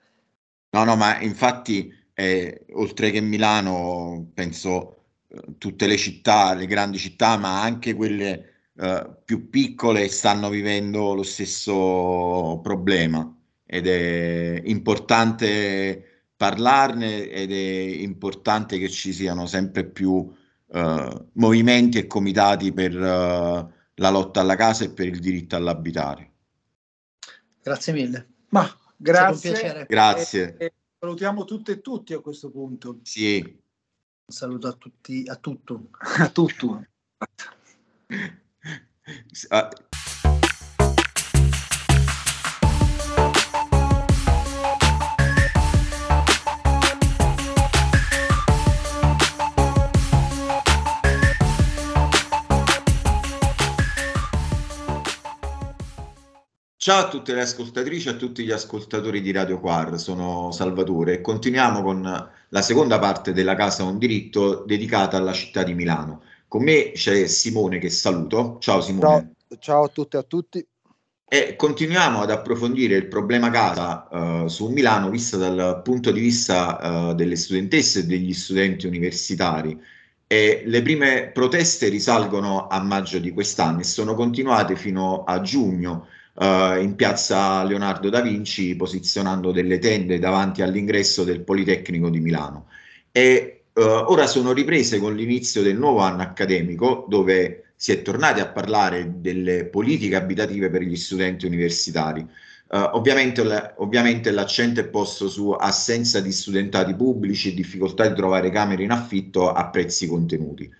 No, 0.69 0.84
no, 0.84 0.95
ma 0.95 1.19
infatti, 1.19 1.93
eh, 2.13 2.65
oltre 2.73 3.10
che 3.10 3.19
Milano, 3.19 4.29
penso 4.34 5.05
eh, 5.27 5.57
tutte 5.57 5.88
le 5.88 5.97
città, 5.97 6.53
le 6.53 6.67
grandi 6.67 6.97
città, 6.99 7.38
ma 7.38 7.62
anche 7.62 7.95
quelle 7.95 8.69
eh, 8.75 9.10
più 9.25 9.49
piccole 9.49 10.07
stanno 10.07 10.49
vivendo 10.49 11.13
lo 11.13 11.23
stesso 11.23 12.60
problema 12.62 13.36
ed 13.65 13.88
è 13.88 14.62
importante 14.65 16.11
parlarne 16.41 17.30
ed 17.30 17.51
è 17.51 18.01
importante 18.01 18.80
che 18.80 18.89
ci 18.89 19.13
siano 19.13 19.45
sempre 19.45 19.86
più 19.86 20.12
uh, 20.13 21.27
movimenti 21.34 21.99
e 21.99 22.08
comitati 22.08 22.74
per 22.74 22.95
uh, 22.95 23.72
la 23.93 24.09
lotta 24.09 24.39
alla 24.39 24.55
casa 24.55 24.86
e 24.86 24.89
per 24.89 25.05
il 25.05 25.20
diritto 25.20 25.55
all'abitare. 25.55 26.32
Grazie 27.61 27.93
mille. 27.93 28.30
Ma 28.49 28.68
grazie. 28.97 29.86
Grazie. 29.88 30.57
E, 30.57 30.66
e 30.66 30.74
salutiamo 30.97 31.43
tutte 31.45 31.74
e 31.74 31.82
tutti 31.82 32.13
a 32.13 32.22
questo 32.22 32.49
punto. 32.49 33.01
Sì. 33.03 33.39
Un 34.26 34.36
saluto 34.36 34.68
a 34.68 34.74
tutti, 34.74 35.24
a 35.28 35.36
tutto. 35.36 35.89
a 36.18 36.30
tutto. 36.30 36.88
Ciao 56.84 57.05
a 57.05 57.09
tutte 57.09 57.36
le 57.36 57.41
ascoltatrici 57.41 58.07
e 58.07 58.11
a 58.11 58.15
tutti 58.15 58.43
gli 58.43 58.49
ascoltatori 58.49 59.21
di 59.21 59.32
Radio 59.32 59.59
Quar, 59.59 59.99
sono 59.99 60.51
Salvatore 60.51 61.13
e 61.13 61.21
continuiamo 61.21 61.84
con 61.84 62.01
la 62.49 62.61
seconda 62.63 62.97
parte 62.97 63.34
della 63.34 63.53
Casa 63.53 63.84
Un 63.84 63.99
Diritto 63.99 64.63
dedicata 64.65 65.15
alla 65.15 65.32
città 65.32 65.61
di 65.61 65.75
Milano. 65.75 66.23
Con 66.47 66.63
me 66.63 66.93
c'è 66.93 67.27
Simone 67.27 67.77
che 67.77 67.91
saluto. 67.91 68.57
Ciao 68.59 68.82
Simone. 68.82 69.34
Ciao, 69.47 69.57
ciao 69.59 69.84
a 69.84 69.88
tutte 69.89 70.17
e 70.17 70.19
a 70.21 70.23
tutti. 70.23 70.67
E 71.29 71.55
continuiamo 71.55 72.21
ad 72.21 72.32
approfondire 72.32 72.95
il 72.95 73.05
problema 73.05 73.51
casa 73.51 74.07
uh, 74.09 74.47
su 74.47 74.67
Milano 74.69 75.11
vista 75.11 75.38
dal 75.38 75.82
punto 75.84 76.09
di 76.09 76.19
vista 76.19 77.09
uh, 77.09 77.13
delle 77.13 77.36
studentesse 77.36 77.99
e 77.99 78.05
degli 78.05 78.34
studenti 78.34 78.88
universitari. 78.88 79.79
E 80.25 80.63
le 80.65 80.82
prime 80.82 81.29
proteste 81.32 81.89
risalgono 81.89 82.65
a 82.65 82.82
maggio 82.82 83.19
di 83.19 83.29
quest'anno 83.29 83.82
e 83.82 83.84
sono 83.84 84.15
continuate 84.15 84.75
fino 84.75 85.25
a 85.25 85.41
giugno 85.41 86.07
uh, 86.42 86.82
in 86.82 86.96
piazza 86.96 87.64
Leonardo 87.64 88.10
da 88.10 88.22
Vinci, 88.22 88.76
posizionando 88.76 89.52
delle 89.52 89.78
tende 89.78 90.18
davanti 90.20 90.62
all'ingresso 90.62 91.24
del 91.24 91.42
Politecnico 91.42 92.10
di 92.10 92.20
Milano. 92.20 92.68
E 93.12 93.64
ora 93.74 94.28
sono 94.28 94.52
riprese 94.52 95.00
con 95.00 95.16
l'inizio 95.16 95.62
del 95.62 95.78
nuovo 95.78 96.00
anno 96.00 96.24
accademico, 96.24 97.06
dove 97.08 97.72
si 97.76 97.94
è 97.94 98.02
tornati 98.02 98.39
a 98.42 98.48
parlare 98.48 99.14
delle 99.22 99.66
politiche 99.66 100.16
abitative 100.16 100.70
per 100.70 100.82
gli 100.82 100.96
studenti 100.96 101.46
universitari. 101.46 102.22
Uh, 102.22 102.89
ovviamente, 102.94 103.42
ovviamente, 103.78 104.32
l'accento 104.32 104.80
è 104.80 104.86
posto 104.86 105.28
su 105.28 105.50
assenza 105.50 106.22
di 106.22 106.32
studentati 106.32 106.94
pubblici 106.96 107.50
e 107.50 107.54
difficoltà 107.54 108.08
di 108.08 108.16
trovare 108.16 108.50
camere 108.50 108.84
in 108.84 108.92
affitto 108.92 109.52
a 109.52 109.68
prezzi 109.68 110.08
contenuti. 110.08 110.72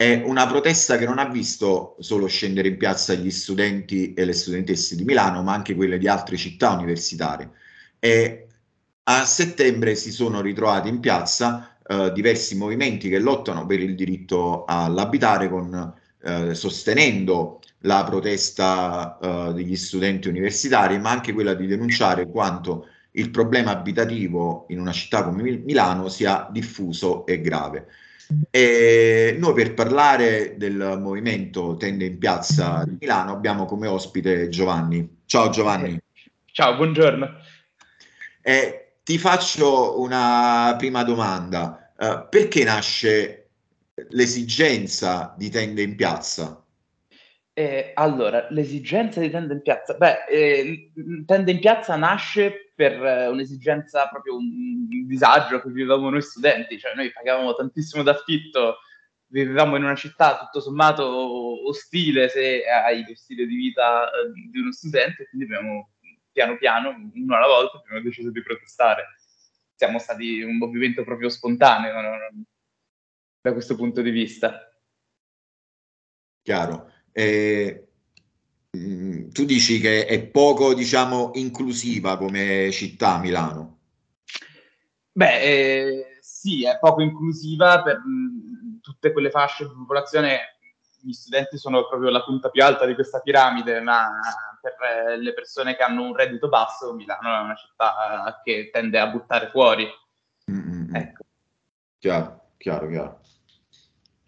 È 0.00 0.22
una 0.24 0.46
protesta 0.46 0.96
che 0.96 1.04
non 1.04 1.18
ha 1.18 1.28
visto 1.28 1.94
solo 1.98 2.26
scendere 2.26 2.68
in 2.68 2.78
piazza 2.78 3.12
gli 3.12 3.30
studenti 3.30 4.14
e 4.14 4.24
le 4.24 4.32
studentesse 4.32 4.96
di 4.96 5.04
Milano, 5.04 5.42
ma 5.42 5.52
anche 5.52 5.74
quelle 5.74 5.98
di 5.98 6.08
altre 6.08 6.38
città 6.38 6.70
universitarie. 6.70 7.50
E 7.98 8.46
a 9.02 9.26
settembre 9.26 9.94
si 9.96 10.10
sono 10.10 10.40
ritrovati 10.40 10.88
in 10.88 11.00
piazza 11.00 11.76
uh, 11.86 12.10
diversi 12.12 12.56
movimenti 12.56 13.10
che 13.10 13.18
lottano 13.18 13.66
per 13.66 13.78
il 13.80 13.94
diritto 13.94 14.64
all'abitare 14.64 15.50
con 15.50 15.94
eh, 16.22 16.54
sostenendo 16.54 17.60
la 17.80 18.02
protesta 18.02 19.18
eh, 19.20 19.52
degli 19.52 19.76
studenti 19.76 20.28
universitari, 20.28 20.98
ma 20.98 21.10
anche 21.10 21.34
quella 21.34 21.52
di 21.52 21.66
denunciare 21.66 22.26
quanto 22.26 22.86
il 23.12 23.28
problema 23.28 23.72
abitativo 23.72 24.64
in 24.70 24.80
una 24.80 24.92
città 24.92 25.24
come 25.24 25.42
Milano 25.42 26.08
sia 26.08 26.48
diffuso 26.50 27.26
e 27.26 27.42
grave. 27.42 27.86
E 28.50 29.36
noi 29.38 29.54
per 29.54 29.74
parlare 29.74 30.56
del 30.56 30.98
movimento 31.00 31.76
Tende 31.76 32.04
in 32.04 32.18
Piazza 32.18 32.84
di 32.86 32.96
Milano 33.00 33.32
abbiamo 33.32 33.64
come 33.64 33.86
ospite 33.86 34.48
Giovanni. 34.48 35.22
Ciao 35.26 35.50
Giovanni. 35.50 36.00
Ciao, 36.52 36.76
buongiorno. 36.76 37.28
Eh, 38.42 38.94
ti 39.02 39.18
faccio 39.18 40.00
una 40.00 40.74
prima 40.78 41.02
domanda. 41.02 41.92
Uh, 41.96 42.26
perché 42.30 42.64
nasce 42.64 43.48
l'esigenza 44.10 45.34
di 45.36 45.50
tende 45.50 45.82
in 45.82 45.96
piazza? 45.96 46.64
Eh, 47.60 47.90
allora, 47.92 48.46
l'esigenza 48.48 49.20
di 49.20 49.28
tende 49.28 49.52
in 49.52 49.60
piazza? 49.60 49.92
Beh, 49.92 50.24
eh, 50.30 50.92
tende 51.26 51.50
in 51.50 51.60
piazza 51.60 51.94
nasce 51.94 52.72
per 52.74 52.92
eh, 53.04 53.26
un'esigenza, 53.26 54.08
proprio 54.08 54.36
un, 54.36 54.46
un, 54.90 55.06
disagio 55.06 55.60
che 55.60 55.68
vivevamo 55.68 56.08
noi 56.08 56.22
studenti, 56.22 56.78
cioè 56.78 56.94
noi 56.94 57.12
pagavamo 57.12 57.54
tantissimo 57.54 58.02
d'affitto, 58.02 58.78
vivevamo 59.26 59.76
in 59.76 59.82
una 59.82 59.94
città 59.94 60.38
tutto 60.38 60.60
sommato 60.60 61.68
ostile 61.68 62.30
se 62.30 62.62
hai 62.64 63.04
lo 63.06 63.14
stile 63.14 63.44
di 63.44 63.54
vita 63.54 64.06
eh, 64.06 64.32
di 64.50 64.58
uno 64.58 64.72
studente, 64.72 65.28
quindi 65.28 65.52
abbiamo 65.52 65.90
piano 66.32 66.56
piano, 66.56 67.10
uno 67.12 67.36
alla 67.36 67.46
volta, 67.46 67.76
abbiamo 67.76 68.00
deciso 68.00 68.30
di 68.30 68.40
protestare. 68.42 69.16
Siamo 69.74 69.98
stati 69.98 70.40
un 70.40 70.56
movimento 70.56 71.04
proprio 71.04 71.28
spontaneo, 71.28 71.92
non, 72.00 72.42
da 73.38 73.52
questo 73.52 73.76
punto 73.76 74.00
di 74.00 74.10
vista. 74.10 74.66
Chiaro. 76.40 76.89
Eh, 77.12 77.88
tu 78.70 79.44
dici 79.44 79.80
che 79.80 80.06
è 80.06 80.22
poco, 80.26 80.74
diciamo, 80.74 81.32
inclusiva 81.34 82.16
come 82.16 82.70
città 82.70 83.18
Milano? 83.18 83.78
Beh, 85.12 85.40
eh, 85.40 86.18
sì, 86.20 86.64
è 86.64 86.78
poco 86.78 87.02
inclusiva 87.02 87.82
per 87.82 87.98
mh, 87.98 88.80
tutte 88.80 89.12
quelle 89.12 89.30
fasce 89.30 89.66
di 89.66 89.74
popolazione. 89.74 90.56
Gli 91.02 91.12
studenti 91.12 91.56
sono 91.56 91.88
proprio 91.88 92.10
la 92.10 92.22
punta 92.22 92.50
più 92.50 92.62
alta 92.62 92.84
di 92.84 92.94
questa 92.94 93.20
piramide, 93.20 93.80
ma 93.80 94.10
per 94.60 94.76
eh, 94.82 95.16
le 95.16 95.32
persone 95.32 95.74
che 95.74 95.82
hanno 95.82 96.02
un 96.02 96.14
reddito 96.14 96.48
basso, 96.48 96.92
Milano 96.92 97.36
è 97.36 97.40
una 97.40 97.54
città 97.54 98.40
che 98.44 98.68
tende 98.70 98.98
a 98.98 99.08
buttare 99.08 99.48
fuori. 99.48 99.88
Mm-hmm. 100.50 100.94
Ecco. 100.94 101.24
Chiaro, 101.98 102.50
chiaro, 102.58 102.88
chiaro. 102.88 103.19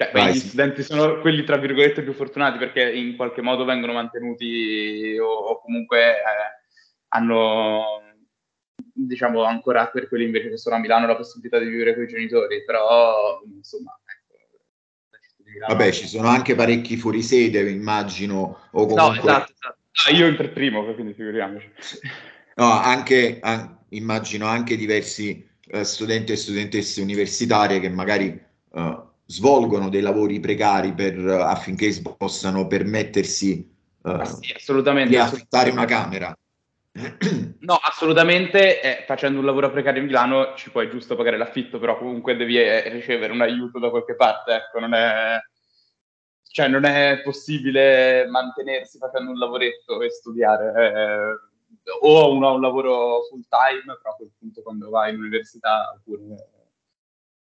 Cioè, 0.05 0.13
Vai, 0.13 0.33
gli 0.33 0.39
sì. 0.39 0.49
studenti 0.49 0.83
sono 0.83 1.21
quelli, 1.21 1.45
tra 1.45 1.57
virgolette, 1.57 2.03
più 2.03 2.13
fortunati 2.13 2.59
perché 2.59 2.91
in 2.93 3.17
qualche 3.17 3.43
modo 3.43 3.65
vengono 3.65 3.93
mantenuti 3.93 5.17
o, 5.21 5.29
o 5.29 5.61
comunque 5.61 6.11
eh, 6.11 6.23
hanno, 7.09 8.03
diciamo, 8.75 9.43
ancora 9.45 9.89
per 9.89 10.09
quelli 10.09 10.25
invece 10.25 10.51
che 10.51 10.57
sono 10.57 10.77
a 10.77 10.79
Milano 10.79 11.07
la 11.07 11.17
possibilità 11.17 11.59
di 11.59 11.69
vivere 11.69 11.95
con 11.95 12.05
i 12.05 12.09
genitori, 12.09 12.65
però, 12.65 13.41
insomma, 13.45 13.99
ecco, 14.05 14.23
Vabbè, 15.69 15.93
ci 15.93 16.07
sono 16.07 16.29
anche 16.29 16.55
parecchi 16.55 16.97
fuori 16.97 17.23
sede, 17.23 17.69
immagino. 17.69 18.69
O 18.73 18.87
comunque... 18.87 18.97
No, 18.97 19.13
esatto, 19.13 19.53
esatto. 19.53 19.77
Ah, 20.07 20.11
io 20.11 20.35
per 20.35 20.53
primo, 20.53 20.85
quindi 20.95 21.13
figuriamoci. 21.13 21.71
No, 22.55 22.71
anche, 22.71 23.39
an- 23.41 23.79
immagino 23.91 24.47
anche 24.47 24.77
diversi 24.77 25.47
uh, 25.73 25.83
studenti 25.83 26.33
e 26.33 26.37
studentesse 26.37 27.03
universitarie 27.03 27.81
che 27.81 27.91
magari 27.91 28.43
uh, 28.71 29.11
svolgono 29.33 29.89
dei 29.89 30.03
lavori 30.03 30.41
precari 30.41 30.93
per, 30.93 31.19
affinché 31.27 31.91
possano 32.19 32.67
permettersi 32.67 33.75
uh, 34.03 34.25
sì, 34.25 34.53
assolutamente, 34.55 35.09
di 35.09 35.17
affittare 35.17 35.71
una 35.71 35.87
camera. 35.87 36.37
No, 37.63 37.79
assolutamente, 37.81 38.83
eh, 38.83 39.05
facendo 39.07 39.39
un 39.39 39.47
lavoro 39.47 39.71
precario 39.71 40.01
in 40.01 40.09
Milano 40.09 40.55
ci 40.57 40.71
puoi 40.73 40.91
giusto 40.91 41.15
pagare 41.15 41.37
l'affitto, 41.37 41.79
però 41.79 41.97
comunque 41.97 42.37
devi 42.37 42.59
eh, 42.59 42.89
ricevere 42.91 43.33
un 43.33 43.41
aiuto 43.41 43.79
da 43.79 43.89
qualche 43.89 44.17
parte, 44.17 44.53
ecco, 44.53 44.81
non 44.81 44.93
è, 44.93 45.39
cioè, 46.51 46.67
non 46.67 46.85
è 46.85 47.23
possibile 47.23 48.27
mantenersi 48.27 48.99
facendo 48.99 49.31
un 49.31 49.39
lavoretto 49.39 50.03
e 50.03 50.11
studiare. 50.11 50.73
Eh, 50.75 51.51
o 52.01 52.35
uno 52.35 52.49
ha 52.49 52.53
un 52.53 52.61
lavoro 52.61 53.23
full 53.31 53.45
time, 53.49 53.97
però 53.97 54.11
a 54.11 54.17
quel 54.17 54.33
punto 54.37 54.61
quando 54.63 54.91
vai 54.91 55.15
in 55.15 55.21
università 55.21 55.95
oppure 55.97 56.23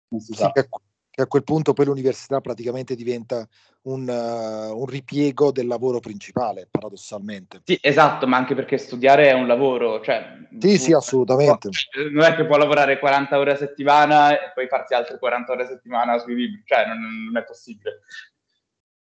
non 0.09 0.19
si 0.19 0.33
sa. 0.33 0.51
Sì, 0.53 0.65
che 1.11 1.21
a 1.21 1.27
quel 1.27 1.43
punto 1.43 1.73
poi 1.73 1.85
l'università 1.85 2.39
praticamente 2.39 2.95
diventa 2.95 3.45
un, 3.83 4.07
uh, 4.07 4.79
un, 4.79 4.85
ripiego 4.85 5.51
del 5.51 5.67
lavoro 5.67 5.99
principale, 5.99 6.67
paradossalmente. 6.71 7.61
Sì, 7.65 7.77
esatto, 7.81 8.27
ma 8.27 8.37
anche 8.37 8.55
perché 8.55 8.77
studiare 8.77 9.29
è 9.29 9.33
un 9.33 9.45
lavoro, 9.45 10.01
cioè... 10.01 10.37
Sì, 10.57 10.77
sì, 10.77 10.93
assolutamente. 10.93 11.69
Non 12.11 12.23
è 12.23 12.33
che 12.35 12.45
può 12.45 12.57
lavorare 12.57 12.97
40 12.97 13.37
ore 13.37 13.51
a 13.51 13.57
settimana 13.57 14.31
e 14.31 14.51
poi 14.53 14.67
farsi 14.67 14.93
altre 14.93 15.19
40 15.19 15.51
ore 15.51 15.63
a 15.63 15.67
settimana 15.67 16.17
sui 16.17 16.35
libri, 16.35 16.61
cioè 16.65 16.85
non, 16.85 16.99
non 17.25 17.37
è 17.37 17.43
possibile. 17.43 18.01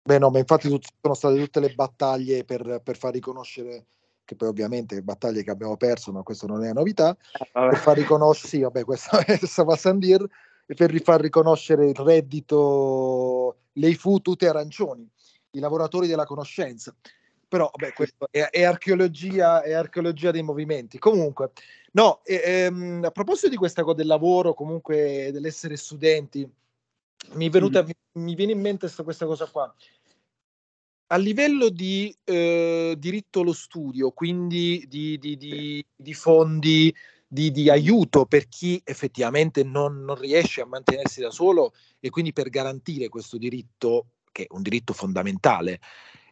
Beh 0.02 0.18
no, 0.18 0.30
ma 0.30 0.38
infatti 0.38 0.68
sono 0.68 1.14
state 1.14 1.36
tutte 1.36 1.58
le 1.58 1.74
battaglie 1.74 2.44
per, 2.44 2.80
per 2.84 2.96
far 2.96 3.12
riconoscere 3.12 3.86
che 4.26 4.34
poi 4.34 4.48
ovviamente 4.48 5.00
battaglie 5.02 5.44
che 5.44 5.50
abbiamo 5.50 5.76
perso, 5.76 6.12
ma 6.12 6.22
questo 6.22 6.46
non 6.46 6.58
è 6.58 6.70
una 6.70 6.80
novità, 6.80 7.16
eh, 7.32 7.48
per 7.52 7.76
far 7.76 7.96
riconoscere, 7.96 8.48
sì, 8.48 8.60
vabbè, 8.60 8.84
questa 8.84 9.18
è 9.24 9.36
Sava 9.38 9.76
Sandir, 9.76 10.26
per 10.74 10.90
rifar 10.90 11.20
riconoscere 11.20 11.86
il 11.86 11.94
reddito, 11.94 13.56
lei 13.74 13.94
fu 13.94 14.20
tutte 14.20 14.48
arancioni, 14.48 15.08
i 15.52 15.60
lavoratori 15.60 16.06
della 16.06 16.24
conoscenza. 16.26 16.94
Però, 17.48 17.70
vabbè, 17.72 17.92
questo 17.92 18.26
è, 18.30 18.48
è, 18.50 18.64
archeologia, 18.64 19.62
è 19.62 19.72
archeologia 19.72 20.32
dei 20.32 20.42
movimenti. 20.42 20.98
Comunque, 20.98 21.52
no, 21.92 22.20
ehm, 22.24 23.04
a 23.04 23.10
proposito 23.10 23.48
di 23.48 23.56
questa 23.56 23.84
cosa 23.84 23.96
del 23.96 24.06
lavoro, 24.06 24.52
comunque 24.52 25.30
dell'essere 25.32 25.76
studenti, 25.76 26.48
mi, 27.34 27.46
è 27.46 27.50
venuta, 27.50 27.82
mm. 27.82 27.86
mi, 27.86 27.94
mi 28.24 28.34
viene 28.34 28.52
in 28.52 28.60
mente 28.60 28.90
questa 29.04 29.26
cosa 29.26 29.46
qua. 29.46 29.72
A 31.08 31.16
livello 31.18 31.68
di 31.68 32.14
eh, 32.24 32.96
diritto 32.98 33.40
allo 33.40 33.52
studio, 33.52 34.10
quindi 34.10 34.84
di, 34.88 35.16
di, 35.18 35.36
di, 35.36 35.86
di 35.94 36.14
fondi 36.14 36.92
di, 37.26 37.50
di 37.50 37.68
aiuto 37.68 38.26
per 38.26 38.48
chi 38.48 38.80
effettivamente 38.84 39.64
non, 39.64 40.04
non 40.04 40.16
riesce 40.16 40.60
a 40.60 40.66
mantenersi 40.66 41.20
da 41.20 41.30
solo 41.30 41.72
e 41.98 42.10
quindi 42.10 42.32
per 42.32 42.48
garantire 42.48 43.08
questo 43.08 43.36
diritto, 43.36 44.06
che 44.30 44.44
è 44.44 44.46
un 44.50 44.62
diritto 44.62 44.92
fondamentale, 44.92 45.80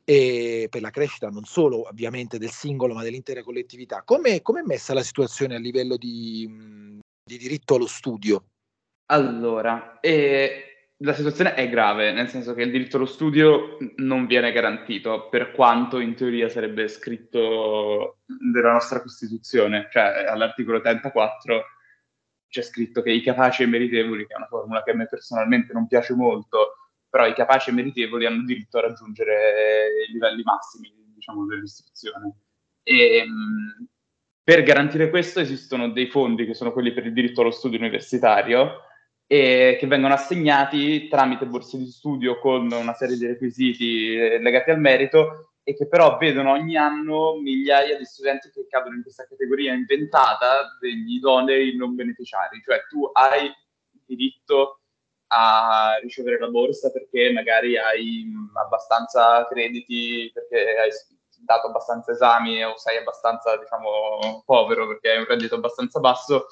e 0.04 0.68
per 0.70 0.82
la 0.82 0.90
crescita 0.90 1.30
non 1.30 1.44
solo 1.44 1.88
ovviamente 1.88 2.38
del 2.38 2.50
singolo 2.50 2.94
ma 2.94 3.02
dell'intera 3.02 3.42
collettività. 3.42 4.02
Come 4.02 4.36
è 4.42 4.62
messa 4.64 4.94
la 4.94 5.02
situazione 5.02 5.54
a 5.54 5.58
livello 5.58 5.96
di, 5.96 7.00
di 7.24 7.38
diritto 7.38 7.74
allo 7.74 7.86
studio? 7.86 8.44
Allora, 9.06 10.00
eh, 10.00 10.73
la 11.04 11.12
situazione 11.12 11.54
è 11.54 11.68
grave, 11.68 12.12
nel 12.12 12.28
senso 12.28 12.54
che 12.54 12.62
il 12.62 12.70
diritto 12.70 12.96
allo 12.96 13.04
studio 13.04 13.76
non 13.96 14.26
viene 14.26 14.52
garantito, 14.52 15.28
per 15.28 15.52
quanto 15.52 16.00
in 16.00 16.14
teoria 16.14 16.48
sarebbe 16.48 16.88
scritto 16.88 18.20
nella 18.52 18.72
nostra 18.72 19.02
Costituzione, 19.02 19.88
cioè 19.90 20.24
all'articolo 20.26 20.80
34 20.80 21.64
c'è 22.48 22.62
scritto 22.62 23.02
che 23.02 23.10
i 23.10 23.20
capaci 23.20 23.64
e 23.64 23.66
meritevoli, 23.66 24.26
che 24.26 24.32
è 24.32 24.36
una 24.36 24.46
formula 24.46 24.82
che 24.82 24.92
a 24.92 24.94
me 24.94 25.06
personalmente 25.06 25.74
non 25.74 25.86
piace 25.86 26.14
molto, 26.14 26.76
però 27.08 27.26
i 27.26 27.34
capaci 27.34 27.68
e 27.68 27.74
meritevoli 27.74 28.24
hanno 28.24 28.42
diritto 28.44 28.78
a 28.78 28.82
raggiungere 28.82 30.06
i 30.08 30.12
livelli 30.12 30.42
massimi, 30.42 30.90
diciamo, 31.14 31.44
dell'istruzione. 31.44 32.34
E, 32.82 33.16
ehm, 33.16 33.88
per 34.42 34.62
garantire 34.62 35.10
questo 35.10 35.40
esistono 35.40 35.90
dei 35.90 36.06
fondi 36.06 36.46
che 36.46 36.54
sono 36.54 36.72
quelli 36.72 36.92
per 36.92 37.04
il 37.04 37.12
diritto 37.12 37.42
allo 37.42 37.50
studio 37.50 37.78
universitario 37.78 38.80
e 39.34 39.76
che 39.80 39.88
vengono 39.88 40.14
assegnati 40.14 41.08
tramite 41.08 41.44
borse 41.46 41.76
di 41.76 41.88
studio 41.88 42.38
con 42.38 42.70
una 42.70 42.94
serie 42.94 43.16
di 43.16 43.26
requisiti 43.26 44.14
eh, 44.14 44.38
legati 44.38 44.70
al 44.70 44.78
merito 44.78 45.54
e 45.64 45.74
che 45.74 45.88
però 45.88 46.16
vedono 46.18 46.52
ogni 46.52 46.76
anno 46.76 47.34
migliaia 47.40 47.98
di 47.98 48.04
studenti 48.04 48.48
che 48.50 48.68
cadono 48.68 48.94
in 48.94 49.02
questa 49.02 49.26
categoria 49.26 49.72
inventata 49.72 50.76
degli 50.78 51.16
idonei 51.16 51.74
non 51.74 51.96
beneficiari, 51.96 52.62
cioè 52.62 52.86
tu 52.88 53.10
hai 53.12 53.52
diritto 54.06 54.82
a 55.28 55.98
ricevere 56.00 56.38
la 56.38 56.46
borsa 56.46 56.92
perché 56.92 57.32
magari 57.32 57.76
hai 57.76 58.30
abbastanza 58.52 59.48
crediti, 59.48 60.30
perché 60.32 60.76
hai 60.78 60.90
dato 61.44 61.66
abbastanza 61.66 62.12
esami 62.12 62.62
o 62.62 62.76
sei 62.76 62.98
abbastanza, 62.98 63.56
diciamo, 63.56 64.44
povero 64.46 64.86
perché 64.86 65.10
hai 65.10 65.18
un 65.18 65.26
reddito 65.26 65.56
abbastanza 65.56 65.98
basso, 65.98 66.46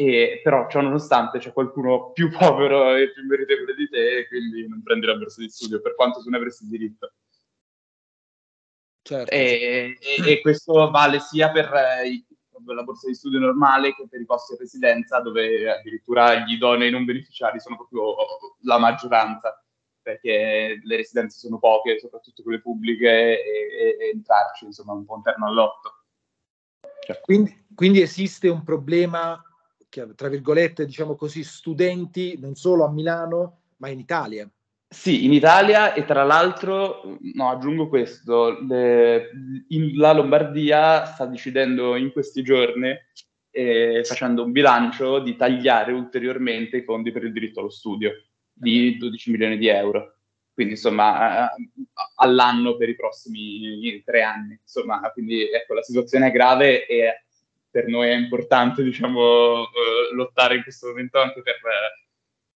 e, 0.00 0.40
però 0.44 0.68
ciò 0.68 0.80
nonostante 0.80 1.40
c'è 1.40 1.52
qualcuno 1.52 2.12
più 2.12 2.30
povero 2.30 2.94
e 2.94 3.10
più 3.10 3.26
meritevole 3.26 3.74
di 3.74 3.88
te 3.88 4.18
e 4.18 4.28
quindi 4.28 4.68
non 4.68 4.80
prendi 4.80 5.06
la 5.06 5.16
borsa 5.16 5.40
di 5.40 5.48
studio 5.48 5.80
per 5.80 5.96
quanto 5.96 6.22
tu 6.22 6.30
ne 6.30 6.36
avresti 6.36 6.68
diritto. 6.68 7.14
Certo. 9.02 9.32
E, 9.32 9.98
e, 10.00 10.30
e, 10.30 10.40
questo 10.40 10.90
vale 10.90 11.18
sia 11.18 11.50
per 11.50 11.72
eh, 11.72 12.24
la 12.72 12.84
borsa 12.84 13.08
di 13.08 13.14
studio 13.14 13.40
normale 13.40 13.92
che 13.94 14.06
per 14.08 14.20
i 14.20 14.24
posti 14.24 14.52
a 14.52 14.56
residenza 14.58 15.18
dove 15.18 15.68
addirittura 15.68 16.34
gli 16.44 16.52
idonei 16.52 16.90
non 16.90 17.04
beneficiari 17.04 17.58
sono 17.58 17.76
proprio 17.76 18.14
la 18.62 18.78
maggioranza 18.78 19.60
perché 20.00 20.80
le 20.80 20.96
residenze 20.96 21.38
sono 21.38 21.58
poche, 21.58 21.98
soprattutto 21.98 22.42
quelle 22.42 22.60
pubbliche, 22.60 23.44
e, 23.44 23.96
e 23.98 24.10
entrarci 24.14 24.64
insomma 24.64 24.92
un 24.92 25.04
po' 25.04 25.16
interno 25.16 25.46
all'otto. 25.46 26.04
Cioè. 27.04 27.20
Quindi, 27.20 27.66
quindi, 27.74 28.00
esiste 28.00 28.48
un 28.48 28.62
problema, 28.62 29.42
tra 30.14 30.28
virgolette, 30.28 30.84
diciamo 30.84 31.16
così, 31.16 31.42
studenti 31.42 32.38
non 32.38 32.54
solo 32.54 32.84
a 32.84 32.90
Milano, 32.90 33.60
ma 33.76 33.88
in 33.88 33.98
Italia. 33.98 34.48
Sì, 34.90 35.26
in 35.26 35.34
Italia 35.34 35.92
e 35.92 36.06
tra 36.06 36.24
l'altro, 36.24 37.18
no, 37.34 37.50
aggiungo 37.50 37.88
questo, 37.88 38.58
le, 38.60 39.30
in, 39.68 39.96
la 39.98 40.12
Lombardia 40.12 41.04
sta 41.04 41.26
decidendo 41.26 41.94
in 41.96 42.10
questi 42.10 42.42
giorni, 42.42 42.94
eh, 43.50 44.02
facendo 44.04 44.44
un 44.44 44.52
bilancio, 44.52 45.18
di 45.18 45.36
tagliare 45.36 45.92
ulteriormente 45.92 46.78
i 46.78 46.84
fondi 46.84 47.12
per 47.12 47.24
il 47.24 47.32
diritto 47.32 47.60
allo 47.60 47.68
studio 47.68 48.12
di 48.50 48.96
12 48.96 49.30
milioni 49.30 49.58
di 49.58 49.68
euro. 49.68 50.14
Quindi 50.54 50.74
insomma 50.74 51.50
all'anno 52.16 52.76
per 52.76 52.88
i 52.88 52.96
prossimi 52.96 54.02
tre 54.04 54.22
anni. 54.22 54.58
Insomma, 54.60 55.00
quindi 55.12 55.42
ecco, 55.50 55.74
la 55.74 55.82
situazione 55.82 56.28
è 56.28 56.32
grave 56.32 56.86
e 56.86 57.26
per 57.70 57.86
noi 57.86 58.08
è 58.08 58.14
importante 58.14 58.82
diciamo, 58.82 59.64
eh, 59.64 60.14
lottare 60.14 60.56
in 60.56 60.62
questo 60.62 60.88
momento 60.88 61.20
anche 61.20 61.42
per, 61.42 61.56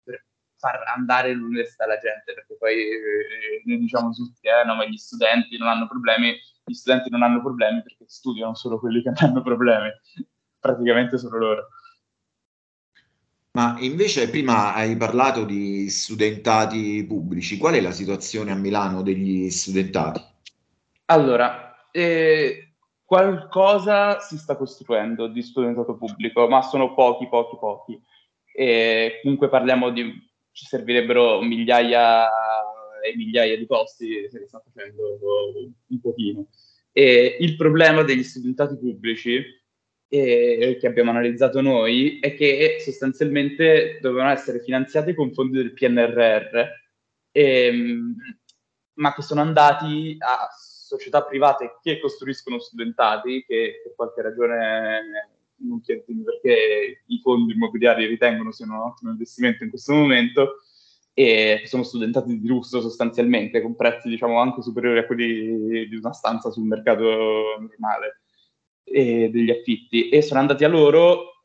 per 0.03 0.25
far 0.57 0.83
andare 0.95 1.33
l'università 1.33 1.85
alla 1.85 1.99
gente, 1.99 2.35
perché 2.35 2.57
poi 2.57 2.75
eh, 2.75 3.63
noi 3.65 3.79
diciamo 3.79 4.11
tutti, 4.13 4.47
eh, 4.47 4.65
no, 4.65 4.75
ma 4.75 4.87
gli 4.87 4.97
studenti 4.97 5.57
non 5.57 5.69
hanno 5.69 5.89
problemi, 5.89 6.37
gli 6.65 6.75
studenti 6.75 7.11
non 7.11 7.23
hanno 7.23 7.41
problemi 7.41 7.83
perché 7.83 8.05
studiano 8.07 8.55
solo 8.55 8.79
quelli 8.79 9.03
che 9.03 9.13
hanno 9.15 9.43
problemi, 9.43 9.91
praticamente 10.59 11.19
solo 11.19 11.39
loro. 11.39 11.69
Ma 13.53 13.77
invece 13.81 14.31
prima 14.31 14.73
hai 14.75 14.97
parlato 14.97 15.45
di 15.45 15.89
studentati 15.89 17.05
pubblici, 17.05 17.57
qual 17.57 17.75
è 17.75 17.81
la 17.81 17.91
situazione 17.91 18.53
a 18.53 18.55
Milano 18.55 19.03
degli 19.03 19.51
studentati? 19.51 20.23
Allora, 21.07 21.91
eh, 21.91 22.68
qualcosa 23.09 24.21
si 24.21 24.37
sta 24.37 24.55
costruendo 24.55 25.29
di 25.29 25.41
studentato 25.41 25.97
pubblico, 25.97 26.47
ma 26.47 26.61
sono 26.61 26.93
pochi, 26.93 27.27
pochi, 27.27 27.57
pochi. 27.59 28.03
E 28.55 29.21
comunque 29.23 29.49
parliamo 29.49 29.89
di, 29.89 30.13
ci 30.53 30.67
servirebbero 30.67 31.41
migliaia 31.41 32.29
e 33.03 33.17
migliaia 33.17 33.57
di 33.57 33.65
posti, 33.65 34.29
se 34.29 34.41
ne 34.41 34.47
sta 34.47 34.63
facendo 34.63 35.73
un 35.87 36.01
pochino. 36.03 36.49
E 36.93 37.39
il 37.41 37.57
problema 37.57 38.03
degli 38.03 38.23
studentati 38.23 38.77
pubblici 38.77 39.43
eh, 40.07 40.77
che 40.79 40.87
abbiamo 40.87 41.09
analizzato 41.09 41.63
noi 41.63 42.19
è 42.19 42.35
che 42.35 42.77
sostanzialmente 42.79 44.01
dovevano 44.03 44.33
essere 44.33 44.61
finanziati 44.61 45.15
con 45.15 45.33
fondi 45.33 45.57
del 45.57 45.73
PNRR, 45.73 46.61
ehm, 47.33 48.17
ma 48.97 49.15
che 49.15 49.23
sono 49.23 49.41
andati 49.41 50.15
a 50.19 50.47
società 50.89 51.23
private 51.23 51.79
che 51.83 52.01
costruiscono 52.01 52.59
studentati, 52.59 53.45
che 53.47 53.81
per 53.83 53.95
qualche 53.95 54.23
ragione 54.23 55.31
non 55.61 55.81
chiedetemi 55.81 56.23
perché 56.23 57.03
i 57.05 57.21
fondi 57.21 57.53
immobiliari 57.53 58.07
ritengono 58.07 58.53
siano 58.53 58.75
un 58.75 58.91
ottimo 58.91 59.11
investimento 59.11 59.65
in 59.65 59.71
questo 59.71 59.93
momento, 59.93 60.63
e 61.13 61.63
sono 61.65 61.83
studentati 61.83 62.39
di 62.39 62.47
lusso 62.47 62.81
sostanzialmente, 62.81 63.61
con 63.61 63.75
prezzi 63.75 64.09
diciamo 64.09 64.39
anche 64.39 64.63
superiori 64.63 65.01
a 65.01 65.05
quelli 65.05 65.89
di 65.89 65.97
una 65.97 66.13
stanza 66.13 66.51
sul 66.51 66.65
mercato 66.65 67.03
normale 67.59 68.23
e 68.85 69.29
degli 69.29 69.51
affitti. 69.51 70.09
E 70.09 70.23
sono 70.23 70.41
andati 70.41 70.65
a 70.65 70.69
loro 70.69 71.43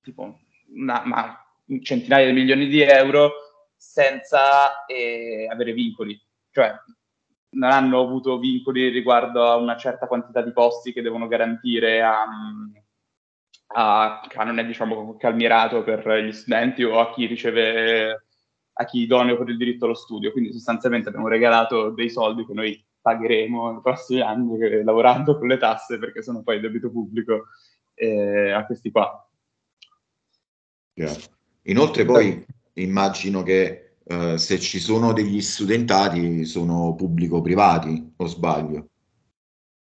tipo 0.00 0.38
una, 0.74 1.02
ma, 1.04 1.36
centinaia 1.82 2.26
di 2.26 2.32
milioni 2.32 2.68
di 2.68 2.80
euro 2.82 3.32
senza 3.74 4.84
eh, 4.86 5.48
avere 5.50 5.72
vincoli, 5.72 6.16
cioè 6.52 6.72
non 7.54 7.70
hanno 7.70 8.00
avuto 8.00 8.38
vincoli 8.38 8.88
riguardo 8.88 9.44
a 9.44 9.56
una 9.56 9.76
certa 9.76 10.06
quantità 10.06 10.42
di 10.42 10.52
posti 10.52 10.92
che 10.92 11.02
devono 11.02 11.26
garantire 11.26 12.02
a, 12.02 12.24
a 13.74 14.20
canone 14.28 14.64
diciamo 14.64 15.16
calmirato 15.16 15.82
per 15.82 16.06
gli 16.24 16.32
studenti 16.32 16.82
o 16.84 16.98
a 17.00 17.12
chi 17.12 17.26
riceve 17.26 18.24
a 18.76 18.84
chi 18.84 19.00
idoneo 19.00 19.36
per 19.36 19.48
il 19.48 19.56
diritto 19.56 19.84
allo 19.84 19.94
studio 19.94 20.32
quindi 20.32 20.52
sostanzialmente 20.52 21.08
abbiamo 21.08 21.28
regalato 21.28 21.90
dei 21.90 22.10
soldi 22.10 22.44
che 22.44 22.52
noi 22.52 22.84
pagheremo 23.04 23.70
nei 23.70 23.80
prossimi 23.82 24.22
anni 24.22 24.58
eh, 24.58 24.82
lavorando 24.82 25.36
con 25.38 25.46
le 25.46 25.58
tasse 25.58 25.98
perché 25.98 26.22
sono 26.22 26.42
poi 26.42 26.58
debito 26.58 26.90
pubblico 26.90 27.48
eh, 27.92 28.50
a 28.50 28.64
questi 28.64 28.90
qua. 28.90 29.28
Yeah. 30.94 31.14
Inoltre 31.64 32.06
poi 32.06 32.44
immagino 32.74 33.42
che 33.42 33.93
eh, 34.06 34.38
se 34.38 34.60
ci 34.60 34.78
sono 34.78 35.12
degli 35.12 35.40
studentati 35.40 36.44
sono 36.44 36.94
pubblico-privati, 36.94 38.14
o 38.16 38.26
sbaglio? 38.26 38.88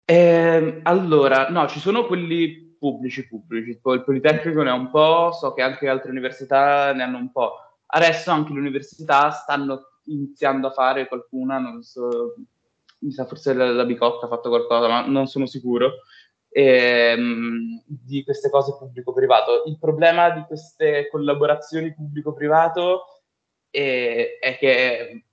Eh, 0.04 0.80
allora, 0.82 1.48
no, 1.50 1.68
ci 1.68 1.78
sono 1.78 2.06
quelli 2.06 2.68
pubblici 2.80 3.28
pubblici, 3.28 3.78
poi 3.78 3.96
il 3.96 4.04
Politecnico 4.04 4.62
ne 4.62 4.70
ha 4.70 4.74
un 4.74 4.90
po', 4.90 5.32
so 5.32 5.52
che 5.52 5.62
anche 5.62 5.86
altre 5.86 6.10
università 6.10 6.92
ne 6.92 7.02
hanno 7.02 7.18
un 7.18 7.30
po'. 7.30 7.52
Adesso 7.86 8.30
anche 8.30 8.52
le 8.52 8.58
università 8.58 9.30
stanno 9.30 9.98
iniziando 10.04 10.68
a 10.68 10.72
fare 10.72 11.06
qualcuna, 11.06 11.58
non 11.58 11.82
so, 11.82 12.34
mi 13.00 13.12
sa 13.12 13.26
forse 13.26 13.52
la, 13.52 13.70
la 13.70 13.84
Bicocca 13.84 14.26
ha 14.26 14.28
fatto 14.28 14.48
qualcosa, 14.48 14.88
ma 14.88 15.06
non 15.06 15.26
sono 15.26 15.46
sicuro, 15.46 16.00
ehm, 16.48 17.82
di 17.86 18.24
queste 18.24 18.50
cose 18.50 18.76
pubblico-privato. 18.78 19.64
Il 19.66 19.78
problema 19.78 20.30
di 20.30 20.42
queste 20.46 21.08
collaborazioni 21.10 21.94
pubblico-privato 21.94 23.19
è, 23.70 24.38
è 24.40 24.58
che 24.58 25.24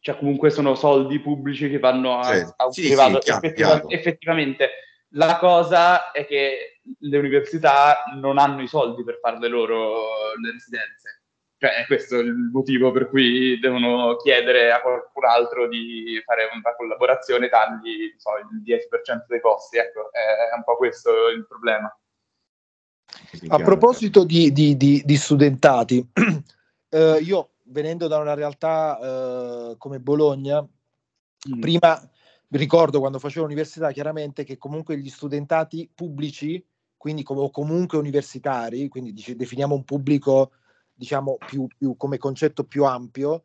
cioè 0.00 0.16
comunque 0.16 0.50
sono 0.50 0.74
soldi 0.74 1.18
pubblici 1.20 1.68
che 1.68 1.78
vanno 1.78 2.18
a, 2.18 2.24
sì, 2.24 2.52
a 2.56 2.66
un 2.66 2.72
sì, 2.72 2.86
privato. 2.86 3.20
Sì, 3.20 3.30
Effettiva, 3.30 3.82
effettivamente 3.88 4.70
la 5.12 5.38
cosa 5.38 6.12
è 6.12 6.26
che 6.26 6.80
le 6.98 7.18
università 7.18 8.04
non 8.20 8.38
hanno 8.38 8.62
i 8.62 8.68
soldi 8.68 9.04
per 9.04 9.18
fare 9.20 9.38
le 9.38 9.48
loro 9.48 10.34
le 10.40 10.52
residenze 10.52 11.18
cioè, 11.60 11.84
questo 11.86 12.16
è 12.16 12.20
il 12.20 12.50
motivo 12.52 12.92
per 12.92 13.08
cui 13.08 13.58
devono 13.58 14.14
chiedere 14.16 14.70
a 14.70 14.80
qualcun 14.80 15.24
altro 15.24 15.66
di 15.66 16.22
fare 16.24 16.48
una 16.52 16.76
collaborazione, 16.76 17.48
tagli 17.48 18.14
so, 18.16 18.30
il 18.38 18.62
10% 18.62 19.24
dei 19.26 19.40
costi. 19.40 19.76
Ecco, 19.76 20.12
è 20.12 20.54
un 20.54 20.62
po' 20.62 20.76
questo 20.76 21.10
il 21.34 21.44
problema. 21.48 21.92
A 23.48 23.58
proposito 23.58 24.24
di, 24.24 24.52
di, 24.52 24.76
di, 24.76 25.02
di 25.04 25.16
studentati, 25.16 26.06
eh, 26.88 27.18
io 27.22 27.50
venendo 27.64 28.06
da 28.06 28.18
una 28.18 28.34
realtà 28.34 28.98
eh, 29.70 29.76
come 29.76 30.00
Bologna, 30.00 30.62
mm. 30.62 31.60
prima 31.60 32.10
ricordo 32.50 33.00
quando 33.00 33.18
facevo 33.18 33.44
l'università 33.44 33.92
chiaramente 33.92 34.44
che 34.44 34.56
comunque 34.56 34.98
gli 34.98 35.10
studentati 35.10 35.90
pubblici, 35.94 36.64
quindi 36.96 37.22
com- 37.22 37.50
comunque 37.50 37.98
universitari, 37.98 38.88
quindi 38.88 39.12
dice, 39.12 39.36
definiamo 39.36 39.74
un 39.74 39.84
pubblico 39.84 40.52
diciamo 40.94 41.36
più, 41.46 41.66
più 41.66 41.96
come 41.96 42.18
concetto 42.18 42.64
più 42.64 42.84
ampio, 42.84 43.44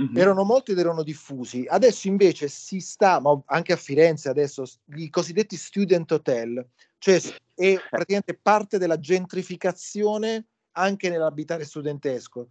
mm-hmm. 0.00 0.16
erano 0.16 0.44
molti 0.44 0.72
ed 0.72 0.78
erano 0.78 1.02
diffusi. 1.02 1.66
Adesso 1.68 2.06
invece 2.06 2.48
si 2.48 2.80
sta, 2.80 3.20
ma 3.20 3.40
anche 3.46 3.72
a 3.72 3.76
Firenze 3.76 4.28
adesso, 4.28 4.64
i 4.96 5.10
cosiddetti 5.10 5.56
student 5.56 6.12
hotel, 6.12 6.64
cioè 6.98 7.20
è 7.54 7.76
praticamente 7.90 8.34
parte 8.34 8.78
della 8.78 8.98
gentrificazione 8.98 10.46
anche 10.72 11.08
nell'abitare 11.08 11.64
studentesco. 11.64 12.48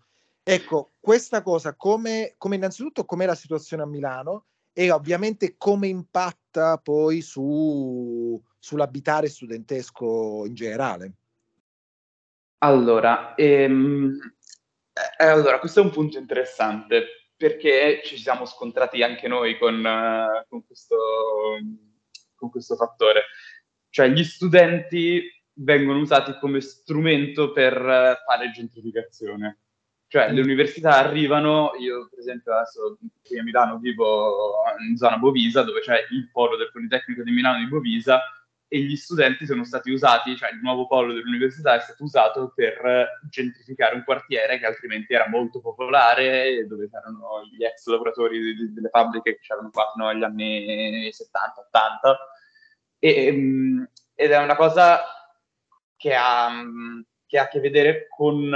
Ecco, 0.50 0.94
questa 1.02 1.42
cosa 1.42 1.76
come, 1.76 2.36
come 2.38 2.56
innanzitutto 2.56 3.04
com'è 3.04 3.26
la 3.26 3.36
situazione 3.36 3.84
a 3.84 3.86
Milano 3.86 4.46
e 4.72 4.92
ovviamente 4.92 5.56
come 5.58 5.90
impatta 5.90 6.78
poi 6.78 7.20
su, 7.20 8.42
sull'abitare 8.58 9.28
studentesco 9.28 10.46
in 10.46 10.54
generale. 10.54 11.12
Allora, 12.60 13.36
ehm, 13.36 14.18
eh, 15.20 15.26
allora, 15.26 15.60
questo 15.60 15.82
è 15.82 15.84
un 15.84 15.92
punto 15.92 16.18
interessante 16.18 17.32
perché 17.36 18.02
ci 18.06 18.18
siamo 18.18 18.46
scontrati 18.46 19.04
anche 19.04 19.28
noi 19.28 19.58
con, 19.58 19.76
uh, 19.84 20.48
con, 20.48 20.66
questo, 20.66 20.96
con 22.36 22.50
questo 22.50 22.78
fattore. 22.78 23.24
Cioè, 23.90 24.08
gli 24.08 24.24
studenti 24.24 25.30
vengono 25.56 26.00
usati 26.00 26.38
come 26.40 26.62
strumento 26.62 27.52
per 27.52 27.76
uh, 27.76 28.16
fare 28.26 28.52
gentrificazione. 28.54 29.64
Cioè, 30.10 30.32
le 30.32 30.42
università 30.42 30.98
arrivano, 30.98 31.72
io 31.80 32.08
per 32.10 32.20
esempio 32.20 32.54
adesso 32.56 32.98
qui 33.26 33.40
a 33.40 33.44
Milano 33.44 33.78
vivo 33.78 34.56
in 34.88 34.96
zona 34.96 35.18
Bovisa, 35.18 35.64
dove 35.64 35.82
c'è 35.82 35.98
il 36.12 36.30
polo 36.32 36.56
del 36.56 36.72
Politecnico 36.72 37.24
di 37.24 37.32
Milano 37.32 37.58
di 37.58 37.68
Bovisa, 37.68 38.22
e 38.70 38.80
gli 38.80 38.96
studenti 38.96 39.46
sono 39.46 39.64
stati 39.64 39.92
usati, 39.92 40.36
cioè 40.36 40.52
il 40.52 40.60
nuovo 40.62 40.88
polo 40.88 41.14
dell'università 41.14 41.76
è 41.76 41.80
stato 41.80 42.04
usato 42.04 42.52
per 42.54 43.20
gentrificare 43.30 43.96
un 43.96 44.04
quartiere 44.04 44.60
che 44.60 44.66
altrimenti 44.66 45.14
era 45.14 45.30
molto 45.30 45.62
popolare, 45.62 46.66
dove 46.68 46.90
c'erano 46.90 47.44
gli 47.50 47.64
ex 47.64 47.86
lavoratori 47.88 48.40
di, 48.40 48.56
di, 48.56 48.74
delle 48.74 48.90
fabbriche 48.90 49.36
che 49.36 49.40
c'erano 49.40 49.70
qua 49.70 49.90
fino 49.94 50.08
agli 50.08 50.24
anni 50.24 51.10
70-80. 51.10 52.16
E, 53.00 53.26
ehm, 53.26 53.90
ed 54.14 54.32
è 54.32 54.38
una 54.38 54.56
cosa 54.56 55.02
che 55.96 56.14
ha, 56.14 56.52
che 57.26 57.40
ha 57.40 57.44
a 57.44 57.48
che 57.48 57.60
vedere 57.60 58.08
con 58.10 58.54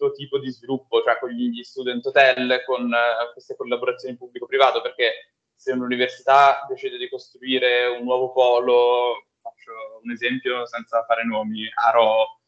questo 0.00 0.12
tipo 0.12 0.38
di 0.38 0.50
sviluppo, 0.50 1.02
cioè 1.02 1.18
con 1.18 1.28
gli 1.28 1.62
student 1.62 2.04
hotel, 2.06 2.62
con 2.64 2.84
uh, 2.86 3.32
queste 3.32 3.54
collaborazioni 3.54 4.16
pubblico-privato, 4.16 4.80
perché 4.80 5.34
se 5.54 5.72
un'università 5.72 6.64
decide 6.66 6.96
di 6.96 7.10
costruire 7.10 7.86
un 7.86 8.04
nuovo 8.04 8.32
polo, 8.32 9.26
faccio 9.42 10.00
un 10.02 10.10
esempio 10.10 10.66
senza 10.66 11.04
fare 11.04 11.24
nomi, 11.24 11.68
a 11.74 11.90
Ro, 11.90 12.40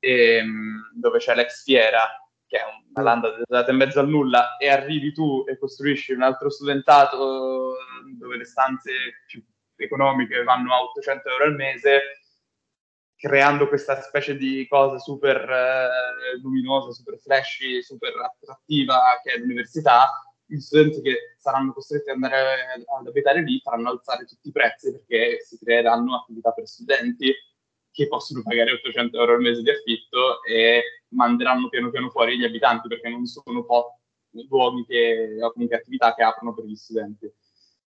ehm, 0.00 0.92
dove 0.94 1.18
c'è 1.18 1.34
l'ex 1.34 1.62
Fiera, 1.64 2.06
che 2.46 2.58
è 2.58 2.62
una 2.94 3.04
landa 3.04 3.30
desolata 3.30 3.70
in 3.70 3.78
mezzo 3.78 4.00
al 4.00 4.08
nulla, 4.08 4.56
e 4.58 4.68
arrivi 4.68 5.12
tu 5.12 5.44
e 5.48 5.58
costruisci 5.58 6.12
un 6.12 6.22
altro 6.22 6.50
studentato 6.50 7.74
dove 8.18 8.36
le 8.36 8.44
stanze 8.44 8.92
più 9.26 9.42
economiche 9.76 10.42
vanno 10.42 10.74
a 10.74 10.82
800 10.82 11.28
euro 11.30 11.44
al 11.44 11.54
mese, 11.54 12.17
creando 13.18 13.66
questa 13.66 14.00
specie 14.00 14.36
di 14.36 14.64
cosa 14.68 14.96
super 14.98 15.36
eh, 15.36 16.38
luminosa, 16.40 16.92
super 16.92 17.18
flashy, 17.18 17.82
super 17.82 18.12
attrattiva 18.16 19.20
che 19.24 19.32
è 19.32 19.38
l'università, 19.38 20.08
gli 20.46 20.60
studenti 20.60 21.02
che 21.02 21.34
saranno 21.36 21.72
costretti 21.72 22.10
ad 22.10 22.14
andare 22.14 22.84
ad 22.98 23.06
abitare 23.06 23.42
lì 23.42 23.60
faranno 23.60 23.90
alzare 23.90 24.24
tutti 24.24 24.48
i 24.48 24.52
prezzi 24.52 24.92
perché 24.92 25.40
si 25.44 25.58
creeranno 25.58 26.14
attività 26.14 26.52
per 26.52 26.68
studenti 26.68 27.34
che 27.90 28.06
possono 28.06 28.42
pagare 28.42 28.72
800 28.72 29.18
euro 29.18 29.34
al 29.34 29.40
mese 29.40 29.62
di 29.62 29.70
affitto 29.70 30.42
e 30.44 30.82
manderanno 31.08 31.68
piano 31.68 31.90
piano 31.90 32.10
fuori 32.10 32.38
gli 32.38 32.44
abitanti 32.44 32.86
perché 32.86 33.08
non 33.08 33.26
sono 33.26 33.64
po- 33.64 33.98
luoghi 34.48 34.84
che, 34.86 35.38
o 35.40 35.52
comunque 35.52 35.76
attività 35.76 36.14
che 36.14 36.22
aprono 36.22 36.54
per 36.54 36.64
gli 36.64 36.76
studenti. 36.76 37.30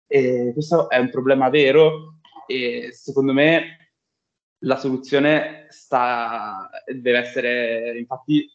E 0.07 0.51
questo 0.51 0.89
è 0.89 0.97
un 0.97 1.09
problema 1.09 1.49
vero 1.49 2.17
e 2.45 2.89
secondo 2.91 3.31
me 3.31 3.80
la 4.63 4.75
soluzione 4.77 5.67
sta, 5.69 6.69
deve 6.85 7.17
essere, 7.17 7.97
infatti, 7.97 8.49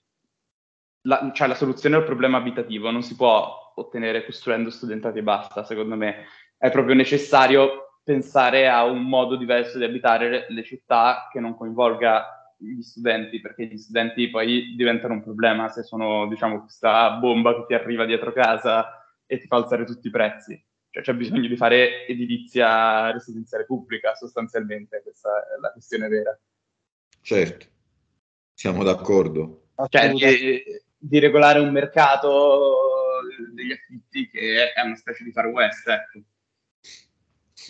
la, 1.03 1.31
cioè 1.33 1.49
la 1.49 1.55
soluzione 1.55 1.97
al 1.97 2.05
problema 2.05 2.39
abitativo 2.39 2.91
non 2.91 3.03
si 3.03 3.17
può 3.17 3.73
ottenere 3.77 4.25
costruendo 4.25 4.71
studentati 4.71 5.19
e 5.19 5.23
basta, 5.23 5.65
secondo 5.65 5.97
me. 5.97 6.27
È 6.57 6.71
proprio 6.71 6.95
necessario 6.95 8.01
pensare 8.03 8.69
a 8.69 8.85
un 8.85 9.03
modo 9.03 9.37
diverso 9.37 9.79
di 9.79 9.85
abitare 9.85 10.47
le, 10.49 10.65
città 10.65 11.29
che 11.31 11.41
non 11.41 11.57
coinvolga 11.57 12.55
gli 12.57 12.81
studenti, 12.81 13.41
perché 13.41 13.67
gli 13.67 13.77
studenti 13.77 14.31
poi 14.31 14.75
diventano 14.77 15.15
un 15.15 15.23
problema 15.23 15.69
se 15.69 15.83
sono, 15.83 16.27
diciamo, 16.29 16.61
questa 16.61 17.11
bomba 17.19 17.55
che 17.55 17.67
ti 17.67 17.75
arriva 17.75 18.05
dietro 18.05 18.33
casa 18.33 19.05
e 19.27 19.39
ti 19.39 19.47
fa 19.47 19.57
alzare 19.57 19.85
tutti 19.85 20.07
i 20.07 20.11
prezzi. 20.11 20.65
Cioè 20.97 21.05
c'è 21.05 21.13
bisogno 21.13 21.47
di 21.47 21.57
fare 21.59 22.07
edilizia 22.07 23.11
residenziale 23.11 23.67
pubblica, 23.67 24.15
sostanzialmente, 24.15 25.03
questa 25.03 25.47
è 25.47 25.61
la 25.61 25.71
questione 25.71 26.09
vera. 26.09 26.39
Certo, 27.21 27.67
siamo 28.55 28.83
d'accordo. 28.83 29.73
Cioè, 29.91 30.13
di, 30.13 30.63
di 30.97 31.19
regolare 31.19 31.59
un 31.59 31.71
mercato 31.71 32.79
degli 33.53 33.73
affitti 33.73 34.31
che 34.31 34.73
è 34.73 34.81
una 34.81 34.97
specie 34.97 35.23
di 35.23 35.33
far 35.33 35.49
west. 35.49 35.87
Ecco. 35.87 36.21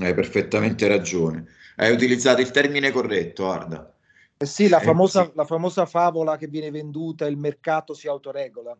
Hai 0.04 0.14
perfettamente 0.14 0.86
ragione. 0.86 1.46
Hai 1.74 1.92
utilizzato 1.92 2.40
il 2.40 2.52
termine 2.52 2.92
corretto, 2.92 3.42
guarda. 3.42 3.92
Eh 4.36 4.46
sì, 4.46 4.68
la 4.68 4.78
famosa, 4.78 5.22
eh, 5.22 5.26
sì. 5.26 5.32
la 5.34 5.44
famosa 5.44 5.84
favola 5.84 6.36
che 6.36 6.46
viene 6.46 6.70
venduta, 6.70 7.26
il 7.26 7.38
mercato 7.38 7.92
si 7.92 8.06
autoregola. 8.06 8.78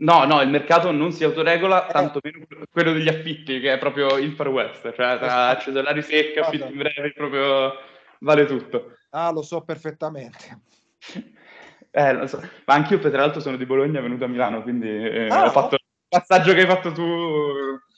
No, 0.00 0.24
no, 0.24 0.40
il 0.42 0.48
mercato 0.48 0.92
non 0.92 1.12
si 1.12 1.24
autoregola, 1.24 1.88
eh. 1.88 1.92
tanto 1.92 2.20
meno 2.22 2.46
quello 2.70 2.92
degli 2.92 3.08
affitti, 3.08 3.58
che 3.58 3.72
è 3.72 3.78
proprio 3.78 4.16
il 4.16 4.32
far 4.32 4.48
west, 4.48 4.82
cioè 4.82 4.94
tra 4.94 5.14
esatto. 5.16 5.60
cedolari 5.62 6.02
secchi, 6.02 6.38
affitti 6.38 6.70
in 6.70 6.78
breve, 6.78 7.12
proprio 7.12 7.72
vale 8.20 8.46
tutto. 8.46 8.96
Ah, 9.10 9.30
lo 9.30 9.42
so 9.42 9.62
perfettamente. 9.62 10.62
Eh, 11.90 12.12
lo 12.12 12.26
so. 12.26 12.38
Ma 12.66 12.74
anch'io, 12.74 12.98
tra 12.98 13.10
l'altro, 13.10 13.40
sono 13.40 13.56
di 13.56 13.64
Bologna, 13.64 14.02
venuto 14.02 14.24
a 14.24 14.28
Milano, 14.28 14.62
quindi 14.62 14.88
eh, 14.88 15.26
ah, 15.28 15.46
ho 15.46 15.50
fatto 15.50 15.74
il 15.76 15.80
passaggio 16.06 16.52
che 16.52 16.60
hai 16.60 16.66
fatto 16.66 16.92
tu 16.92 17.02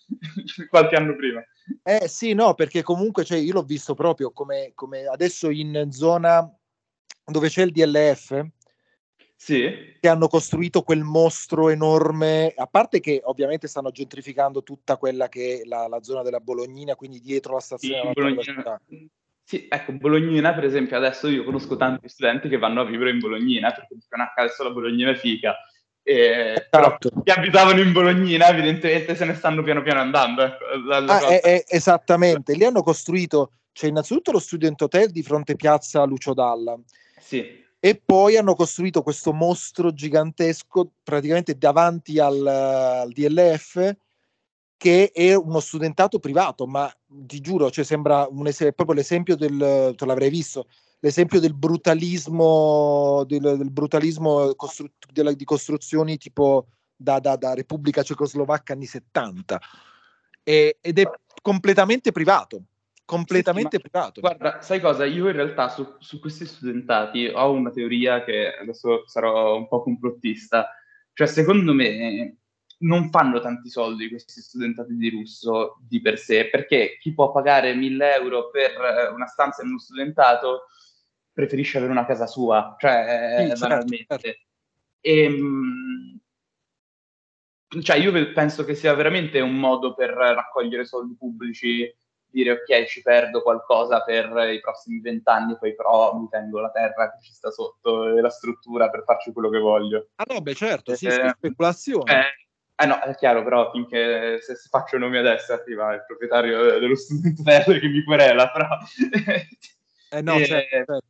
qualche 0.71 0.95
anno 0.95 1.17
prima. 1.17 1.43
Eh 1.83 2.09
sì, 2.09 2.33
no, 2.33 2.55
perché 2.55 2.83
comunque 2.83 3.25
cioè, 3.25 3.39
io 3.39 3.53
l'ho 3.53 3.63
visto 3.63 3.95
proprio 3.95 4.31
come, 4.31 4.73
come 4.75 5.07
adesso 5.07 5.51
in 5.51 5.89
zona 5.91 6.49
dove 7.25 7.49
c'è 7.49 7.63
il 7.63 7.73
DLF, 7.73 8.47
sì. 9.41 9.97
che 9.99 10.09
hanno 10.09 10.29
costruito 10.29 10.83
quel 10.83 11.03
mostro 11.03 11.71
enorme, 11.71 12.53
a 12.55 12.67
parte 12.67 13.01
che 13.01 13.23
ovviamente 13.25 13.69
stanno 13.69 13.91
gentrificando 13.91 14.63
tutta 14.63 14.99
quella 14.99 15.31
che 15.31 15.63
è 15.63 15.67
la, 15.67 15.89
la 15.89 16.03
zona 16.03 16.21
della 16.21 16.41
Bolognina, 16.41 16.95
quindi 16.95 17.21
dietro 17.21 17.55
la 17.55 17.61
stazione 17.61 18.13
sì, 18.15 18.21
della 18.21 18.43
città. 18.43 18.81
Sì, 19.43 19.67
ecco, 19.69 19.93
Bolognina, 19.93 20.53
per 20.53 20.65
esempio, 20.65 20.99
adesso 20.99 21.27
io 21.27 21.43
conosco 21.43 21.77
tanti 21.77 22.07
studenti 22.11 22.51
che 22.51 22.59
vanno 22.59 22.83
a 22.83 22.85
vivere 22.85 23.11
in 23.11 23.19
Bolognina 23.19 23.73
perché 23.73 23.95
dicono 23.95 24.25
ah, 24.25 24.33
adesso 24.37 24.63
la 24.63 24.71
Bolognina 24.71 25.11
è 25.11 25.17
figa. 25.17 25.57
E, 26.03 26.53
esatto. 26.53 27.09
Però 27.09 27.23
chi 27.23 27.31
abitavano 27.31 27.81
in 27.81 27.93
Bolognina 27.93 28.47
evidentemente 28.49 29.15
se 29.15 29.25
ne 29.25 29.35
stanno 29.35 29.63
piano 29.63 29.81
piano 29.81 30.01
andando. 30.01 30.43
Ecco, 30.43 30.65
ah, 30.93 31.27
è, 31.27 31.41
è, 31.41 31.65
esattamente, 31.67 32.55
lì 32.55 32.65
hanno 32.65 32.83
costruito, 32.83 33.53
c'è 33.73 33.87
innanzitutto 33.87 34.33
lo 34.33 34.39
Student 34.39 34.83
Hotel 34.83 35.11
di 35.11 35.23
fronte 35.23 35.57
piazza 35.57 36.05
Lucio 36.05 36.35
Dalla. 36.35 36.79
Sì. 37.19 37.69
E 37.83 37.97
poi 37.97 38.37
hanno 38.37 38.55
costruito 38.55 39.03
questo 39.03 39.33
mostro 39.33 39.93
gigantesco 39.93 40.93
praticamente 41.03 41.57
davanti 41.57 42.19
al, 42.19 42.47
al 42.47 43.11
DLF 43.11 43.97
che 44.77 45.11
è 45.13 45.35
uno 45.35 45.61
studentato 45.61 46.19
privato, 46.19 46.67
ma 46.67 46.91
ti 47.07 47.41
giuro, 47.41 47.71
cioè 47.71 47.85
sembra 47.85 48.27
es- 48.45 48.73
proprio 48.75 48.93
l'esempio 48.95 49.37
del, 49.37 49.93
tu 49.95 50.05
l'avrei 50.07 50.31
visto, 50.31 50.69
l'esempio 51.01 51.39
del 51.39 51.55
brutalismo, 51.55 53.25
del, 53.27 53.57
del 53.59 53.71
brutalismo 53.71 54.55
costru- 54.55 54.91
della, 55.13 55.33
di 55.33 55.45
costruzioni 55.45 56.17
tipo 56.17 56.69
da, 56.97 57.19
da, 57.19 57.37
da, 57.37 57.53
Repubblica 57.55 58.03
Cecoslovacca 58.03 58.73
anni 58.73 58.87
70 58.87 59.61
e, 60.43 60.79
ed 60.81 60.99
è 60.99 61.11
completamente 61.43 62.13
privato. 62.13 62.63
Completamente 63.11 63.77
sì, 63.77 63.83
privato. 63.83 64.21
Guarda, 64.21 64.61
sai 64.63 64.79
cosa? 64.79 65.05
Io 65.05 65.27
in 65.27 65.35
realtà 65.35 65.69
su, 65.69 65.97
su 65.99 66.21
questi 66.21 66.47
studentati 66.47 67.27
ho 67.27 67.51
una 67.51 67.73
teoria 67.73 68.23
che 68.23 68.55
adesso 68.55 69.03
sarò 69.09 69.57
un 69.57 69.67
po' 69.67 69.83
complottista. 69.83 70.71
Cioè, 71.13 71.27
secondo 71.27 71.75
me, 71.75 72.37
non 72.79 73.11
fanno 73.11 73.41
tanti 73.41 73.69
soldi 73.69 74.09
questi 74.09 74.41
studentati 74.41 74.95
di 74.95 75.11
russo 75.11 75.79
di 75.81 76.01
per 76.01 76.19
sé, 76.19 76.51
perché 76.51 76.99
chi 77.01 77.13
può 77.13 77.33
pagare 77.33 77.75
1000 77.75 78.15
euro 78.15 78.49
per 78.49 78.71
eh, 78.71 79.09
una 79.09 79.27
stanza 79.27 79.63
in 79.63 79.71
uno 79.71 79.81
studentato 79.81 80.67
preferisce 81.33 81.79
avere 81.79 81.91
una 81.91 82.07
casa 82.07 82.29
sua, 82.29 82.77
cioè 82.79 83.39
sì, 83.41 83.47
certo, 83.49 83.67
banalmente. 83.67 84.19
Certo. 84.21 84.41
E, 85.01 85.23
ehm, 85.25 86.21
cioè, 87.83 87.97
io 87.97 88.33
penso 88.33 88.65
che 88.65 88.77
sia 88.77 88.95
veramente 88.95 89.41
un 89.41 89.59
modo 89.59 89.95
per 89.95 90.11
raccogliere 90.11 90.85
soldi 90.85 91.17
pubblici, 91.17 91.93
dire 92.31 92.53
ok, 92.53 92.85
ci 92.87 93.03
perdo 93.03 93.43
qualcosa 93.43 94.03
per 94.03 94.51
i 94.53 94.61
prossimi 94.61 95.01
vent'anni, 95.01 95.57
poi 95.59 95.75
però 95.75 96.17
mi 96.17 96.29
tengo 96.29 96.61
la 96.61 96.71
terra 96.71 97.11
che 97.11 97.19
ci 97.23 97.33
sta 97.33 97.51
sotto 97.51 98.17
e 98.17 98.21
la 98.21 98.31
struttura 98.31 98.91
per 98.91 99.05
farci 99.05 99.33
quello 99.33 99.49
che 99.51 99.59
voglio. 99.59 100.09
Ah 100.17 100.25
no, 100.29 100.41
beh 100.41 100.55
certo, 100.55 100.95
sì, 100.95 101.07
eh, 101.07 101.33
speculazione. 101.37 102.13
Eh, 102.13 102.85
eh 102.85 102.87
no, 102.87 103.01
è 103.01 103.15
chiaro, 103.15 103.43
però 103.43 103.71
finché 103.71 104.39
se, 104.41 104.55
faccio 104.69 104.99
nomi 104.99 105.19
adesso 105.19 105.53
arriva 105.53 105.95
il 105.95 106.05
proprietario 106.07 106.79
dello 106.79 106.97
student 106.97 107.43
che 107.79 107.89
mi 107.89 108.03
querela, 108.05 108.51
però... 108.51 108.69
eh 110.11 110.23
no, 110.23 110.37
e, 110.37 110.45
certo, 110.45 110.77
certo. 110.77 111.03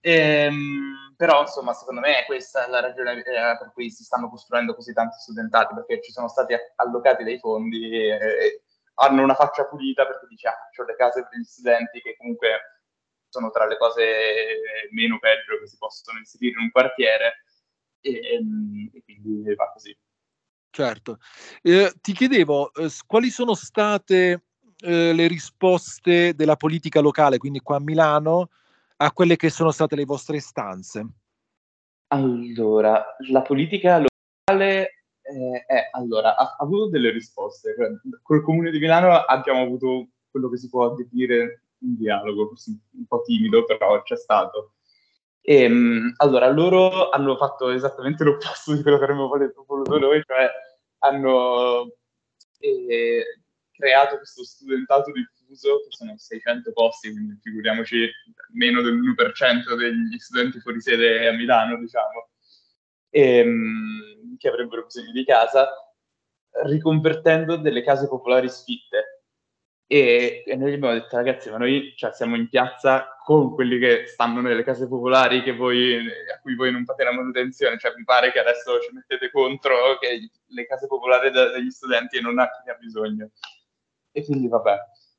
E, 0.00 0.12
ehm, 0.12 1.14
però, 1.16 1.40
insomma, 1.40 1.72
secondo 1.72 2.00
me 2.00 2.24
questa 2.26 2.66
è 2.66 2.70
la 2.70 2.80
ragione 2.80 3.18
eh, 3.18 3.22
per 3.22 3.72
cui 3.72 3.90
si 3.90 4.04
stanno 4.04 4.28
costruendo 4.28 4.74
così 4.74 4.92
tanti 4.92 5.16
studentati, 5.18 5.74
perché 5.74 6.00
ci 6.02 6.12
sono 6.12 6.28
stati 6.28 6.54
allocati 6.76 7.24
dei 7.24 7.38
fondi 7.38 7.90
e 7.90 8.62
hanno 8.98 9.22
una 9.22 9.34
faccia 9.34 9.66
pulita 9.66 10.06
perché 10.06 10.26
dice, 10.26 10.48
ah, 10.48 10.56
ho 10.76 10.84
le 10.84 10.96
case 10.96 11.26
per 11.28 11.38
gli 11.38 11.44
studenti 11.44 12.00
che 12.00 12.16
comunque 12.16 12.48
sono 13.28 13.50
tra 13.50 13.66
le 13.66 13.76
cose 13.76 14.60
meno 14.90 15.18
peggio 15.18 15.58
che 15.60 15.66
si 15.66 15.76
possono 15.78 16.18
inserire 16.18 16.52
in 16.58 16.64
un 16.64 16.70
quartiere 16.70 17.42
e, 18.00 18.40
e 18.92 19.02
quindi 19.02 19.54
va 19.54 19.70
così. 19.72 19.96
Certo. 20.70 21.18
Eh, 21.62 21.92
ti 22.00 22.12
chiedevo 22.12 22.72
eh, 22.74 22.90
quali 23.06 23.30
sono 23.30 23.54
state 23.54 24.44
eh, 24.80 25.12
le 25.12 25.26
risposte 25.26 26.34
della 26.34 26.56
politica 26.56 27.00
locale, 27.00 27.38
quindi 27.38 27.60
qua 27.60 27.76
a 27.76 27.80
Milano, 27.80 28.50
a 28.96 29.12
quelle 29.12 29.36
che 29.36 29.50
sono 29.50 29.70
state 29.70 29.96
le 29.96 30.04
vostre 30.04 30.36
istanze? 30.36 31.06
Allora, 32.08 33.04
la 33.30 33.42
politica 33.42 34.02
locale 34.02 34.95
eh, 35.26 35.64
è, 35.66 35.88
allora, 35.92 36.36
ha, 36.36 36.42
ha, 36.42 36.56
avuto 36.58 36.88
delle 36.88 37.10
risposte. 37.10 37.74
Cioè, 37.76 37.88
col 38.22 38.42
Comune 38.42 38.70
di 38.70 38.78
Milano 38.78 39.12
abbiamo 39.12 39.62
avuto 39.62 40.08
quello 40.30 40.48
che 40.48 40.56
si 40.56 40.68
può 40.68 40.94
definire 40.94 41.62
un 41.78 41.96
dialogo, 41.96 42.48
forse 42.48 42.78
un 42.92 43.06
po' 43.06 43.22
timido, 43.22 43.64
però 43.64 44.02
c'è 44.02 44.16
stato. 44.16 44.74
E, 45.40 45.62
ehm, 45.62 46.14
allora, 46.16 46.48
loro 46.50 47.10
hanno 47.10 47.36
fatto 47.36 47.70
esattamente 47.70 48.24
l'opposto 48.24 48.74
di 48.74 48.82
quello 48.82 48.98
che 48.98 49.04
avremmo 49.04 49.28
voluto 49.28 49.98
noi, 49.98 50.22
cioè 50.24 50.50
hanno 50.98 51.92
eh, 52.58 53.40
creato 53.72 54.16
questo 54.16 54.44
studentato 54.44 55.12
diffuso, 55.12 55.80
che 55.80 55.88
sono 55.90 56.16
600 56.16 56.72
posti, 56.72 57.12
quindi 57.12 57.38
figuriamoci 57.40 58.08
meno 58.54 58.82
dell'1% 58.82 59.76
degli 59.76 60.18
studenti 60.18 60.58
fuori 60.60 60.80
sede 60.80 61.28
a 61.28 61.32
Milano, 61.32 61.78
diciamo, 61.78 62.30
ehm, 63.10 64.36
che 64.38 64.48
avrebbero 64.48 64.84
bisogno 64.84 65.12
di 65.12 65.24
casa, 65.24 65.68
riconvertendo 66.64 67.56
delle 67.56 67.82
case 67.82 68.08
popolari 68.08 68.48
sfitte 68.48 69.16
e, 69.88 70.42
e, 70.44 70.56
noi 70.56 70.70
gli 70.70 70.74
abbiamo 70.74 70.94
detto, 70.94 71.16
ragazzi, 71.16 71.48
ma 71.48 71.58
noi 71.58 71.94
cioè, 71.96 72.12
siamo 72.12 72.34
in 72.34 72.48
piazza 72.48 73.16
con 73.24 73.54
quelli 73.54 73.78
che 73.78 74.06
stanno 74.06 74.40
nelle 74.40 74.64
case 74.64 74.88
popolari 74.88 75.42
voi, 75.52 75.96
a 75.96 76.40
cui 76.40 76.56
voi 76.56 76.72
non 76.72 76.84
fate 76.84 77.04
la 77.04 77.12
manutenzione. 77.12 77.78
Cioè, 77.78 77.94
mi 77.96 78.02
pare 78.02 78.32
che 78.32 78.40
adesso 78.40 78.80
ci 78.80 78.92
mettete 78.92 79.30
contro 79.30 79.96
che 80.00 80.28
le 80.46 80.66
case 80.66 80.88
popolari 80.88 81.30
da, 81.30 81.50
degli 81.52 81.70
studenti 81.70 82.20
non 82.20 82.38
a 82.40 82.50
chi 82.50 82.62
ne 82.66 82.72
ha 82.72 82.76
bisogno. 82.76 83.30
E 84.10 84.24
quindi 84.24 84.48
vabbè. 84.48 84.76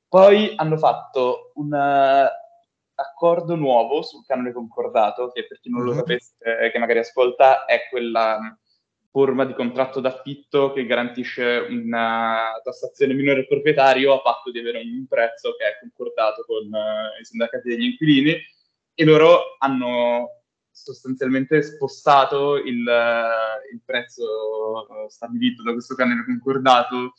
Poi 0.10 0.54
hanno 0.58 0.78
fatto 0.78 1.52
un 1.56 1.72
uh, 1.72 2.28
accordo 3.00 3.56
nuovo 3.56 4.02
sul 4.02 4.26
canone 4.26 4.52
concordato, 4.52 5.30
che 5.32 5.46
per 5.46 5.60
chi 5.60 5.70
non 5.70 5.84
lo 5.84 5.92
mm-hmm. 5.92 6.00
sapesse, 6.00 6.34
eh, 6.40 6.72
che 6.72 6.80
magari 6.80 7.00
ascolta, 7.00 7.66
è 7.66 7.88
quella 7.90 8.40
forma 9.12 9.46
di 9.46 9.54
contratto 9.54 10.00
d'affitto 10.00 10.74
che 10.74 10.86
garantisce 10.86 11.66
una 11.70 12.60
tassazione 12.64 13.14
minore 13.14 13.40
al 13.40 13.48
proprietario 13.48 14.14
a 14.14 14.22
patto 14.22 14.52
di 14.52 14.60
avere 14.60 14.80
un 14.80 15.06
prezzo 15.08 15.56
che 15.58 15.66
è 15.66 15.78
concordato 15.80 16.44
con 16.46 16.66
uh, 16.66 17.20
i 17.20 17.26
sindacati 17.26 17.70
degli 17.70 17.86
inquilini 17.86 18.36
e 18.94 19.06
loro 19.06 19.56
hanno 19.58 20.44
sostanzialmente 20.70 21.64
spostato 21.64 22.58
il, 22.58 22.86
uh, 22.86 23.74
il 23.74 23.82
prezzo 23.84 24.86
uh, 24.88 25.10
stabilito 25.10 25.64
da 25.64 25.72
questo 25.72 25.96
canone 25.96 26.24
concordato 26.24 27.14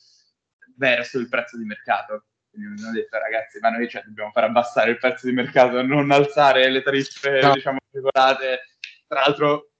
verso 0.77 1.19
il 1.19 1.29
prezzo 1.29 1.57
di 1.57 1.65
mercato. 1.65 2.27
Quindi 2.59 2.81
mi 2.81 2.89
hanno 2.89 2.93
detto 2.93 3.19
ragazzi, 3.19 3.59
ma 3.61 3.71
noi 3.71 3.89
cioè, 3.89 4.03
dobbiamo 4.05 4.31
far 4.33 4.45
abbassare 4.45 4.91
il 4.91 4.99
prezzo 4.99 5.27
di 5.27 5.33
mercato, 5.33 5.81
non 5.83 6.11
alzare 6.11 6.69
le 6.69 6.83
tariffe, 6.83 7.41
no. 7.41 7.53
diciamo, 7.53 7.79
regolate. 7.91 8.61
Tra 9.07 9.21
l'altro 9.21 9.71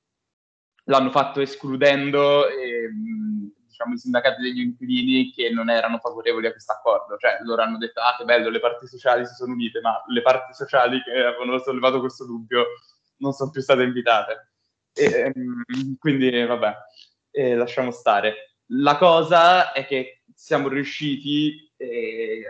l'hanno 0.85 1.11
fatto 1.11 1.41
escludendo 1.41 2.49
eh, 2.49 2.89
diciamo, 3.67 3.95
i 3.95 3.99
sindacati 3.99 4.43
degli 4.43 4.61
inquilini 4.61 5.33
che 5.33 5.51
non 5.51 5.69
erano 5.69 5.99
favorevoli 5.99 6.47
a 6.47 6.53
questo 6.53 6.73
accordo. 6.73 7.17
Cioè, 7.17 7.39
loro 7.43 7.63
hanno 7.63 7.79
detto, 7.79 8.01
ah 8.01 8.15
che 8.17 8.25
bello, 8.25 8.49
le 8.49 8.61
parti 8.61 8.87
sociali 8.87 9.27
si 9.27 9.35
sono 9.35 9.53
unite, 9.53 9.81
ma 9.81 10.01
le 10.07 10.23
parti 10.23 10.55
sociali 10.55 11.03
che 11.03 11.11
avevano 11.11 11.59
sollevato 11.59 11.99
questo 11.99 12.25
dubbio 12.25 12.65
non 13.17 13.33
sono 13.33 13.51
più 13.51 13.61
state 13.61 13.83
invitate. 13.83 14.53
E, 14.93 15.33
ehm, 15.35 15.97
quindi, 15.99 16.45
vabbè, 16.45 16.75
eh, 17.33 17.55
lasciamo 17.57 17.91
stare. 17.91 18.55
La 18.73 18.97
cosa 18.97 19.73
è 19.73 19.85
che 19.85 20.23
siamo 20.35 20.69
riusciti 20.69 21.68
eh, 21.79 22.47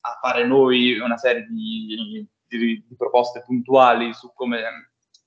a 0.00 0.18
fare 0.20 0.46
noi 0.46 0.98
una 0.98 1.16
serie 1.16 1.46
di, 1.48 2.26
di, 2.46 2.84
di 2.86 2.96
proposte 2.96 3.42
puntuali 3.44 4.12
su 4.14 4.32
come 4.32 4.60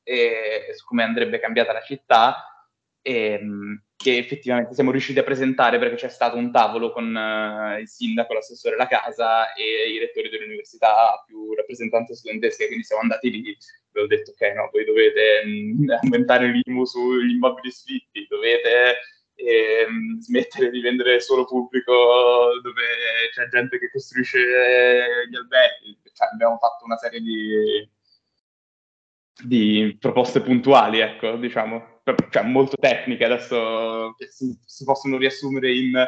e 0.07 0.71
su 0.75 0.85
come 0.85 1.01
andrebbe 1.01 1.39
cambiata 1.39 1.73
la 1.73 1.81
città, 1.81 2.67
ehm, 3.01 3.81
che 3.95 4.17
effettivamente 4.17 4.75
siamo 4.75 4.91
riusciti 4.91 5.17
a 5.17 5.23
presentare 5.23 5.79
perché 5.79 5.95
c'è 5.95 6.09
stato 6.09 6.37
un 6.37 6.51
tavolo 6.51 6.91
con 6.91 7.05
uh, 7.15 7.79
il 7.79 7.87
sindaco, 7.87 8.33
l'assessore 8.33 8.75
della 8.75 8.87
casa 8.87 9.53
e 9.53 9.91
i 9.91 9.97
rettori 9.97 10.29
delle 10.29 10.45
università 10.45 11.23
più 11.25 11.53
rappresentanze 11.55 12.13
studentesche, 12.13 12.67
quindi 12.67 12.83
siamo 12.83 13.01
andati 13.01 13.31
lì. 13.31 13.57
E 13.93 14.01
ho 14.01 14.05
detto 14.05 14.31
ok, 14.31 14.41
no, 14.53 14.69
voi 14.71 14.85
dovete 14.85 15.45
mh, 15.45 15.83
mm, 15.83 15.89
aumentare 16.03 16.51
l'IMU 16.51 16.85
sugli 16.85 17.31
immobili 17.33 17.71
sfitti, 17.71 18.27
dovete 18.29 18.97
eh, 19.35 19.85
smettere 20.19 20.69
di 20.69 20.81
vendere 20.81 21.19
solo 21.19 21.45
pubblico 21.45 21.91
dove 22.61 22.83
c'è 23.33 23.47
gente 23.49 23.77
che 23.77 23.91
costruisce 23.91 24.39
gli 25.29 25.35
alberghi, 25.35 25.99
cioè, 26.13 26.29
abbiamo 26.31 26.57
fatto 26.57 26.85
una 26.85 26.97
serie 26.97 27.21
di 27.21 27.87
di 29.43 29.97
proposte 29.99 30.41
puntuali, 30.41 30.99
ecco, 30.99 31.35
diciamo, 31.35 32.01
cioè 32.29 32.43
molto 32.43 32.77
tecniche 32.77 33.25
adesso 33.25 34.13
che 34.17 34.27
si, 34.27 34.57
si 34.65 34.83
possono 34.85 35.17
riassumere 35.17 35.73
in 35.75 36.05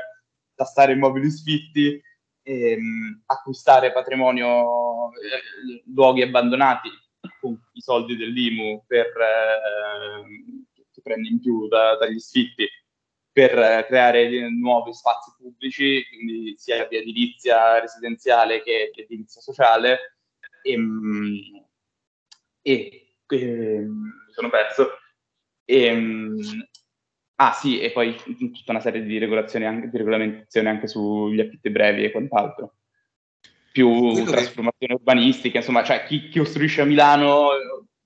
tastare 0.55 0.93
immobili 0.93 1.29
sfitti, 1.29 2.01
ehm, 2.43 3.23
acquistare 3.25 3.91
patrimonio, 3.91 5.11
eh, 5.11 5.83
luoghi 5.93 6.21
abbandonati 6.21 6.89
con 7.41 7.59
i 7.73 7.81
soldi 7.81 8.15
dell'IMU 8.15 8.83
per, 8.87 9.07
eh, 9.07 10.83
che 10.91 11.01
prendi 11.01 11.29
in 11.29 11.41
più 11.41 11.67
da, 11.67 11.97
dagli 11.97 12.19
sfitti 12.19 12.65
per 13.37 13.85
creare 13.85 14.49
nuovi 14.49 14.91
spazi 14.95 15.31
pubblici, 15.37 16.03
quindi 16.07 16.55
sia 16.57 16.87
di 16.87 16.97
edilizia 16.97 17.79
residenziale 17.79 18.63
che 18.63 18.89
di 18.91 19.03
edilizia 19.03 19.41
sociale. 19.41 20.17
E, 20.63 20.71
ehm, 20.71 21.65
e 22.63 23.13
eh, 23.27 23.85
mi 23.85 24.33
sono 24.33 24.49
perso. 24.49 24.89
E, 25.65 25.83
ehm, 25.83 26.35
ah 27.35 27.51
sì, 27.51 27.79
e 27.79 27.91
poi 27.91 28.15
tutta 28.15 28.71
una 28.71 28.79
serie 28.79 29.03
di 29.03 29.19
regolazioni 29.19 29.67
anche, 29.67 29.89
di 29.89 29.97
regolamentazione 29.97 30.69
anche 30.69 30.87
sugli 30.87 31.39
affitti 31.39 31.69
brevi 31.69 32.05
e 32.05 32.11
quant'altro. 32.11 32.77
Più 33.71 33.87
Quello 33.87 34.31
trasformazione 34.31 34.93
che... 34.95 34.99
urbanistica, 34.99 35.59
insomma, 35.59 35.83
cioè 35.83 36.05
chi, 36.05 36.27
chi 36.29 36.39
costruisce 36.39 36.81
a 36.81 36.85
Milano 36.85 37.49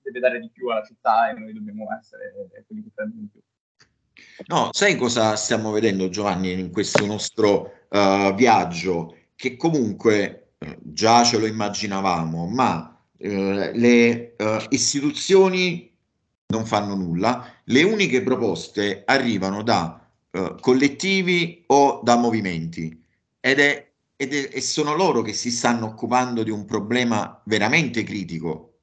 deve 0.02 0.20
dare 0.20 0.40
di 0.40 0.50
più 0.50 0.68
alla 0.68 0.84
città 0.84 1.30
e 1.30 1.38
noi 1.38 1.54
dobbiamo 1.54 1.86
essere 1.98 2.34
quelli 2.66 2.82
che 2.82 2.90
prendono 2.94 3.22
di 3.22 3.28
più. 3.32 3.40
No, 4.46 4.70
sai 4.72 4.96
cosa 4.96 5.36
stiamo 5.36 5.70
vedendo 5.70 6.08
Giovanni 6.08 6.52
in 6.52 6.70
questo 6.70 7.06
nostro 7.06 7.86
uh, 7.88 8.34
viaggio? 8.34 9.16
Che 9.34 9.56
comunque 9.56 10.52
uh, 10.58 10.76
già 10.80 11.22
ce 11.24 11.38
lo 11.38 11.46
immaginavamo, 11.46 12.46
ma 12.46 12.92
eh, 13.22 13.70
le 13.72 14.34
eh, 14.34 14.66
istituzioni 14.70 15.88
non 16.46 16.66
fanno 16.66 16.96
nulla, 16.96 17.60
le 17.64 17.82
uniche 17.84 18.20
proposte 18.20 19.04
arrivano 19.06 19.62
da 19.62 20.10
eh, 20.32 20.56
collettivi 20.60 21.62
o 21.68 22.00
da 22.02 22.16
movimenti 22.16 23.00
ed 23.38 23.60
è, 23.60 23.90
ed 24.16 24.34
è, 24.34 24.50
e 24.52 24.60
sono 24.60 24.96
loro 24.96 25.22
che 25.22 25.32
si 25.34 25.52
stanno 25.52 25.86
occupando 25.86 26.42
di 26.42 26.50
un 26.50 26.64
problema 26.64 27.40
veramente 27.44 28.02
critico. 28.02 28.78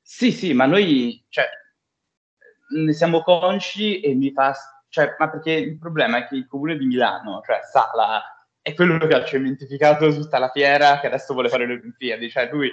Sì, 0.00 0.30
sì, 0.30 0.52
ma 0.52 0.66
noi 0.66 1.20
cioè, 1.28 1.46
ne 2.70 2.92
siamo 2.92 3.22
consci 3.22 4.00
e 4.00 4.14
mi 4.14 4.32
fa... 4.32 4.54
Cioè, 4.88 5.14
ma 5.18 5.30
perché 5.30 5.52
il 5.52 5.78
problema 5.78 6.18
è 6.18 6.26
che 6.26 6.34
il 6.34 6.48
comune 6.48 6.76
di 6.76 6.84
Milano, 6.84 7.40
cioè 7.44 7.60
Sala, 7.70 8.22
è 8.60 8.74
quello 8.74 8.98
che 8.98 9.14
ha 9.14 9.24
cementificato 9.24 10.12
tutta 10.12 10.38
la 10.38 10.50
fiera 10.50 10.98
che 10.98 11.06
adesso 11.06 11.32
vuole 11.32 11.48
fare 11.48 11.66
le 11.66 11.74
Olimpiadi. 11.74 12.28
Cioè, 12.28 12.48
lui 12.50 12.70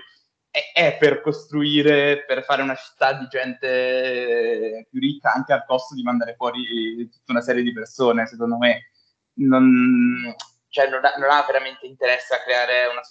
è, 0.49 0.71
è, 0.73 0.97
per 0.97 1.21
costruire, 1.21 2.23
per 2.25 2.43
fare 2.43 2.61
una 2.61 2.75
città 2.75 3.13
di 3.13 3.27
gente 3.27 4.87
più 4.89 4.99
ricca 4.99 5.33
anche 5.33 5.53
al 5.53 5.65
costo 5.65 5.93
di 5.93 6.03
mandare 6.03 6.35
fuori 6.35 7.07
tutta 7.09 7.31
una 7.31 7.41
serie 7.41 7.61
di 7.61 7.73
persone, 7.73 8.25
secondo 8.25 8.57
me. 8.57 8.91
Non, 9.39 10.35
cioè 10.69 10.89
non, 10.89 11.05
ha, 11.05 11.13
non 11.17 11.29
ha 11.29 11.43
veramente 11.45 11.85
interesse 11.85 12.33
a 12.33 12.41
creare 12.41 12.87
una, 12.87 13.01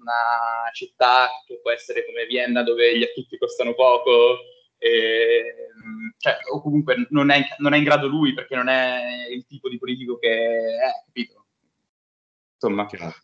una, 0.00 0.70
città 0.72 1.28
che 1.46 1.60
può 1.62 1.70
essere 1.70 2.04
come 2.04 2.26
Vienna 2.26 2.62
dove 2.62 2.98
gli 2.98 3.04
affitti 3.04 3.38
costano 3.38 3.74
poco. 3.74 4.38
E, 4.78 5.70
cioè, 6.18 6.36
o 6.52 6.60
comunque 6.60 7.06
non 7.10 7.30
è, 7.30 7.42
non 7.58 7.72
è 7.72 7.78
in 7.78 7.84
grado 7.84 8.06
lui 8.06 8.34
perché 8.34 8.54
non 8.56 8.68
è 8.68 9.26
il 9.30 9.46
tipo 9.46 9.68
di 9.68 9.78
politico 9.78 10.18
che 10.18 10.28
è, 10.28 11.04
capito? 11.04 11.46
Insomma, 12.54 12.86
chiaro, 12.86 13.14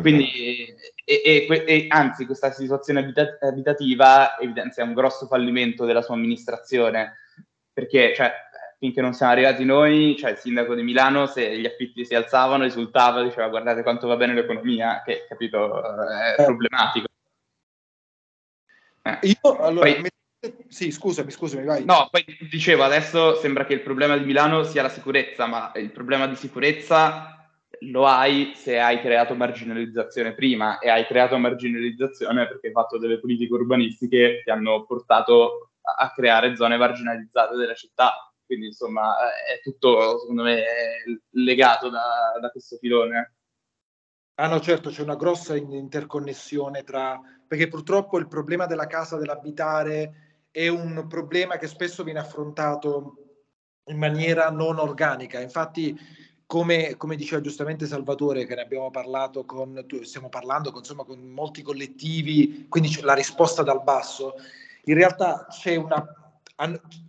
Quindi, 0.00 0.26
chiaro. 0.26 0.78
E, 1.04 1.46
e, 1.48 1.64
e, 1.66 1.86
anzi, 1.88 2.26
questa 2.26 2.50
situazione 2.52 3.00
abita- 3.00 3.38
abitativa 3.40 4.38
evidenzia 4.38 4.84
un 4.84 4.94
grosso 4.94 5.26
fallimento 5.26 5.84
della 5.84 6.02
sua 6.02 6.14
amministrazione, 6.14 7.18
perché 7.72 8.14
cioè, 8.14 8.32
finché 8.78 9.00
non 9.00 9.14
siamo 9.14 9.32
arrivati 9.32 9.64
noi, 9.64 10.16
cioè 10.18 10.32
il 10.32 10.38
sindaco 10.38 10.74
di 10.74 10.82
Milano, 10.82 11.26
se 11.26 11.56
gli 11.56 11.66
affitti 11.66 12.04
si 12.04 12.16
alzavano, 12.16 12.64
esultava, 12.64 13.22
diceva 13.22 13.48
guardate 13.48 13.82
quanto 13.82 14.08
va 14.08 14.16
bene 14.16 14.34
l'economia, 14.34 15.02
che 15.04 15.24
capito 15.28 16.08
è 16.08 16.40
eh. 16.40 16.44
problematico. 16.44 17.06
Eh. 19.02 19.18
Io 19.22 19.56
allora, 19.58 19.92
poi, 19.92 20.10
sì, 20.68 20.90
scusami, 20.90 21.30
scusami, 21.30 21.64
vai. 21.64 21.84
No, 21.84 22.08
poi 22.10 22.24
dicevo, 22.50 22.82
adesso 22.82 23.36
sembra 23.36 23.64
che 23.64 23.74
il 23.74 23.82
problema 23.82 24.16
di 24.16 24.24
Milano 24.24 24.64
sia 24.64 24.82
la 24.82 24.88
sicurezza, 24.88 25.46
ma 25.46 25.72
il 25.76 25.90
problema 25.92 26.26
di 26.26 26.36
sicurezza 26.36 27.36
lo 27.80 28.06
hai 28.06 28.52
se 28.54 28.78
hai 28.78 29.00
creato 29.00 29.34
marginalizzazione 29.34 30.34
prima 30.34 30.78
e 30.78 30.88
hai 30.88 31.04
creato 31.04 31.36
marginalizzazione 31.36 32.46
perché 32.46 32.68
hai 32.68 32.72
fatto 32.72 32.98
delle 32.98 33.18
politiche 33.18 33.52
urbanistiche 33.52 34.42
che 34.44 34.50
hanno 34.50 34.84
portato 34.84 35.70
a, 35.80 36.04
a 36.04 36.12
creare 36.12 36.54
zone 36.54 36.76
marginalizzate 36.76 37.56
della 37.56 37.74
città 37.74 38.32
quindi 38.52 38.68
insomma 38.68 39.14
è 39.50 39.60
tutto, 39.62 40.18
secondo 40.18 40.42
me, 40.42 40.62
legato 41.30 41.88
da, 41.88 42.36
da 42.38 42.50
questo 42.50 42.76
filone. 42.76 43.34
Ah 44.34 44.48
no, 44.48 44.60
certo, 44.60 44.90
c'è 44.90 45.00
una 45.00 45.16
grossa 45.16 45.56
interconnessione 45.56 46.82
tra... 46.82 47.18
perché 47.46 47.68
purtroppo 47.68 48.18
il 48.18 48.28
problema 48.28 48.66
della 48.66 48.86
casa, 48.86 49.16
dell'abitare, 49.16 50.31
è 50.52 50.68
un 50.68 51.06
problema 51.08 51.56
che 51.56 51.66
spesso 51.66 52.04
viene 52.04 52.20
affrontato 52.20 53.16
in 53.86 53.98
maniera 53.98 54.50
non 54.50 54.78
organica. 54.78 55.40
Infatti, 55.40 55.98
come, 56.46 56.96
come, 56.96 57.16
diceva 57.16 57.40
giustamente 57.40 57.86
Salvatore, 57.86 58.46
che 58.46 58.54
ne 58.54 58.60
abbiamo 58.60 58.90
parlato 58.90 59.44
con, 59.44 59.84
stiamo 60.02 60.28
parlando 60.28 60.70
insomma, 60.76 61.04
con 61.04 61.18
molti 61.20 61.62
collettivi, 61.62 62.66
quindi 62.68 63.00
la 63.00 63.14
risposta 63.14 63.62
dal 63.62 63.82
basso, 63.82 64.34
in 64.84 64.94
realtà 64.94 65.46
c'è 65.48 65.74
una 65.74 66.16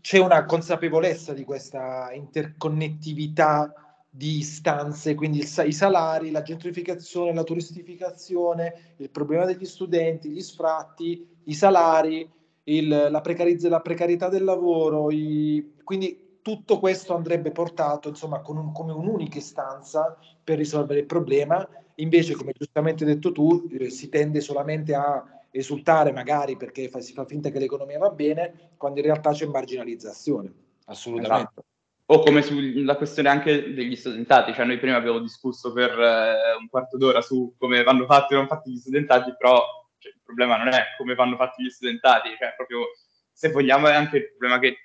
c'è 0.02 0.18
una 0.18 0.46
consapevolezza 0.46 1.34
di 1.34 1.44
questa 1.44 2.12
interconnettività 2.14 3.72
di 4.10 4.38
istanze, 4.38 5.16
quindi 5.16 5.39
il, 5.39 5.64
i 5.66 5.74
salari, 5.74 6.32
la 6.32 6.41
gentrificazione, 6.41 7.34
la 7.34 7.44
turistificazione, 7.44 8.94
il 8.98 9.10
problema 9.10 9.46
degli 9.46 9.66
studenti, 9.66 10.30
gli 10.30 10.41
sfratti, 10.41 11.28
i 11.46 11.54
salari, 11.54 12.28
il, 12.66 13.07
la, 13.09 13.22
precarizz- 13.22 13.68
la, 13.68 13.82
precarietà 13.82 14.30
del 14.30 14.43
lavoro, 14.43 15.11
i, 15.11 15.74
quindi 15.84 16.39
tutto 16.41 16.80
questo 16.80 17.16
andrebbe 17.16 17.51
portato 17.51 18.09
insomma 18.09 18.41
un, 18.45 18.72
come 18.72 18.91
un'unica 18.91 19.38
istanza 19.38 20.18
per 20.43 20.57
risolvere 20.57 21.01
il 21.01 21.05
problema, 21.05 21.68
invece 21.95 22.36
come 22.36 22.53
giustamente 22.55 23.05
detto 23.05 23.32
tu 23.32 23.68
eh, 23.72 23.89
si 23.89 24.09
tende 24.09 24.41
solamente 24.41 24.93
a 24.93 25.24
esultare 25.51 26.11
magari 26.11 26.57
perché 26.57 26.89
fa, 26.89 26.99
si 26.99 27.14
fa 27.14 27.26
finta 27.26 27.49
che 27.49 27.59
l'economia 27.59 27.99
va 27.99 28.09
bene, 28.09 28.72
quando 28.78 28.99
in 28.99 29.05
realtà 29.05 29.32
c'è 29.32 29.45
marginalizzazione. 29.45 30.51
Assolutamente. 30.86 31.51
Esatto. 31.51 31.66
O 32.05 32.20
come 32.20 32.41
sulla 32.41 32.97
questione 32.97 33.30
anche 33.30 33.74
degli 33.74 33.95
studentati, 33.95 34.53
cioè 34.53 34.66
noi 34.66 34.78
prima 34.78 34.97
abbiamo 34.97 35.20
discusso 35.20 35.72
per 35.72 35.91
eh, 35.91 36.57
un 36.59 36.68
quarto 36.70 36.97
d'ora 36.97 37.22
su 37.22 37.53
come 37.57 37.82
vanno 37.84 38.05
fatti 38.05 38.34
o 38.34 38.38
non 38.38 38.47
fatti 38.47 38.72
gli 38.72 38.78
studentati, 38.78 39.34
però 39.38 39.64
cioè, 40.04 40.12
il 40.12 40.22
problema 40.24 40.58
non 40.58 40.68
è 40.74 40.84
come 40.97 41.16
vanno 41.16 41.38
fatti 41.38 41.64
gli 41.64 41.70
studentati, 41.70 42.30
cioè 42.38 42.54
proprio 42.56 42.88
se 43.32 43.49
vogliamo 43.49 43.88
è 43.88 43.93
anche 43.93 44.18
il 44.18 44.30
problema 44.30 44.60
che 44.60 44.78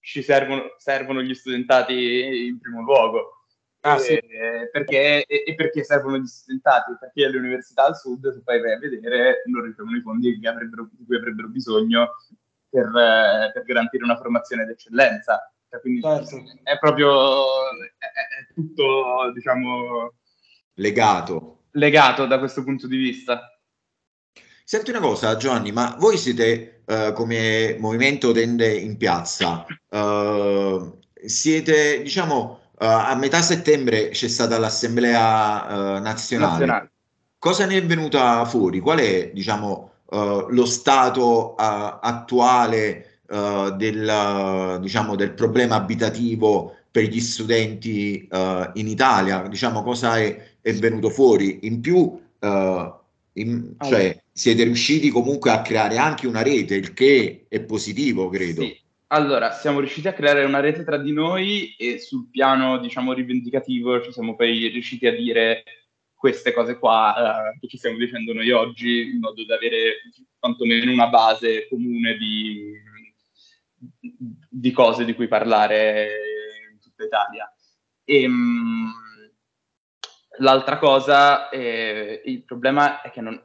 ci 0.00 0.22
servono, 0.22 0.74
servono 0.76 1.22
gli 1.22 1.34
studentati 1.34 2.46
in 2.46 2.58
primo 2.58 2.82
luogo 2.82 3.44
Ah, 3.86 3.98
sì. 3.98 4.14
eh, 4.14 4.70
perché, 4.72 5.26
e, 5.26 5.42
e, 5.46 5.54
perché 5.54 5.84
servono 5.84 6.16
gli 6.16 6.26
studentati? 6.26 6.96
Perché 6.98 7.28
le 7.28 7.36
università 7.36 7.84
al 7.84 7.96
sud, 7.96 8.32
se 8.32 8.40
poi 8.42 8.58
vai 8.58 8.72
a 8.72 8.78
vedere, 8.78 9.42
non 9.44 9.62
ricevono 9.62 9.96
i 9.96 10.00
fondi 10.00 10.32
di 10.32 10.38
cui 10.38 11.16
avrebbero 11.16 11.48
bisogno 11.48 12.14
per, 12.66 12.90
per 13.52 13.62
garantire 13.62 14.04
una 14.04 14.16
formazione 14.16 14.64
d'eccellenza. 14.64 15.52
Cioè, 15.68 15.80
quindi 15.82 16.00
certo. 16.00 16.42
è 16.62 16.78
proprio 16.78 17.42
è, 17.98 18.48
è 18.48 18.54
tutto, 18.54 19.30
diciamo, 19.34 20.14
legato. 20.76 21.64
legato 21.72 22.24
da 22.24 22.38
questo 22.38 22.64
punto 22.64 22.86
di 22.86 22.96
vista. 22.96 23.53
Senti 24.64 24.90
una 24.90 25.00
cosa, 25.00 25.36
Giovanni, 25.36 25.70
ma 25.72 25.94
voi 25.98 26.16
siete 26.16 26.82
uh, 26.86 27.12
come 27.12 27.76
movimento 27.78 28.32
Tende 28.32 28.74
in 28.74 28.96
Piazza, 28.96 29.66
uh, 29.90 30.98
siete, 31.24 32.02
diciamo, 32.02 32.62
Uh, 32.74 32.86
a 32.86 33.14
metà 33.14 33.40
settembre 33.40 34.08
c'è 34.08 34.26
stata 34.26 34.58
l'assemblea 34.58 35.64
uh, 35.64 36.02
nazionale. 36.02 36.66
nazionale. 36.66 36.92
Cosa 37.38 37.66
ne 37.66 37.76
è 37.76 37.86
venuta 37.86 38.44
fuori? 38.46 38.80
Qual 38.80 38.98
è, 38.98 39.30
diciamo, 39.32 39.92
uh, 40.06 40.46
lo 40.48 40.66
stato 40.66 41.54
attuale 41.54 43.20
del, 43.26 44.78
diciamo, 44.80 45.14
del 45.14 45.32
problema 45.34 45.76
abitativo 45.76 46.74
per 46.90 47.04
gli 47.04 47.20
studenti 47.20 48.28
in 48.28 48.88
Italia? 48.88 49.46
Diciamo, 49.48 49.84
cosa 49.84 50.18
è, 50.18 50.56
è 50.60 50.72
venuto 50.74 51.10
fuori? 51.10 51.60
In 51.62 51.80
più, 51.80 52.20
in, 53.34 53.76
cioè, 53.80 54.22
siete 54.32 54.64
riusciti 54.64 55.10
comunque 55.10 55.50
a 55.50 55.62
creare 55.62 55.96
anche 55.96 56.26
una 56.26 56.42
rete, 56.42 56.74
il 56.74 56.92
che 56.92 57.46
è 57.48 57.60
positivo, 57.60 58.28
credo. 58.28 58.62
Sì. 58.62 58.82
Allora, 59.08 59.52
siamo 59.52 59.78
riusciti 59.80 60.08
a 60.08 60.12
creare 60.12 60.44
una 60.44 60.60
rete 60.60 60.82
tra 60.82 60.96
di 60.96 61.12
noi 61.12 61.74
e 61.76 61.98
sul 61.98 62.28
piano, 62.30 62.78
diciamo, 62.78 63.12
rivendicativo 63.12 64.02
ci 64.02 64.12
siamo 64.12 64.34
poi 64.34 64.68
riusciti 64.68 65.06
a 65.06 65.14
dire 65.14 65.62
queste 66.14 66.52
cose 66.52 66.78
qua 66.78 67.52
eh, 67.52 67.58
che 67.60 67.68
ci 67.68 67.76
stiamo 67.76 67.98
dicendo 67.98 68.32
noi 68.32 68.50
oggi, 68.50 69.10
in 69.12 69.18
modo 69.18 69.44
da 69.44 69.56
avere 69.56 69.96
quantomeno 70.38 70.90
una 70.90 71.08
base 71.08 71.68
comune 71.68 72.16
di, 72.16 72.72
di 74.48 74.70
cose 74.72 75.04
di 75.04 75.14
cui 75.14 75.28
parlare 75.28 76.08
in 76.72 76.80
tutta 76.80 77.04
Italia. 77.04 77.54
E, 78.04 78.22
ehm, 78.22 78.32
mh, 78.32 79.03
l'altra 80.38 80.78
cosa, 80.78 81.48
eh, 81.48 82.22
il 82.24 82.44
problema 82.44 83.00
è 83.02 83.10
che 83.10 83.20
non, 83.20 83.40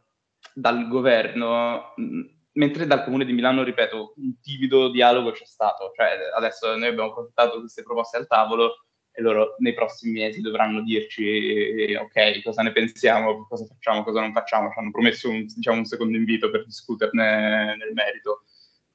dal 0.54 0.88
governo... 0.88 1.94
Mh, 1.96 2.38
mentre 2.54 2.86
dal 2.86 3.04
comune 3.04 3.26
di 3.26 3.32
Milano, 3.32 3.64
ripeto, 3.64 4.14
un 4.18 4.40
tipido 4.42 4.90
dialogo 4.90 5.32
c'è 5.32 5.46
stato, 5.46 5.92
cioè 5.96 6.10
adesso 6.36 6.76
noi 6.76 6.90
abbiamo 6.90 7.14
portato 7.14 7.60
queste 7.60 7.84
proposte 7.84 8.18
al 8.18 8.28
tavolo 8.28 8.86
e 9.12 9.22
loro 9.22 9.56
nei 9.60 9.74
prossimi 9.74 10.20
mesi 10.20 10.42
dovranno 10.42 10.82
dirci 10.82 11.96
ok, 11.96 12.42
cosa 12.44 12.62
ne 12.62 12.72
pensiamo, 12.72 13.48
cosa 13.48 13.66
facciamo, 13.66 14.04
cosa 14.04 14.20
non 14.22 14.34
facciamo, 14.34 14.72
ci 14.72 14.80
hanno 14.80 14.92
promesso 14.92 15.30
un, 15.30 15.46
diciamo, 15.46 15.78
un 15.78 15.86
secondo 15.86 16.18
invito 16.18 16.50
per 16.50 16.66
discuterne 16.66 17.76
nel 17.78 17.94
merito. 17.94 18.44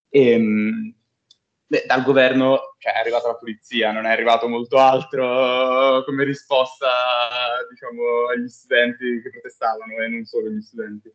E, 0.09 0.31
ehm, 0.31 0.95
dal 1.67 2.03
governo 2.03 2.75
cioè, 2.79 2.93
è 2.93 2.99
arrivata 2.99 3.29
la 3.29 3.37
polizia, 3.37 3.91
non 3.91 4.07
è 4.07 4.11
arrivato 4.11 4.49
molto 4.49 4.79
altro 4.79 6.05
come 6.05 6.25
risposta 6.25 6.89
diciamo, 7.71 8.29
agli 8.33 8.49
studenti 8.49 9.21
che 9.23 9.31
protestavano 9.31 9.97
e 9.97 10.09
non 10.09 10.25
solo 10.25 10.51
gli 10.51 10.61
studenti 10.61 11.13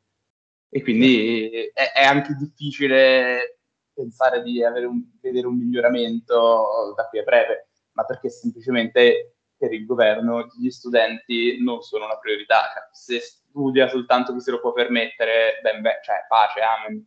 e 0.69 0.83
quindi 0.83 1.71
è, 1.73 1.91
è 1.93 2.03
anche 2.03 2.35
difficile 2.35 3.59
pensare 3.93 4.41
di 4.43 4.61
un, 4.61 5.03
vedere 5.19 5.47
un 5.47 5.57
miglioramento 5.57 6.93
da 6.95 7.07
qui 7.07 7.19
a 7.19 7.23
breve, 7.23 7.69
ma 7.93 8.05
perché 8.05 8.29
semplicemente 8.29 9.35
per 9.57 9.73
il 9.73 9.85
governo 9.85 10.47
gli 10.57 10.69
studenti 10.69 11.61
non 11.61 11.81
sono 11.81 12.05
una 12.05 12.17
priorità. 12.17 12.69
Cioè, 12.73 12.87
se 12.91 13.19
studia 13.19 13.89
soltanto 13.89 14.33
chi 14.33 14.39
se 14.39 14.51
lo 14.51 14.61
può 14.61 14.71
permettere, 14.71 15.59
ben 15.61 15.81
beh, 15.81 15.99
cioè 16.03 16.25
pace, 16.29 16.61
amen. 16.61 17.05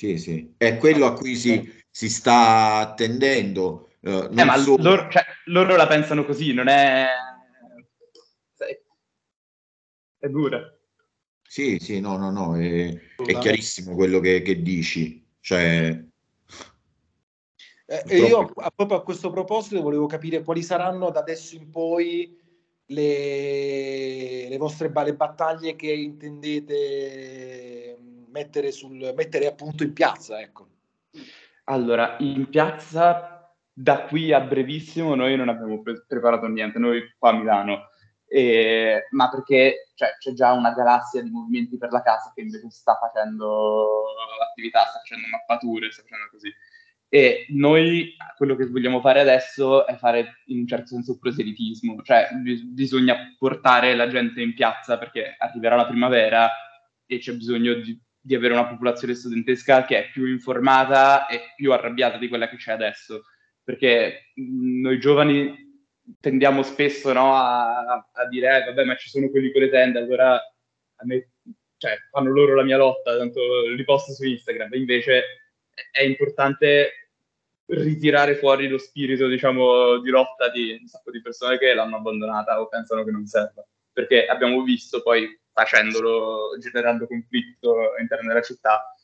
Sì, 0.00 0.16
sì, 0.16 0.54
è 0.56 0.78
quello 0.78 1.04
a 1.04 1.12
cui 1.12 1.36
si, 1.36 1.70
si 1.90 2.08
sta 2.08 2.78
attendendo. 2.78 3.90
Uh, 4.00 4.30
eh, 4.34 4.44
ma 4.44 4.56
solo... 4.56 4.82
loro, 4.82 5.10
cioè, 5.10 5.22
loro, 5.44 5.76
la 5.76 5.86
pensano 5.86 6.24
così, 6.24 6.54
non 6.54 6.68
è... 6.68 7.04
È 10.16 10.26
dura. 10.26 10.74
Sì, 11.42 11.78
sì, 11.78 12.00
no, 12.00 12.16
no, 12.16 12.30
no, 12.30 12.56
è, 12.56 12.98
è 13.26 13.38
chiarissimo 13.40 13.94
quello 13.94 14.20
che, 14.20 14.40
che 14.40 14.62
dici. 14.62 15.22
Cioè, 15.38 16.02
eh, 17.86 18.04
e 18.06 18.18
io 18.20 18.52
a, 18.54 18.70
proprio 18.70 18.96
a 18.96 19.02
questo 19.02 19.28
proposito 19.28 19.82
volevo 19.82 20.06
capire 20.06 20.42
quali 20.42 20.62
saranno 20.62 21.10
da 21.10 21.20
adesso 21.20 21.56
in 21.56 21.68
poi 21.68 22.38
le, 22.86 24.48
le 24.48 24.56
vostre 24.56 24.90
le 24.94 25.14
battaglie 25.14 25.76
che 25.76 25.92
intendete 25.92 27.69
mettere, 28.30 28.72
sul, 28.72 29.12
mettere 29.16 29.46
appunto 29.46 29.82
in 29.82 29.92
piazza. 29.92 30.40
Ecco. 30.40 30.68
Allora, 31.64 32.16
in 32.20 32.48
piazza 32.48 33.54
da 33.72 34.02
qui 34.04 34.32
a 34.32 34.40
brevissimo 34.40 35.14
noi 35.14 35.36
non 35.36 35.48
abbiamo 35.48 35.80
pre- 35.82 36.04
preparato 36.06 36.46
niente, 36.46 36.78
noi 36.78 37.14
qua 37.18 37.30
a 37.30 37.32
Milano 37.34 37.88
eh, 38.32 39.08
ma 39.10 39.28
perché 39.28 39.90
cioè, 39.94 40.14
c'è 40.16 40.32
già 40.32 40.52
una 40.52 40.72
galassia 40.72 41.20
di 41.20 41.30
movimenti 41.30 41.76
per 41.76 41.90
la 41.90 42.00
casa 42.00 42.30
che 42.32 42.42
invece 42.42 42.70
sta 42.70 42.96
facendo 42.96 44.04
attività, 44.48 44.84
sta 44.84 45.00
facendo 45.00 45.26
mappature, 45.26 45.90
sta 45.90 46.02
facendo 46.02 46.28
così. 46.30 46.54
E 47.08 47.46
noi 47.48 48.14
quello 48.36 48.54
che 48.54 48.66
vogliamo 48.66 49.00
fare 49.00 49.18
adesso 49.18 49.84
è 49.84 49.96
fare 49.96 50.42
in 50.46 50.60
un 50.60 50.66
certo 50.68 50.86
senso 50.86 51.18
proselitismo, 51.18 52.02
cioè 52.02 52.28
bis- 52.40 52.62
bisogna 52.62 53.34
portare 53.36 53.96
la 53.96 54.06
gente 54.06 54.40
in 54.40 54.54
piazza 54.54 54.96
perché 54.96 55.34
arriverà 55.36 55.74
la 55.74 55.88
primavera 55.88 56.48
e 57.06 57.18
c'è 57.18 57.32
bisogno 57.32 57.74
di, 57.74 58.00
di, 58.20 58.34
avere 58.34 58.52
una 58.52 58.66
popolazione 58.66 59.14
studentesca 59.14 59.84
che 59.84 59.98
è 59.98 60.10
più 60.10 60.26
informata 60.26 61.26
e 61.26 61.52
più 61.56 61.72
arrabbiata 61.72 62.18
di 62.18 62.28
quella 62.28 62.48
che 62.48 62.56
c'è 62.56 62.72
adesso, 62.72 63.24
perché 63.62 64.32
noi 64.34 64.98
giovani 64.98 65.68
tendiamo 66.20 66.62
spesso 66.62 67.12
no, 67.12 67.34
a, 67.34 68.10
a, 68.12 68.28
dire 68.28 68.62
eh, 68.62 68.64
vabbè 68.66 68.84
ma 68.84 68.96
ci 68.96 69.08
sono 69.08 69.30
quelli 69.30 69.52
con 69.52 69.62
le 69.62 69.70
tende, 69.70 69.98
allora 69.98 70.34
a 70.34 71.04
me, 71.04 71.30
cioè, 71.76 71.96
fanno 72.10 72.30
loro 72.30 72.54
la 72.54 72.64
mia 72.64 72.76
lotta, 72.76 73.16
tanto 73.16 73.40
li 73.68 73.84
posto 73.84 74.12
su 74.12 74.24
Instagram, 74.24 74.74
invece 74.74 75.22
è 75.90 76.02
importante 76.02 77.00
ritirare 77.70 78.34
fuori 78.34 78.68
lo 78.68 78.78
spirito, 78.78 79.28
diciamo, 79.28 79.98
di 79.98 80.10
lotta 80.10 80.50
di 80.50 80.76
un 80.80 80.86
sacco 80.86 81.10
di 81.10 81.20
persone 81.20 81.58
che 81.58 81.72
l'hanno 81.72 81.96
abbandonata 81.96 82.60
o 82.60 82.68
pensano 82.68 83.04
che 83.04 83.10
non 83.10 83.26
serva. 83.26 83.64
Perché 83.92 84.26
abbiamo 84.26 84.62
visto 84.62 85.02
poi, 85.02 85.39
facendolo, 85.60 86.56
generando 86.58 87.06
conflitto 87.06 87.94
all'interno 87.94 88.28
della 88.28 88.42
città, 88.42 88.94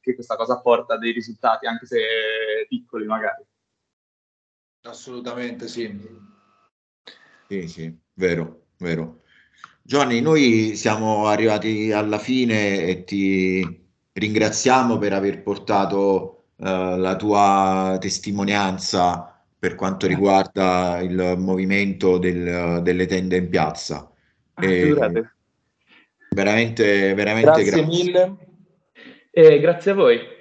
che 0.00 0.14
questa 0.14 0.36
cosa 0.36 0.60
porta 0.60 0.96
dei 0.96 1.12
risultati, 1.12 1.66
anche 1.66 1.86
se 1.86 1.98
piccoli 2.68 3.06
magari. 3.06 3.44
Assolutamente 4.82 5.68
sì. 5.68 6.26
Sì, 7.48 7.68
sì, 7.68 7.98
vero, 8.14 8.68
vero. 8.78 9.22
Giovanni, 9.82 10.20
noi 10.20 10.76
siamo 10.76 11.26
arrivati 11.26 11.92
alla 11.92 12.18
fine 12.18 12.82
e 12.84 13.04
ti 13.04 13.86
ringraziamo 14.12 14.98
per 14.98 15.12
aver 15.12 15.42
portato 15.42 16.44
eh, 16.56 16.96
la 16.96 17.16
tua 17.16 17.96
testimonianza 18.00 19.42
per 19.58 19.74
quanto 19.74 20.06
riguarda 20.06 21.00
il 21.00 21.34
movimento 21.38 22.18
del, 22.18 22.80
delle 22.82 23.06
tende 23.06 23.38
in 23.38 23.48
piazza. 23.48 24.10
Ah, 24.54 24.64
e, 24.64 24.94
veramente, 26.30 27.14
veramente 27.14 27.62
grazie, 27.62 27.64
grazie. 27.64 27.86
mille. 27.86 28.36
Eh, 29.30 29.60
grazie 29.60 29.90
a 29.90 29.94
voi. 29.94 30.37